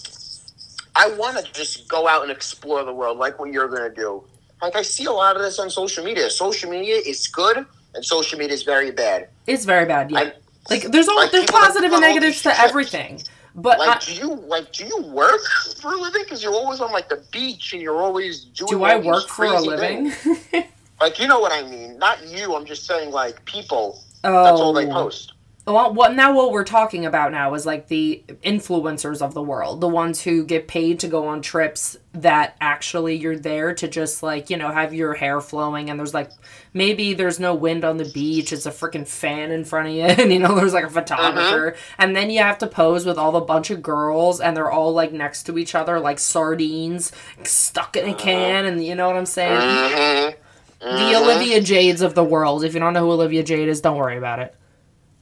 I 0.95 1.09
want 1.11 1.43
to 1.43 1.51
just 1.53 1.87
go 1.87 2.07
out 2.07 2.23
and 2.23 2.31
explore 2.31 2.83
the 2.83 2.93
world, 2.93 3.17
like 3.17 3.39
what 3.39 3.51
you're 3.51 3.67
going 3.67 3.89
to 3.89 3.95
do. 3.95 4.23
Like 4.61 4.75
I 4.75 4.81
see 4.81 5.05
a 5.05 5.11
lot 5.11 5.35
of 5.35 5.41
this 5.41 5.59
on 5.59 5.69
social 5.69 6.03
media. 6.03 6.29
Social 6.29 6.69
media 6.69 6.95
is 6.95 7.27
good, 7.27 7.65
and 7.95 8.05
social 8.05 8.39
media 8.39 8.53
is 8.53 8.63
very 8.63 8.91
bad. 8.91 9.29
it's 9.47 9.65
very 9.65 9.85
bad. 9.85 10.11
Yeah. 10.11 10.19
I- 10.19 10.33
like 10.69 10.83
there's 10.83 11.09
all 11.09 11.17
like, 11.17 11.31
there's 11.31 11.45
positive 11.45 11.91
and 11.91 11.99
negatives 11.99 12.41
to 12.43 12.57
everything, 12.57 13.21
but 13.53 13.79
Like, 13.79 13.97
I, 13.97 14.05
do 14.05 14.13
you 14.13 14.35
like 14.47 14.71
do 14.71 14.85
you 14.85 15.01
work 15.01 15.41
for 15.81 15.93
a 15.93 15.97
living? 15.97 16.23
Because 16.23 16.41
you're 16.41 16.53
always 16.53 16.79
on 16.79 16.93
like 16.93 17.09
the 17.09 17.21
beach 17.33 17.73
and 17.73 17.81
you're 17.81 18.01
always 18.01 18.45
doing. 18.45 18.69
do 18.69 18.83
I 18.85 18.95
work 18.95 19.27
for 19.27 19.43
a 19.45 19.59
living? 19.59 20.13
Like 21.01 21.19
you 21.19 21.27
know 21.27 21.39
what 21.39 21.51
I 21.51 21.69
mean? 21.69 21.97
Not 21.97 22.25
you. 22.25 22.55
I'm 22.55 22.65
just 22.65 22.85
saying 22.85 23.11
like 23.11 23.43
people. 23.43 24.01
Oh. 24.23 24.43
That's 24.43 24.61
all 24.61 24.71
they 24.71 24.85
oh, 24.85 24.93
post. 24.93 25.32
Well, 25.65 25.93
what 25.93 26.13
now 26.13 26.35
what 26.35 26.51
we're 26.51 26.65
talking 26.65 27.05
about 27.05 27.31
now 27.31 27.53
is 27.53 27.65
like 27.65 27.87
the 27.87 28.21
influencers 28.43 29.21
of 29.21 29.33
the 29.33 29.41
world, 29.41 29.79
the 29.79 29.87
ones 29.87 30.21
who 30.21 30.43
get 30.43 30.67
paid 30.67 30.99
to 30.99 31.07
go 31.07 31.27
on 31.27 31.41
trips 31.41 31.95
that 32.11 32.57
actually 32.59 33.15
you're 33.15 33.39
there 33.39 33.73
to 33.75 33.87
just 33.87 34.21
like, 34.21 34.49
you 34.49 34.57
know, 34.57 34.69
have 34.69 34.93
your 34.93 35.13
hair 35.13 35.39
flowing 35.39 35.89
and 35.89 35.97
there's 35.97 36.13
like 36.13 36.31
maybe 36.73 37.13
there's 37.13 37.39
no 37.39 37.55
wind 37.55 37.85
on 37.85 37.95
the 37.95 38.09
beach, 38.09 38.51
it's 38.51 38.65
a 38.65 38.71
freaking 38.71 39.07
fan 39.07 39.51
in 39.51 39.63
front 39.63 39.87
of 39.87 39.93
you 39.93 40.01
and 40.23 40.33
you 40.33 40.39
know 40.39 40.53
there's 40.53 40.73
like 40.73 40.83
a 40.83 40.89
photographer 40.89 41.69
uh-huh. 41.69 41.95
and 41.97 42.13
then 42.13 42.29
you 42.29 42.39
have 42.39 42.57
to 42.57 42.67
pose 42.67 43.05
with 43.05 43.17
all 43.17 43.31
the 43.31 43.39
bunch 43.39 43.69
of 43.69 43.81
girls 43.81 44.41
and 44.41 44.57
they're 44.57 44.71
all 44.71 44.91
like 44.91 45.13
next 45.13 45.43
to 45.43 45.57
each 45.57 45.75
other 45.75 45.97
like 45.97 46.19
sardines 46.19 47.13
stuck 47.43 47.95
in 47.95 48.05
a 48.05 48.09
uh-huh. 48.09 48.19
can 48.19 48.65
and 48.65 48.85
you 48.85 48.95
know 48.95 49.07
what 49.07 49.15
I'm 49.15 49.25
saying? 49.25 49.61
Mm-hmm. 49.61 50.39
The 50.81 51.15
Olivia 51.15 51.57
mm-hmm. 51.59 51.63
Jades 51.63 52.01
of 52.01 52.15
the 52.15 52.23
world. 52.25 52.65
If 52.65 52.73
you 52.73 52.81
don't 52.81 52.91
know 52.91 53.05
who 53.05 53.11
Olivia 53.13 53.41
Jade 53.43 53.69
is, 53.69 53.79
don't 53.79 53.95
worry 53.95 54.17
about 54.17 54.39
it. 54.39 54.53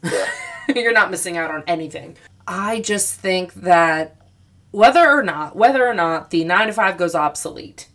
Yeah. 0.04 0.28
You're 0.76 0.94
not 0.94 1.12
missing 1.12 1.38
out 1.38 1.52
on 1.52 1.64
anything. 1.68 2.18
I 2.48 2.82
just 2.82 3.16
think 3.16 3.54
that 3.56 4.16
whether 4.72 5.10
or 5.10 5.24
not, 5.24 5.56
whether 5.56 5.88
or 5.88 5.94
not 5.94 6.30
the 6.30 6.44
9 6.44 6.68
to 6.68 6.74
5 6.74 6.98
goes 6.98 7.16
obsolete, 7.16 7.88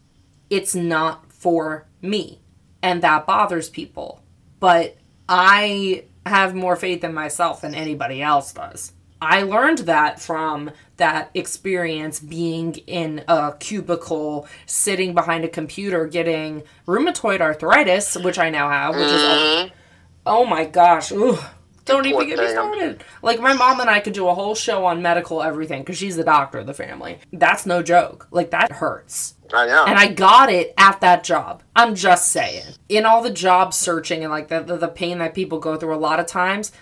it's 0.51 0.75
not 0.75 1.33
for 1.33 1.87
me. 2.03 2.41
And 2.83 3.03
that 3.03 3.27
bothers 3.27 3.69
people. 3.69 4.23
But 4.61 4.97
I 5.29 6.05
have 6.25 6.55
more 6.55 6.77
faith 6.77 7.03
in 7.05 7.15
myself 7.15 7.61
than 7.61 7.75
anybody 7.75 8.23
else 8.23 8.53
does. 8.53 8.93
I 9.21 9.43
learned 9.43 9.79
that 9.79 10.21
from 10.21 10.71
that 10.99 11.31
experience 11.35 12.21
being 12.21 12.75
in 12.87 13.25
a 13.29 13.55
cubicle, 13.59 14.47
sitting 14.67 15.15
behind 15.15 15.45
a 15.45 15.49
computer, 15.49 16.07
getting 16.07 16.63
rheumatoid 16.87 17.41
arthritis, 17.41 18.17
which 18.17 18.39
I 18.39 18.51
now 18.51 18.69
have, 18.69 18.95
which 18.95 19.07
is 19.07 19.23
mm-hmm. 19.23 19.75
oh 20.27 20.45
my 20.45 20.67
gosh, 20.67 21.13
Ooh, 21.13 21.39
don't 21.87 22.07
even 22.07 22.27
get 22.27 22.39
me 22.39 22.49
started. 22.49 23.03
Like 23.23 23.41
my 23.41 23.55
mom 23.55 23.81
and 23.81 23.89
I 23.89 24.01
could 24.01 24.13
do 24.13 24.29
a 24.29 24.35
whole 24.35 24.55
show 24.55 24.85
on 24.85 25.03
medical 25.03 25.43
everything 25.43 25.83
because 25.83 25.97
she's 25.97 26.17
the 26.17 26.25
doctor 26.25 26.59
of 26.59 26.67
the 26.67 26.75
family. 26.75 27.19
That's 27.33 27.65
no 27.65 27.83
joke. 27.83 28.29
Like 28.31 28.51
that 28.51 28.73
hurts. 28.73 29.35
I 29.55 29.67
know. 29.67 29.85
And 29.87 29.99
I 29.99 30.09
got 30.09 30.51
it 30.51 30.75
at 30.77 31.01
that 31.01 31.25
job. 31.25 31.63
I'm 31.75 31.95
just 31.95 32.31
saying. 32.31 32.65
In 32.89 33.07
all 33.07 33.23
the 33.23 33.31
job 33.31 33.73
searching 33.73 34.23
and 34.23 34.31
like 34.31 34.49
the, 34.49 34.61
the, 34.61 34.77
the 34.77 34.89
pain 34.89 35.19
that 35.19 35.35
people 35.35 35.59
go 35.59 35.77
through 35.77 35.95
a 35.95 35.97
lot 35.97 36.21
of 36.21 36.27
times. 36.27 36.73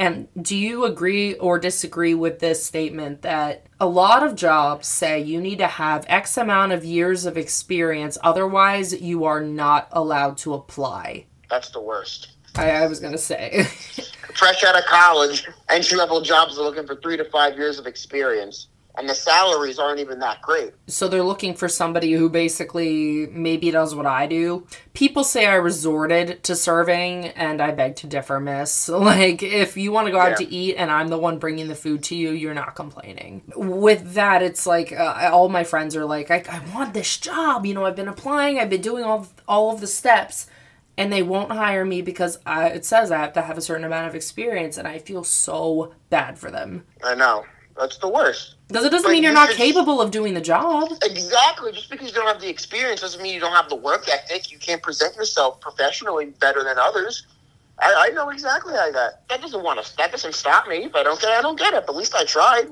And 0.00 0.28
do 0.40 0.56
you 0.56 0.84
agree 0.84 1.34
or 1.34 1.58
disagree 1.58 2.14
with 2.14 2.38
this 2.38 2.64
statement 2.64 3.22
that 3.22 3.66
a 3.80 3.86
lot 3.86 4.22
of 4.22 4.36
jobs 4.36 4.86
say 4.86 5.20
you 5.20 5.40
need 5.40 5.58
to 5.58 5.66
have 5.66 6.06
X 6.08 6.36
amount 6.36 6.70
of 6.70 6.84
years 6.84 7.26
of 7.26 7.36
experience, 7.36 8.16
otherwise, 8.22 8.98
you 9.00 9.24
are 9.24 9.40
not 9.40 9.88
allowed 9.90 10.38
to 10.38 10.54
apply? 10.54 11.26
That's 11.50 11.70
the 11.70 11.80
worst. 11.80 12.28
I, 12.54 12.70
I 12.70 12.86
was 12.86 13.00
going 13.00 13.12
to 13.12 13.18
say. 13.18 13.66
Fresh 14.38 14.62
out 14.64 14.78
of 14.78 14.84
college, 14.84 15.46
entry 15.68 15.96
level 15.98 16.20
jobs 16.20 16.58
are 16.58 16.62
looking 16.62 16.86
for 16.86 16.94
three 16.96 17.16
to 17.16 17.24
five 17.24 17.56
years 17.56 17.78
of 17.80 17.86
experience, 17.88 18.68
and 18.96 19.08
the 19.08 19.14
salaries 19.14 19.78
aren't 19.80 19.98
even 19.98 20.20
that 20.20 20.40
great. 20.42 20.72
so 20.86 21.08
they're 21.08 21.24
looking 21.24 21.54
for 21.54 21.68
somebody 21.68 22.12
who 22.12 22.28
basically 22.28 23.26
maybe 23.32 23.70
does 23.72 23.94
what 23.96 24.06
I 24.06 24.26
do. 24.26 24.64
People 24.94 25.24
say 25.24 25.46
I 25.46 25.54
resorted 25.56 26.42
to 26.44 26.54
serving, 26.54 27.26
and 27.28 27.60
I 27.60 27.72
beg 27.72 27.96
to 27.96 28.06
differ, 28.06 28.38
miss. 28.38 28.88
Like, 29.08 29.42
if 29.42 29.76
you 29.76 29.90
want 29.90 30.06
to 30.06 30.12
go 30.12 30.20
out 30.20 30.30
Yeah. 30.40 30.46
to 30.46 30.54
eat 30.54 30.76
and 30.76 30.90
I'm 30.90 31.08
the 31.08 31.18
one 31.18 31.38
bringing 31.38 31.66
the 31.68 31.74
food 31.74 32.04
to 32.04 32.14
you, 32.16 32.30
you're 32.30 32.54
not 32.54 32.76
complaining. 32.76 33.42
With 33.56 34.14
that, 34.14 34.42
it's 34.42 34.66
like 34.66 34.92
uh, 34.92 35.30
all 35.32 35.48
my 35.48 35.64
friends 35.64 35.96
are 35.96 36.04
like, 36.04 36.30
I, 36.30 36.44
I 36.48 36.60
want 36.76 36.94
this 36.94 37.16
job. 37.16 37.66
You 37.66 37.74
know, 37.74 37.84
I've 37.84 37.96
been 37.96 38.08
applying, 38.08 38.60
I've 38.60 38.70
been 38.70 38.82
doing 38.82 39.02
all 39.02 39.26
all 39.48 39.74
of 39.74 39.80
the 39.80 39.86
steps. 39.88 40.46
And 40.98 41.12
they 41.12 41.22
won't 41.22 41.52
hire 41.52 41.84
me 41.84 42.02
because 42.02 42.38
I, 42.44 42.68
it 42.70 42.84
says 42.84 43.12
I 43.12 43.18
have 43.18 43.32
to 43.34 43.40
have 43.40 43.56
a 43.56 43.60
certain 43.60 43.84
amount 43.84 44.08
of 44.08 44.16
experience, 44.16 44.76
and 44.76 44.86
I 44.86 44.98
feel 44.98 45.24
so 45.24 45.94
bad 46.10 46.38
for 46.38 46.50
them. 46.50 46.84
I 47.04 47.14
know. 47.14 47.46
That's 47.78 47.98
the 47.98 48.08
worst. 48.08 48.56
Because 48.66 48.84
it 48.84 48.90
doesn't 48.90 49.06
But 49.06 49.12
mean 49.12 49.22
you're 49.22 49.30
you 49.30 49.36
not 49.36 49.50
capable 49.50 50.00
of 50.00 50.10
doing 50.10 50.34
the 50.34 50.40
job. 50.40 50.90
Exactly. 51.04 51.70
Just 51.70 51.88
because 51.88 52.08
you 52.08 52.14
don't 52.14 52.26
have 52.26 52.40
the 52.40 52.48
experience 52.48 53.00
doesn't 53.00 53.22
mean 53.22 53.32
you 53.32 53.40
don't 53.40 53.54
have 53.54 53.68
the 53.68 53.76
work 53.76 54.08
ethic. 54.08 54.50
You 54.50 54.58
can't 54.58 54.82
present 54.82 55.14
yourself 55.14 55.60
professionally 55.60 56.26
better 56.40 56.64
than 56.64 56.76
others. 56.78 57.26
I, 57.78 58.08
I 58.08 58.12
know 58.12 58.30
exactly 58.30 58.74
how 58.74 58.90
that. 58.90 59.22
That 59.28 59.40
doesn't 59.40 59.62
want 59.62 59.82
to. 59.82 59.96
That 59.96 60.10
doesn't 60.10 60.34
stop 60.34 60.66
me. 60.66 60.86
If 60.86 60.96
I 60.96 61.04
don't 61.04 61.20
get, 61.20 61.30
it, 61.30 61.38
I 61.38 61.42
don't 61.42 61.58
get 61.58 61.72
it. 61.72 61.86
But 61.86 61.92
at 61.92 61.98
least 61.98 62.16
I 62.16 62.24
tried. 62.24 62.66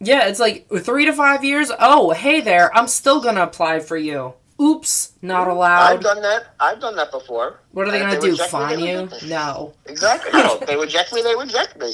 Yeah, 0.00 0.26
it's 0.26 0.40
like 0.40 0.66
three 0.80 1.04
to 1.04 1.12
five 1.12 1.44
years. 1.44 1.70
Oh, 1.78 2.10
hey 2.10 2.40
there, 2.40 2.74
I'm 2.76 2.88
still 2.88 3.20
gonna 3.20 3.42
apply 3.42 3.80
for 3.80 3.96
you. 3.96 4.34
Oops, 4.60 5.12
not 5.22 5.48
allowed. 5.48 5.94
I've 5.94 6.00
done 6.00 6.20
that. 6.20 6.54
I've 6.60 6.80
done 6.80 6.94
that 6.96 7.10
before. 7.10 7.60
What 7.72 7.88
are 7.88 7.90
they 7.90 7.98
gonna 7.98 8.20
do? 8.20 8.32
reject 8.32 8.52
me, 8.52 8.58
Fine 8.58 8.80
you? 8.80 9.08
No. 9.26 9.72
Exactly. 9.86 10.32
No, 10.32 10.58
they 10.66 10.76
reject 10.76 11.14
me. 11.14 11.22
They 11.22 11.34
reject 11.34 11.78
me. 11.78 11.92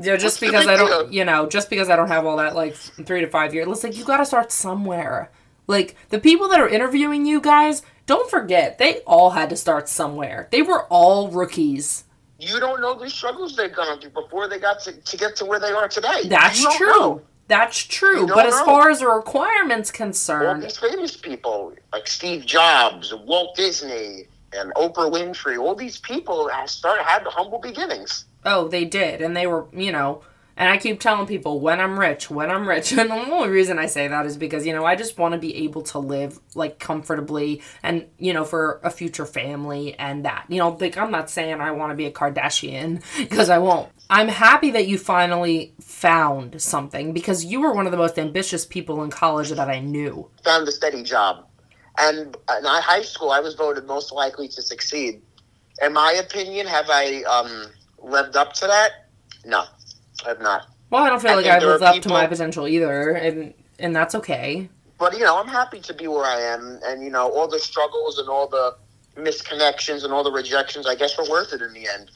Yeah, 0.00 0.16
just 0.16 0.40
What's 0.40 0.52
because 0.52 0.66
I 0.66 0.76
don't, 0.76 1.12
you 1.12 1.24
know, 1.24 1.48
just 1.48 1.70
because 1.70 1.88
I 1.88 1.96
don't 1.96 2.08
have 2.08 2.26
all 2.26 2.36
that 2.38 2.56
like 2.56 2.74
three 2.74 3.20
to 3.20 3.28
five 3.28 3.54
years. 3.54 3.68
It's 3.68 3.84
like 3.84 3.96
you 3.96 4.04
gotta 4.04 4.24
start 4.24 4.50
somewhere. 4.50 5.30
Like 5.68 5.96
the 6.08 6.18
people 6.18 6.48
that 6.48 6.60
are 6.60 6.68
interviewing 6.68 7.24
you 7.24 7.40
guys, 7.40 7.82
don't 8.06 8.28
forget 8.28 8.78
they 8.78 9.00
all 9.00 9.30
had 9.30 9.50
to 9.50 9.56
start 9.56 9.88
somewhere. 9.88 10.48
They 10.50 10.62
were 10.62 10.84
all 10.84 11.30
rookies. 11.30 12.04
You 12.40 12.58
don't 12.58 12.80
know 12.80 12.98
the 12.98 13.10
struggles 13.10 13.56
they've 13.56 13.74
gone 13.74 14.00
through 14.00 14.10
before 14.10 14.48
they 14.48 14.58
got 14.58 14.80
to, 14.84 14.92
to 14.92 15.16
get 15.16 15.36
to 15.36 15.44
where 15.44 15.58
they 15.60 15.72
are 15.72 15.88
today. 15.88 16.22
That's 16.26 16.76
true. 16.76 16.86
know. 16.86 17.22
That's 17.48 17.82
true. 17.82 18.26
But 18.26 18.46
as 18.46 18.54
know. 18.54 18.64
far 18.64 18.90
as 18.90 19.00
the 19.00 19.08
requirements 19.08 19.90
concerned, 19.90 20.46
All 20.46 20.60
these 20.60 20.76
famous 20.76 21.16
people 21.16 21.74
like 21.92 22.06
Steve 22.06 22.44
Jobs, 22.44 23.12
Walt 23.12 23.56
Disney, 23.56 24.26
and 24.52 24.72
Oprah 24.74 25.10
Winfrey, 25.10 25.58
all 25.58 25.74
these 25.74 25.98
people 25.98 26.48
have 26.48 26.70
started 26.70 27.04
had 27.04 27.24
humble 27.26 27.58
beginnings. 27.58 28.26
Oh, 28.44 28.68
they 28.68 28.84
did, 28.84 29.20
and 29.20 29.36
they 29.36 29.46
were, 29.46 29.66
you 29.72 29.90
know. 29.92 30.22
And 30.58 30.68
I 30.68 30.76
keep 30.76 30.98
telling 30.98 31.28
people 31.28 31.60
when 31.60 31.80
I'm 31.80 31.96
rich, 31.96 32.28
when 32.28 32.50
I'm 32.50 32.68
rich, 32.68 32.90
and 32.98 33.08
the 33.08 33.14
only 33.14 33.48
reason 33.48 33.78
I 33.78 33.86
say 33.86 34.08
that 34.08 34.26
is 34.26 34.36
because 34.36 34.66
you 34.66 34.74
know 34.74 34.84
I 34.84 34.96
just 34.96 35.16
want 35.16 35.32
to 35.32 35.38
be 35.38 35.54
able 35.64 35.82
to 35.82 36.00
live 36.00 36.40
like 36.56 36.80
comfortably, 36.80 37.62
and 37.82 38.06
you 38.18 38.34
know 38.34 38.44
for 38.44 38.80
a 38.82 38.90
future 38.90 39.24
family 39.24 39.94
and 39.98 40.24
that. 40.24 40.46
You 40.48 40.58
know, 40.58 40.70
like 40.70 40.98
I'm 40.98 41.12
not 41.12 41.30
saying 41.30 41.60
I 41.60 41.70
want 41.70 41.92
to 41.92 41.96
be 41.96 42.06
a 42.06 42.10
Kardashian 42.10 43.02
because 43.18 43.48
I 43.48 43.58
won't. 43.58 43.88
I'm 44.10 44.26
happy 44.28 44.72
that 44.72 44.88
you 44.88 44.98
finally 44.98 45.74
found 45.80 46.60
something 46.60 47.12
because 47.12 47.44
you 47.44 47.60
were 47.60 47.72
one 47.72 47.86
of 47.86 47.92
the 47.92 47.98
most 47.98 48.18
ambitious 48.18 48.66
people 48.66 49.04
in 49.04 49.10
college 49.10 49.50
that 49.50 49.68
I 49.68 49.78
knew. 49.78 50.28
Found 50.44 50.66
a 50.66 50.72
steady 50.72 51.04
job, 51.04 51.46
and 51.98 52.18
in 52.18 52.64
high 52.64 53.02
school, 53.02 53.30
I 53.30 53.38
was 53.38 53.54
voted 53.54 53.86
most 53.86 54.10
likely 54.10 54.48
to 54.48 54.60
succeed. 54.60 55.22
In 55.80 55.92
my 55.92 56.14
opinion, 56.14 56.66
have 56.66 56.86
I 56.88 57.22
um, 57.22 57.66
lived 58.02 58.36
up 58.36 58.54
to 58.54 58.66
that? 58.66 58.90
No, 59.44 59.64
I 60.24 60.28
have 60.30 60.40
not. 60.40 60.66
Well, 60.90 61.04
I 61.04 61.10
don't 61.10 61.20
feel 61.20 61.32
I 61.32 61.34
like 61.34 61.46
I've 61.46 61.62
lived 61.62 61.82
up 61.82 62.02
to 62.02 62.08
my 62.08 62.26
potential 62.26 62.66
either, 62.66 63.12
and 63.12 63.54
and 63.78 63.94
that's 63.94 64.14
okay. 64.14 64.68
But 64.98 65.14
you 65.14 65.24
know, 65.24 65.38
I'm 65.38 65.48
happy 65.48 65.80
to 65.80 65.94
be 65.94 66.08
where 66.08 66.24
I 66.24 66.40
am, 66.40 66.80
and 66.84 67.02
you 67.02 67.10
know, 67.10 67.30
all 67.32 67.48
the 67.48 67.58
struggles 67.58 68.18
and 68.18 68.28
all 68.28 68.48
the 68.48 68.76
misconnections 69.16 70.04
and 70.04 70.12
all 70.12 70.24
the 70.24 70.32
rejections, 70.32 70.86
I 70.86 70.94
guess, 70.94 71.18
were 71.18 71.28
worth 71.28 71.52
it 71.52 71.60
in 71.62 71.72
the 71.72 71.88
end. 71.88 72.10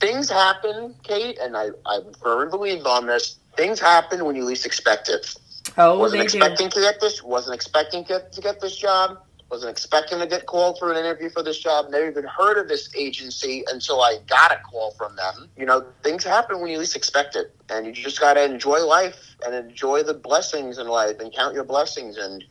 Things 0.00 0.30
happen, 0.30 0.94
Kate, 1.02 1.38
and 1.40 1.56
I, 1.56 1.68
I 1.86 2.00
firmly 2.22 2.50
believe 2.50 2.86
on 2.86 3.06
this. 3.06 3.38
Things 3.56 3.80
happen 3.80 4.24
when 4.24 4.36
you 4.36 4.44
least 4.44 4.66
expect 4.66 5.08
it. 5.08 5.34
Oh, 5.78 5.98
wasn't 5.98 6.20
do. 6.20 6.24
expecting 6.24 6.68
to 6.70 6.80
get 6.80 7.00
this. 7.00 7.22
Wasn't 7.22 7.54
expecting 7.54 8.04
to 8.04 8.08
get, 8.08 8.32
to 8.32 8.40
get 8.40 8.60
this 8.60 8.76
job. 8.76 9.18
Wasn't 9.50 9.70
expecting 9.70 10.18
to 10.18 10.26
get 10.26 10.46
called 10.46 10.78
for 10.78 10.90
an 10.90 10.98
interview 10.98 11.30
for 11.30 11.42
this 11.42 11.58
job. 11.58 11.88
Never 11.90 12.08
even 12.08 12.24
heard 12.24 12.58
of 12.58 12.68
this 12.68 12.90
agency 12.96 13.62
until 13.70 14.02
I 14.02 14.18
got 14.26 14.50
a 14.50 14.56
call 14.56 14.90
from 14.92 15.14
them. 15.14 15.48
You 15.56 15.66
know, 15.66 15.86
things 16.02 16.24
happen 16.24 16.60
when 16.60 16.70
you 16.70 16.78
least 16.78 16.96
expect 16.96 17.36
it, 17.36 17.54
and 17.68 17.86
you 17.86 17.92
just 17.92 18.18
got 18.18 18.34
to 18.34 18.44
enjoy 18.44 18.84
life 18.84 19.36
and 19.44 19.54
enjoy 19.54 20.02
the 20.02 20.14
blessings 20.14 20.78
in 20.78 20.88
life 20.88 21.20
and 21.20 21.32
count 21.32 21.54
your 21.54 21.62
blessings 21.62 22.16
and 22.16 22.42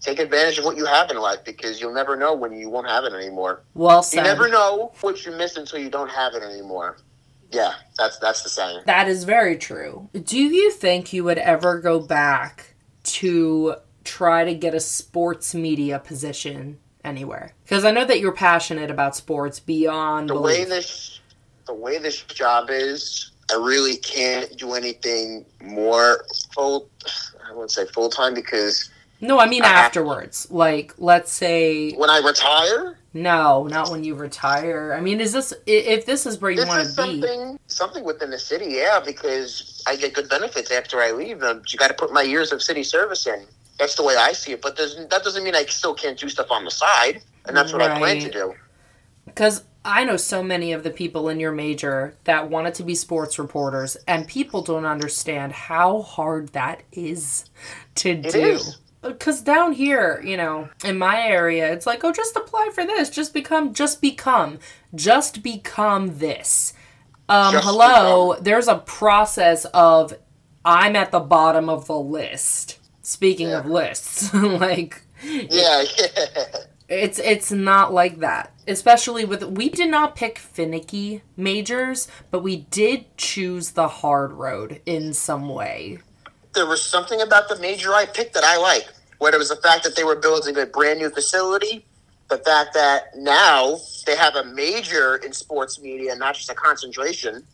take 0.00 0.20
advantage 0.20 0.58
of 0.58 0.64
what 0.64 0.76
you 0.76 0.86
have 0.86 1.10
in 1.10 1.16
life 1.16 1.40
because 1.44 1.80
you'll 1.80 1.94
never 1.94 2.16
know 2.16 2.34
when 2.34 2.52
you 2.52 2.68
won't 2.70 2.86
have 2.86 3.04
it 3.04 3.12
anymore. 3.12 3.64
Well 3.74 4.02
said. 4.02 4.18
You 4.18 4.22
never 4.24 4.48
know 4.48 4.92
what 5.00 5.26
you 5.26 5.32
miss 5.32 5.56
until 5.56 5.80
you 5.80 5.90
don't 5.90 6.10
have 6.10 6.34
it 6.34 6.42
anymore. 6.44 6.98
Yeah, 7.50 7.74
that's 7.98 8.18
that's 8.18 8.42
the 8.42 8.48
saying. 8.48 8.82
That 8.86 9.08
is 9.08 9.24
very 9.24 9.56
true. 9.56 10.08
Do 10.12 10.38
you 10.38 10.70
think 10.70 11.12
you 11.12 11.24
would 11.24 11.38
ever 11.38 11.80
go 11.80 12.00
back 12.00 12.74
to 13.04 13.76
try 14.06 14.44
to 14.44 14.54
get 14.54 14.74
a 14.74 14.80
sports 14.80 15.54
media 15.54 15.98
position 15.98 16.78
anywhere? 17.04 17.52
Because 17.64 17.84
I 17.84 17.90
know 17.90 18.04
that 18.04 18.20
you're 18.20 18.32
passionate 18.32 18.90
about 18.90 19.16
sports 19.16 19.60
beyond 19.60 20.30
the 20.30 20.40
way 20.40 20.64
this 20.64 21.20
the 21.66 21.74
way 21.74 21.98
this 21.98 22.22
job 22.22 22.68
is, 22.70 23.32
I 23.50 23.56
really 23.56 23.96
can't 23.96 24.56
do 24.56 24.74
anything 24.74 25.44
more 25.60 26.24
full. 26.54 26.88
I 27.46 27.52
wouldn't 27.52 27.72
say 27.72 27.86
full 27.86 28.08
time 28.08 28.34
because 28.34 28.90
no, 29.20 29.38
I 29.38 29.46
mean 29.46 29.62
I 29.62 29.68
afterwards. 29.68 30.48
Like, 30.50 30.94
let's 30.98 31.32
say 31.32 31.92
when 31.92 32.10
I 32.10 32.18
retire, 32.18 32.98
no, 33.14 33.66
not 33.66 33.90
when 33.90 34.04
you 34.04 34.14
retire. 34.14 34.94
I 34.96 35.00
mean, 35.00 35.20
is 35.20 35.32
this 35.32 35.54
if 35.66 36.06
this 36.06 36.26
is 36.26 36.40
where 36.40 36.50
you 36.50 36.66
want 36.66 36.82
to 36.82 36.88
be? 36.88 36.92
something 36.92 37.58
something 37.66 38.04
within 38.04 38.30
the 38.30 38.38
city. 38.38 38.66
Yeah, 38.68 39.00
because 39.04 39.82
I 39.86 39.96
get 39.96 40.12
good 40.12 40.28
benefits 40.28 40.70
after 40.70 41.00
I 41.00 41.12
leave. 41.12 41.42
Um, 41.42 41.62
you 41.68 41.78
got 41.78 41.88
to 41.88 41.94
put 41.94 42.12
my 42.12 42.22
years 42.22 42.52
of 42.52 42.62
city 42.62 42.82
service 42.82 43.26
in. 43.26 43.46
That's 43.78 43.94
the 43.94 44.02
way 44.02 44.16
I 44.16 44.32
see 44.32 44.52
it. 44.52 44.62
But 44.62 44.76
that 44.76 45.20
doesn't 45.22 45.44
mean 45.44 45.54
I 45.54 45.64
still 45.66 45.94
can't 45.94 46.18
do 46.18 46.28
stuff 46.28 46.50
on 46.50 46.64
the 46.64 46.70
side, 46.70 47.22
and 47.46 47.56
that's 47.56 47.72
what 47.72 47.82
I 47.82 47.98
plan 47.98 48.20
to 48.20 48.30
do. 48.30 48.54
Because 49.24 49.64
I 49.84 50.04
know 50.04 50.16
so 50.16 50.42
many 50.42 50.72
of 50.72 50.82
the 50.82 50.90
people 50.90 51.28
in 51.28 51.38
your 51.38 51.52
major 51.52 52.16
that 52.24 52.50
wanted 52.50 52.74
to 52.74 52.82
be 52.82 52.94
sports 52.94 53.38
reporters, 53.38 53.96
and 54.08 54.26
people 54.26 54.62
don't 54.62 54.86
understand 54.86 55.52
how 55.52 56.02
hard 56.02 56.48
that 56.48 56.82
is 56.92 57.44
to 57.96 58.10
It 58.10 58.30
do. 58.32 58.40
is. 58.40 58.78
Because 59.02 59.42
down 59.42 59.72
here, 59.72 60.20
you 60.24 60.36
know, 60.36 60.68
in 60.84 60.98
my 60.98 61.22
area, 61.22 61.72
it's 61.72 61.86
like, 61.86 62.02
oh, 62.02 62.12
just 62.12 62.34
apply 62.34 62.70
for 62.74 62.84
this. 62.84 63.08
Just 63.08 63.32
become, 63.32 63.72
just 63.72 64.00
become, 64.00 64.58
just 64.94 65.42
become 65.42 66.18
this. 66.18 66.72
Um, 67.28 67.52
Just 67.52 67.64
hello, 67.66 68.36
there's 68.40 68.68
a 68.68 68.78
process 68.78 69.64
of 69.66 70.14
I'm 70.64 70.96
at 70.96 71.10
the 71.10 71.20
bottom 71.20 71.68
of 71.68 71.86
the 71.86 71.98
list. 71.98 72.75
Speaking 73.06 73.52
of 73.52 73.66
lists, 73.66 74.34
like 74.34 75.00
Yeah, 75.22 75.84
yeah. 75.96 76.44
it's 76.88 77.20
it's 77.20 77.52
not 77.52 77.94
like 77.94 78.18
that. 78.18 78.52
Especially 78.66 79.24
with 79.24 79.44
we 79.44 79.68
did 79.68 79.90
not 79.90 80.16
pick 80.16 80.40
finicky 80.40 81.22
majors, 81.36 82.08
but 82.32 82.40
we 82.40 82.56
did 82.56 83.16
choose 83.16 83.70
the 83.70 83.86
hard 83.86 84.32
road 84.32 84.80
in 84.86 85.14
some 85.14 85.48
way. 85.48 85.98
There 86.52 86.66
was 86.66 86.82
something 86.82 87.20
about 87.20 87.48
the 87.48 87.56
major 87.60 87.94
I 87.94 88.06
picked 88.06 88.34
that 88.34 88.42
I 88.42 88.56
like. 88.56 88.88
Whether 89.18 89.36
it 89.36 89.38
was 89.38 89.50
the 89.50 89.56
fact 89.62 89.84
that 89.84 89.94
they 89.94 90.02
were 90.02 90.16
building 90.16 90.56
a 90.58 90.66
brand 90.66 90.98
new 90.98 91.10
facility, 91.10 91.86
the 92.28 92.38
fact 92.38 92.74
that 92.74 93.16
now 93.16 93.78
they 94.04 94.16
have 94.16 94.34
a 94.34 94.46
major 94.46 95.14
in 95.18 95.32
sports 95.32 95.80
media, 95.80 96.16
not 96.16 96.34
just 96.34 96.50
a 96.50 96.54
concentration. 96.54 97.44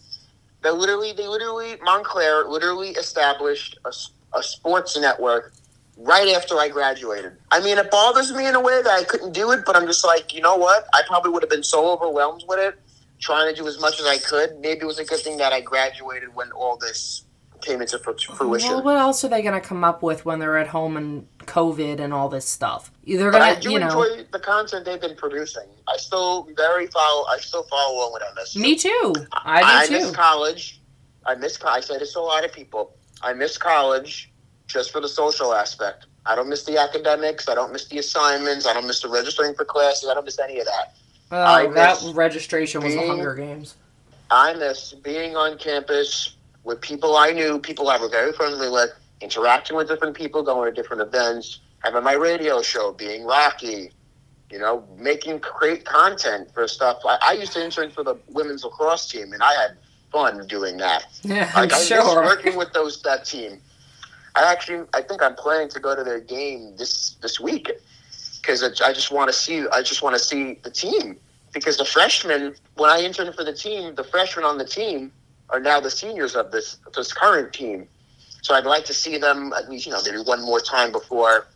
That 0.62 0.76
literally, 0.76 1.12
they 1.12 1.28
literally, 1.28 1.76
Montclair 1.82 2.44
literally 2.46 2.90
established 2.90 3.78
a, 3.84 3.92
a 4.34 4.42
sports 4.42 4.98
network 4.98 5.52
right 5.96 6.28
after 6.34 6.58
I 6.58 6.68
graduated. 6.68 7.32
I 7.50 7.60
mean, 7.60 7.78
it 7.78 7.90
bothers 7.90 8.32
me 8.32 8.46
in 8.46 8.54
a 8.54 8.60
way 8.60 8.82
that 8.82 8.90
I 8.90 9.04
couldn't 9.04 9.32
do 9.32 9.50
it, 9.52 9.64
but 9.64 9.76
I'm 9.76 9.86
just 9.86 10.04
like, 10.04 10.34
you 10.34 10.40
know 10.40 10.56
what? 10.56 10.86
I 10.94 11.02
probably 11.06 11.30
would 11.30 11.42
have 11.42 11.50
been 11.50 11.62
so 11.62 11.90
overwhelmed 11.90 12.44
with 12.48 12.58
it, 12.58 12.78
trying 13.20 13.54
to 13.54 13.60
do 13.60 13.68
as 13.68 13.80
much 13.80 14.00
as 14.00 14.06
I 14.06 14.18
could. 14.18 14.58
Maybe 14.60 14.80
it 14.80 14.86
was 14.86 14.98
a 14.98 15.04
good 15.04 15.20
thing 15.20 15.36
that 15.38 15.52
I 15.52 15.60
graduated 15.60 16.34
when 16.34 16.50
all 16.52 16.76
this 16.76 17.24
came 17.60 17.80
into 17.80 17.98
fruition. 17.98 18.34
Well, 18.38 18.82
what 18.82 18.96
else 18.96 19.24
are 19.24 19.28
they 19.28 19.40
going 19.40 19.60
to 19.60 19.66
come 19.66 19.84
up 19.84 20.02
with 20.02 20.24
when 20.24 20.38
they're 20.40 20.58
at 20.58 20.68
home 20.68 20.96
and 20.96 21.26
COVID 21.40 22.00
and 22.00 22.12
all 22.12 22.28
this 22.28 22.46
stuff? 22.48 22.90
They're 23.06 23.34
I 23.34 23.38
going 23.38 23.54
to, 23.54 23.60
do 23.60 23.70
you 23.72 23.78
know. 23.78 24.22
the 24.32 24.40
content 24.40 24.84
they've 24.84 25.00
been 25.00 25.16
producing. 25.16 25.68
I 25.86 25.96
still 25.96 26.48
very 26.56 26.88
follow. 26.88 27.26
I 27.28 27.38
still 27.38 27.62
follow 27.64 27.96
along 27.98 28.12
with 28.14 28.22
MSU. 28.36 28.56
Me 28.56 28.76
too. 28.76 29.14
I 29.32 29.62
I 29.62 29.86
do 29.86 29.92
miss 29.92 30.08
too. 30.08 30.14
college. 30.14 30.80
I 31.24 31.34
miss. 31.36 31.58
I 31.64 31.80
say 31.80 31.98
this 31.98 32.12
to 32.14 32.18
a 32.18 32.20
lot 32.20 32.44
of 32.44 32.52
people. 32.52 32.96
I 33.22 33.32
miss 33.32 33.56
college 33.56 34.30
just 34.66 34.90
for 34.90 35.00
the 35.00 35.08
social 35.08 35.54
aspect. 35.54 36.06
I 36.24 36.34
don't 36.34 36.48
miss 36.48 36.64
the 36.64 36.78
academics. 36.78 37.48
I 37.48 37.54
don't 37.54 37.72
miss 37.72 37.86
the 37.86 37.98
assignments. 37.98 38.66
I 38.66 38.72
don't 38.72 38.86
miss 38.86 39.00
the 39.00 39.08
registering 39.08 39.54
for 39.54 39.64
classes. 39.64 40.08
I 40.08 40.14
don't 40.14 40.24
miss 40.24 40.38
any 40.38 40.60
of 40.60 40.66
that. 40.66 40.94
I 41.30 41.66
Oh, 41.66 41.72
that 41.72 42.02
registration 42.14 42.82
was 42.82 42.94
the 42.94 43.06
Hunger 43.06 43.34
Games. 43.34 43.76
I 44.30 44.54
miss 44.54 44.92
being 44.92 45.36
on 45.36 45.58
campus 45.58 46.36
with 46.64 46.80
people 46.80 47.16
I 47.16 47.32
knew, 47.32 47.58
people 47.58 47.88
I 47.88 47.98
was 47.98 48.10
very 48.10 48.32
friendly 48.32 48.70
with, 48.70 48.90
interacting 49.20 49.76
with 49.76 49.88
different 49.88 50.16
people, 50.16 50.42
going 50.42 50.72
to 50.72 50.82
different 50.82 51.02
events, 51.02 51.60
having 51.80 52.04
my 52.04 52.14
radio 52.14 52.62
show, 52.62 52.92
being 52.92 53.24
Rocky, 53.24 53.90
you 54.50 54.58
know, 54.58 54.86
making 54.96 55.38
great 55.38 55.84
content 55.84 56.52
for 56.54 56.68
stuff. 56.68 56.98
I, 57.04 57.18
I 57.22 57.32
used 57.32 57.52
to 57.52 57.64
intern 57.64 57.90
for 57.90 58.04
the 58.04 58.16
women's 58.28 58.64
lacrosse 58.64 59.08
team, 59.08 59.32
and 59.32 59.42
I 59.42 59.52
had 59.54 59.76
fun 60.12 60.46
doing 60.46 60.76
that. 60.78 61.06
Yeah, 61.24 61.50
I'm 61.54 61.62
Like, 61.68 61.72
I 61.72 61.82
sure. 61.82 62.22
working 62.22 62.56
with 62.56 62.72
those 62.72 63.00
that 63.02 63.24
team. 63.24 63.60
I 64.34 64.50
actually, 64.50 64.86
I 64.94 65.02
think 65.02 65.22
I'm 65.22 65.34
planning 65.34 65.68
to 65.70 65.80
go 65.80 65.94
to 65.94 66.02
their 66.02 66.20
game 66.20 66.74
this 66.76 67.16
this 67.22 67.38
week 67.38 67.70
because 68.40 68.62
I 68.80 68.92
just 68.92 69.10
want 69.12 69.30
to 69.30 69.36
see. 69.36 69.66
I 69.72 69.82
just 69.82 70.02
want 70.02 70.16
to 70.16 70.18
see 70.18 70.58
the 70.62 70.70
team 70.70 71.18
because 71.52 71.76
the 71.76 71.84
freshmen, 71.84 72.54
when 72.74 72.90
I 72.90 73.00
interned 73.02 73.34
for 73.34 73.44
the 73.44 73.52
team, 73.52 73.94
the 73.94 74.04
freshmen 74.04 74.44
on 74.44 74.58
the 74.58 74.64
team 74.64 75.12
are 75.50 75.60
now 75.60 75.78
the 75.80 75.90
seniors 75.90 76.34
of 76.34 76.50
this 76.50 76.78
this 76.96 77.12
current 77.12 77.52
team. 77.52 77.86
So 78.42 78.54
I'd 78.54 78.64
like 78.64 78.84
to 78.86 78.94
see 78.94 79.18
them 79.18 79.52
at 79.56 79.70
least, 79.70 79.86
you 79.86 79.92
know, 79.92 80.00
maybe 80.04 80.18
one 80.18 80.42
more 80.42 80.60
time 80.60 80.90
before 80.90 81.46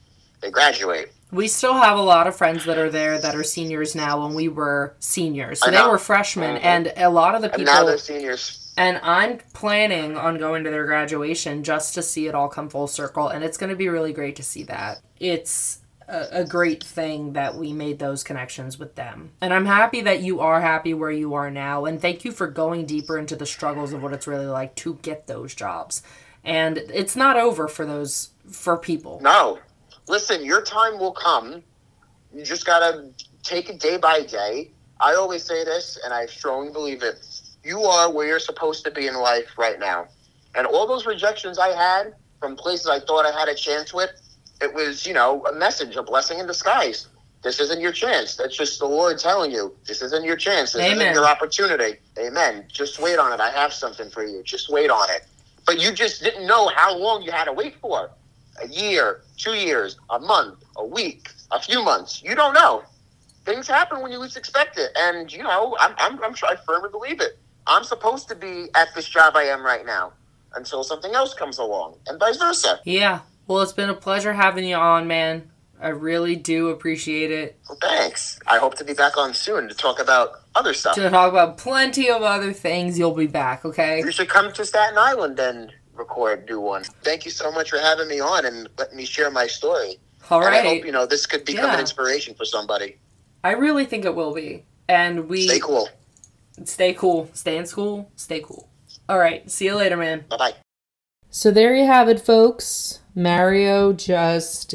they 0.41 0.51
graduate. 0.51 1.09
We 1.33 1.49
still 1.49 1.75
have 1.75 1.99
a 1.99 2.03
lot 2.03 2.27
of 2.27 2.37
friends 2.37 2.65
that 2.67 2.79
are 2.79 2.91
there 2.91 3.19
that 3.19 3.35
are 3.35 3.43
seniors 3.43 3.95
now 3.95 4.23
when 4.25 4.35
we 4.35 4.49
were 4.49 4.95
seniors. 5.01 5.61
So 5.61 5.71
they 5.71 5.83
were 5.83 5.99
freshmen, 5.99 6.57
Mhm. 6.57 6.65
and 6.65 6.93
a 6.97 7.11
lot 7.11 7.35
of 7.35 7.43
the 7.43 7.49
And 7.53 7.59
people. 7.59 7.75
now 7.75 7.85
they're 7.85 7.99
seniors. 7.99 8.73
And 8.77 9.01
I'm 9.03 9.39
planning 9.55 10.17
on 10.17 10.39
going 10.39 10.63
to 10.65 10.71
their 10.71 10.85
graduation 10.87 11.65
just 11.65 11.95
to 11.95 12.03
see 12.03 12.27
it 12.29 12.35
all 12.35 12.49
come 12.49 12.69
full 12.69 12.87
circle. 12.87 13.27
And 13.29 13.43
it's 13.43 13.57
going 13.57 13.71
to 13.71 13.77
be 13.77 13.89
really 13.89 14.13
great 14.13 14.37
to 14.37 14.43
see 14.43 14.63
that. 14.65 14.99
It's 15.19 15.79
a, 16.09 16.27
a 16.31 16.45
great 16.45 16.85
thing 16.85 17.33
that 17.33 17.57
we 17.57 17.73
made 17.73 17.99
those 17.99 18.23
connections 18.23 18.79
with 18.79 18.95
them. 18.95 19.31
And 19.41 19.53
I'm 19.53 19.67
happy 19.67 20.03
that 20.03 20.21
you 20.21 20.41
are 20.41 20.61
happy 20.61 20.95
where 20.95 21.11
you 21.11 21.35
are 21.35 21.51
now. 21.51 21.87
And 21.87 22.01
thank 22.01 22.25
you 22.25 22.31
for 22.33 22.47
going 22.47 22.87
deeper 22.87 23.19
into 23.19 23.35
the 23.35 23.47
struggles 23.47 23.93
of 23.93 24.03
what 24.03 24.13
it's 24.13 24.27
really 24.29 24.47
like 24.47 24.75
to 24.77 24.99
get 25.03 25.27
those 25.27 25.55
jobs. 25.55 26.03
And 26.45 26.79
it's 26.79 27.17
not 27.17 27.37
over 27.37 27.67
for 27.67 27.85
those, 27.85 28.29
for 28.49 28.77
people. 28.77 29.19
No. 29.23 29.59
Listen, 30.09 30.45
your 30.45 30.63
time 30.63 30.99
will 30.99 31.13
come. 31.13 31.63
You 32.33 32.45
just 32.45 32.67
got 32.67 32.79
to 32.81 33.11
take 33.43 33.71
it 33.71 33.81
day 33.81 33.97
by 33.97 34.23
day. 34.23 34.71
I 35.01 35.15
always 35.15 35.43
say 35.43 35.65
this, 35.65 35.99
and 36.05 36.15
I 36.15 36.27
strongly 36.27 36.73
believe 36.73 37.03
it. 37.03 37.25
You 37.65 37.83
are 37.83 38.13
where 38.13 38.27
you're 38.27 38.39
supposed 38.39 38.85
to 38.85 38.91
be 38.91 39.07
in 39.07 39.15
life 39.15 39.59
right 39.59 39.79
now. 39.79 40.07
And 40.55 40.67
all 40.67 40.87
those 40.87 41.07
rejections 41.07 41.59
I 41.59 41.69
had 41.69 42.15
from 42.41 42.57
places 42.57 42.87
I 42.87 43.01
thought 43.01 43.27
I 43.27 43.39
had 43.39 43.49
a 43.49 43.55
chance 43.55 43.93
with, 43.93 44.11
it 44.61 44.73
was, 44.73 45.07
you 45.07 45.13
know, 45.13 45.45
a 45.47 45.55
message, 45.55 45.97
a 45.97 46.03
blessing 46.03 46.39
in 46.39 46.47
disguise. 46.47 47.09
This 47.43 47.61
isn't 47.61 47.81
your 47.81 47.93
chance. 47.93 48.37
That's 48.37 48.57
just 48.57 48.79
the 48.79 48.87
Lord 48.87 49.19
telling 49.19 49.51
you, 49.51 49.77
this 49.87 50.03
isn't 50.03 50.25
your 50.25 50.37
chance. 50.37 50.73
This 50.73 50.85
Amen. 50.85 50.99
isn't 50.99 51.15
your 51.15 51.27
opportunity. 51.27 51.99
Amen. 52.19 52.65
Just 52.73 53.01
wait 53.01 53.19
on 53.19 53.33
it. 53.33 53.41
I 53.41 53.51
have 53.51 53.73
something 53.73 54.09
for 54.11 54.25
you. 54.25 54.43
Just 54.43 54.71
wait 54.71 54.91
on 54.91 55.09
it. 55.11 55.27
But 55.67 55.81
you 55.81 55.93
just 55.93 56.23
didn't 56.23 56.47
know 56.47 56.69
how 56.75 56.97
long 56.97 57.23
you 57.23 57.33
had 57.33 57.45
to 57.45 57.53
wait 57.53 57.77
for 57.81 58.11
a 58.63 58.69
year, 58.69 59.23
two 59.37 59.55
years, 59.55 59.97
a 60.11 60.19
month, 60.19 60.65
a 60.77 60.87
week, 60.87 61.31
a 61.51 61.61
few 61.61 61.83
months. 61.83 62.23
You 62.23 62.35
don't 62.35 62.55
know. 62.55 62.83
Things 63.45 63.69
happen 63.69 64.03
when 64.03 64.11
you 64.11 64.19
least 64.19 64.37
expect 64.37 64.79
it. 64.79 64.91
And, 64.97 65.33
you 65.33 65.43
know, 65.43 65.77
I'm, 65.81 65.95
I'm, 65.99 66.23
I'm 66.23 66.35
sure 66.35 66.49
I 66.49 66.57
firmly 66.57 66.91
believe 66.91 67.21
it. 67.21 67.39
I'm 67.67 67.85
supposed 67.85 68.29
to 68.29 68.35
be 68.35 68.69
at 68.75 68.95
this 68.95 69.09
job 69.09 69.37
I 69.37 69.45
am 69.45 69.65
right 69.65 69.85
now 69.85 70.13
until 70.55 70.83
something 70.83 71.15
else 71.15 71.35
comes 71.35 71.59
along, 71.59 71.97
and 72.07 72.19
vice 72.19 72.39
versa. 72.39 72.81
Yeah. 72.85 73.21
Well, 73.47 73.61
it's 73.63 73.73
been 73.73 73.91
a 73.91 73.95
pleasure 73.95 74.33
having 74.33 74.65
you 74.65 74.77
on, 74.77 75.07
man. 75.07 75.51
I 75.81 75.89
really 75.89 76.37
do 76.37 76.71
appreciate 76.71 77.31
it. 77.31 77.59
Well, 77.69 77.79
thanks. 77.81 78.39
I 78.47 78.59
hope 78.59 78.77
to 78.77 78.85
be 78.85 78.95
back 78.95 79.19
on 79.19 79.35
soon 79.35 79.69
to 79.69 79.75
talk 79.75 80.01
about 80.01 80.41
other 80.55 80.73
stuff. 80.73 80.95
To 80.95 81.11
talk 81.11 81.31
about 81.31 81.59
plenty 81.59 82.09
of 82.09 82.23
other 82.23 82.53
things, 82.53 82.99
you'll 82.99 83.15
be 83.15 83.27
back, 83.27 83.65
okay? 83.65 83.99
You 83.99 84.11
should 84.11 84.29
come 84.29 84.53
to 84.53 84.65
Staten 84.65 84.97
Island 84.97 85.39
and 85.39 85.73
record, 85.97 86.47
do 86.47 86.61
one. 86.61 86.85
Thank 87.03 87.25
you 87.25 87.31
so 87.31 87.51
much 87.51 87.71
for 87.71 87.79
having 87.79 88.09
me 88.09 88.21
on 88.21 88.45
and 88.47 88.69
letting 88.79 88.97
me 88.97 89.05
share 89.05 89.31
my 89.31 89.47
story. 89.47 89.99
All 90.31 90.41
right. 90.41 90.59
and 90.59 90.69
I 90.69 90.75
hope, 90.75 90.85
you 90.85 90.93
know, 90.93 91.07
this 91.07 91.25
could 91.27 91.45
become 91.45 91.67
Yeah. 91.67 91.75
an 91.75 91.81
inspiration 91.81 92.35
for 92.35 92.45
somebody. 92.45 92.97
I 93.45 93.53
really 93.53 93.85
think 93.85 94.05
it 94.05 94.15
will 94.15 94.35
be. 94.35 94.65
And 94.89 95.29
we 95.29 95.47
Stay 95.47 95.61
cool. 95.61 95.89
stay 96.65 96.95
cool. 96.95 97.31
Stay 97.33 97.57
in 97.57 97.67
school. 97.67 98.11
Stay 98.17 98.41
cool. 98.41 98.69
All 99.09 99.19
right. 99.19 99.49
See 99.51 99.67
you 99.67 99.77
later, 99.77 99.97
man. 99.97 100.25
Bye 100.29 100.37
bye. 100.37 100.55
So 101.31 101.51
there 101.51 101.75
you 101.75 101.87
have 101.87 102.09
it, 102.09 102.21
folks. 102.21 103.01
Mario 103.15 103.93
just 103.93 104.75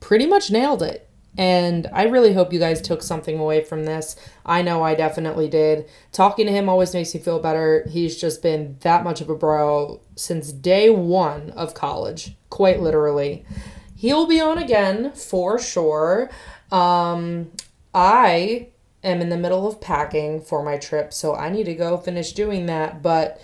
pretty 0.00 0.26
much 0.26 0.50
nailed 0.50 0.82
it. 0.82 1.08
And 1.38 1.88
I 1.92 2.04
really 2.04 2.34
hope 2.34 2.52
you 2.52 2.58
guys 2.58 2.82
took 2.82 3.02
something 3.02 3.38
away 3.38 3.64
from 3.64 3.84
this. 3.84 4.16
I 4.44 4.60
know 4.60 4.82
I 4.82 4.94
definitely 4.94 5.48
did. 5.48 5.88
Talking 6.12 6.46
to 6.46 6.52
him 6.52 6.68
always 6.68 6.92
makes 6.92 7.14
me 7.14 7.20
feel 7.20 7.38
better. 7.38 7.86
He's 7.90 8.20
just 8.20 8.42
been 8.42 8.76
that 8.80 9.02
much 9.02 9.20
of 9.22 9.30
a 9.30 9.34
bro 9.34 10.00
since 10.14 10.52
day 10.52 10.90
one 10.90 11.50
of 11.50 11.72
college, 11.72 12.36
quite 12.50 12.80
literally. 12.80 13.46
He'll 13.96 14.26
be 14.26 14.40
on 14.40 14.58
again 14.58 15.12
for 15.12 15.58
sure. 15.58 16.30
Um, 16.70 17.50
I 17.94 18.68
am 19.02 19.20
in 19.20 19.30
the 19.30 19.38
middle 19.38 19.66
of 19.66 19.80
packing 19.80 20.40
for 20.40 20.62
my 20.62 20.76
trip, 20.76 21.12
so 21.14 21.34
I 21.34 21.48
need 21.48 21.64
to 21.64 21.74
go 21.74 21.96
finish 21.96 22.32
doing 22.32 22.66
that. 22.66 23.02
But 23.02 23.40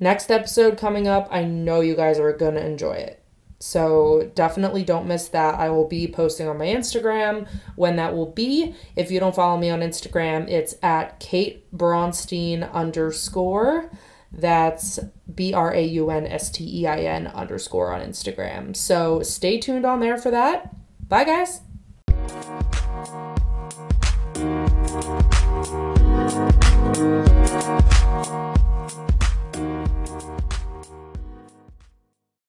next 0.00 0.30
episode 0.30 0.76
coming 0.76 1.06
up, 1.06 1.28
I 1.30 1.44
know 1.44 1.80
you 1.80 1.94
guys 1.94 2.18
are 2.18 2.32
going 2.32 2.54
to 2.54 2.66
enjoy 2.66 2.94
it. 2.94 3.22
So 3.66 4.30
definitely 4.36 4.84
don't 4.84 5.08
miss 5.08 5.26
that. 5.28 5.56
I 5.56 5.70
will 5.70 5.88
be 5.88 6.06
posting 6.06 6.46
on 6.46 6.56
my 6.56 6.66
Instagram 6.66 7.48
when 7.74 7.96
that 7.96 8.14
will 8.14 8.30
be. 8.30 8.76
If 8.94 9.10
you 9.10 9.18
don't 9.18 9.34
follow 9.34 9.58
me 9.58 9.70
on 9.70 9.80
Instagram, 9.80 10.48
it's 10.48 10.76
at 10.84 11.18
Kate 11.18 11.68
Braunstein 11.76 12.72
underscore. 12.72 13.90
That's 14.30 15.00
B 15.34 15.52
R 15.52 15.74
A 15.74 15.82
U 15.82 16.10
N 16.10 16.26
S 16.26 16.48
T 16.50 16.82
E 16.82 16.86
I 16.86 17.00
N 17.00 17.26
underscore 17.26 17.92
on 17.92 18.06
Instagram. 18.06 18.76
So 18.76 19.22
stay 19.22 19.58
tuned 19.58 19.84
on 19.84 19.98
there 19.98 20.16
for 20.16 20.30
that. 20.30 20.72
Bye, 21.08 21.24
guys. 21.24 21.60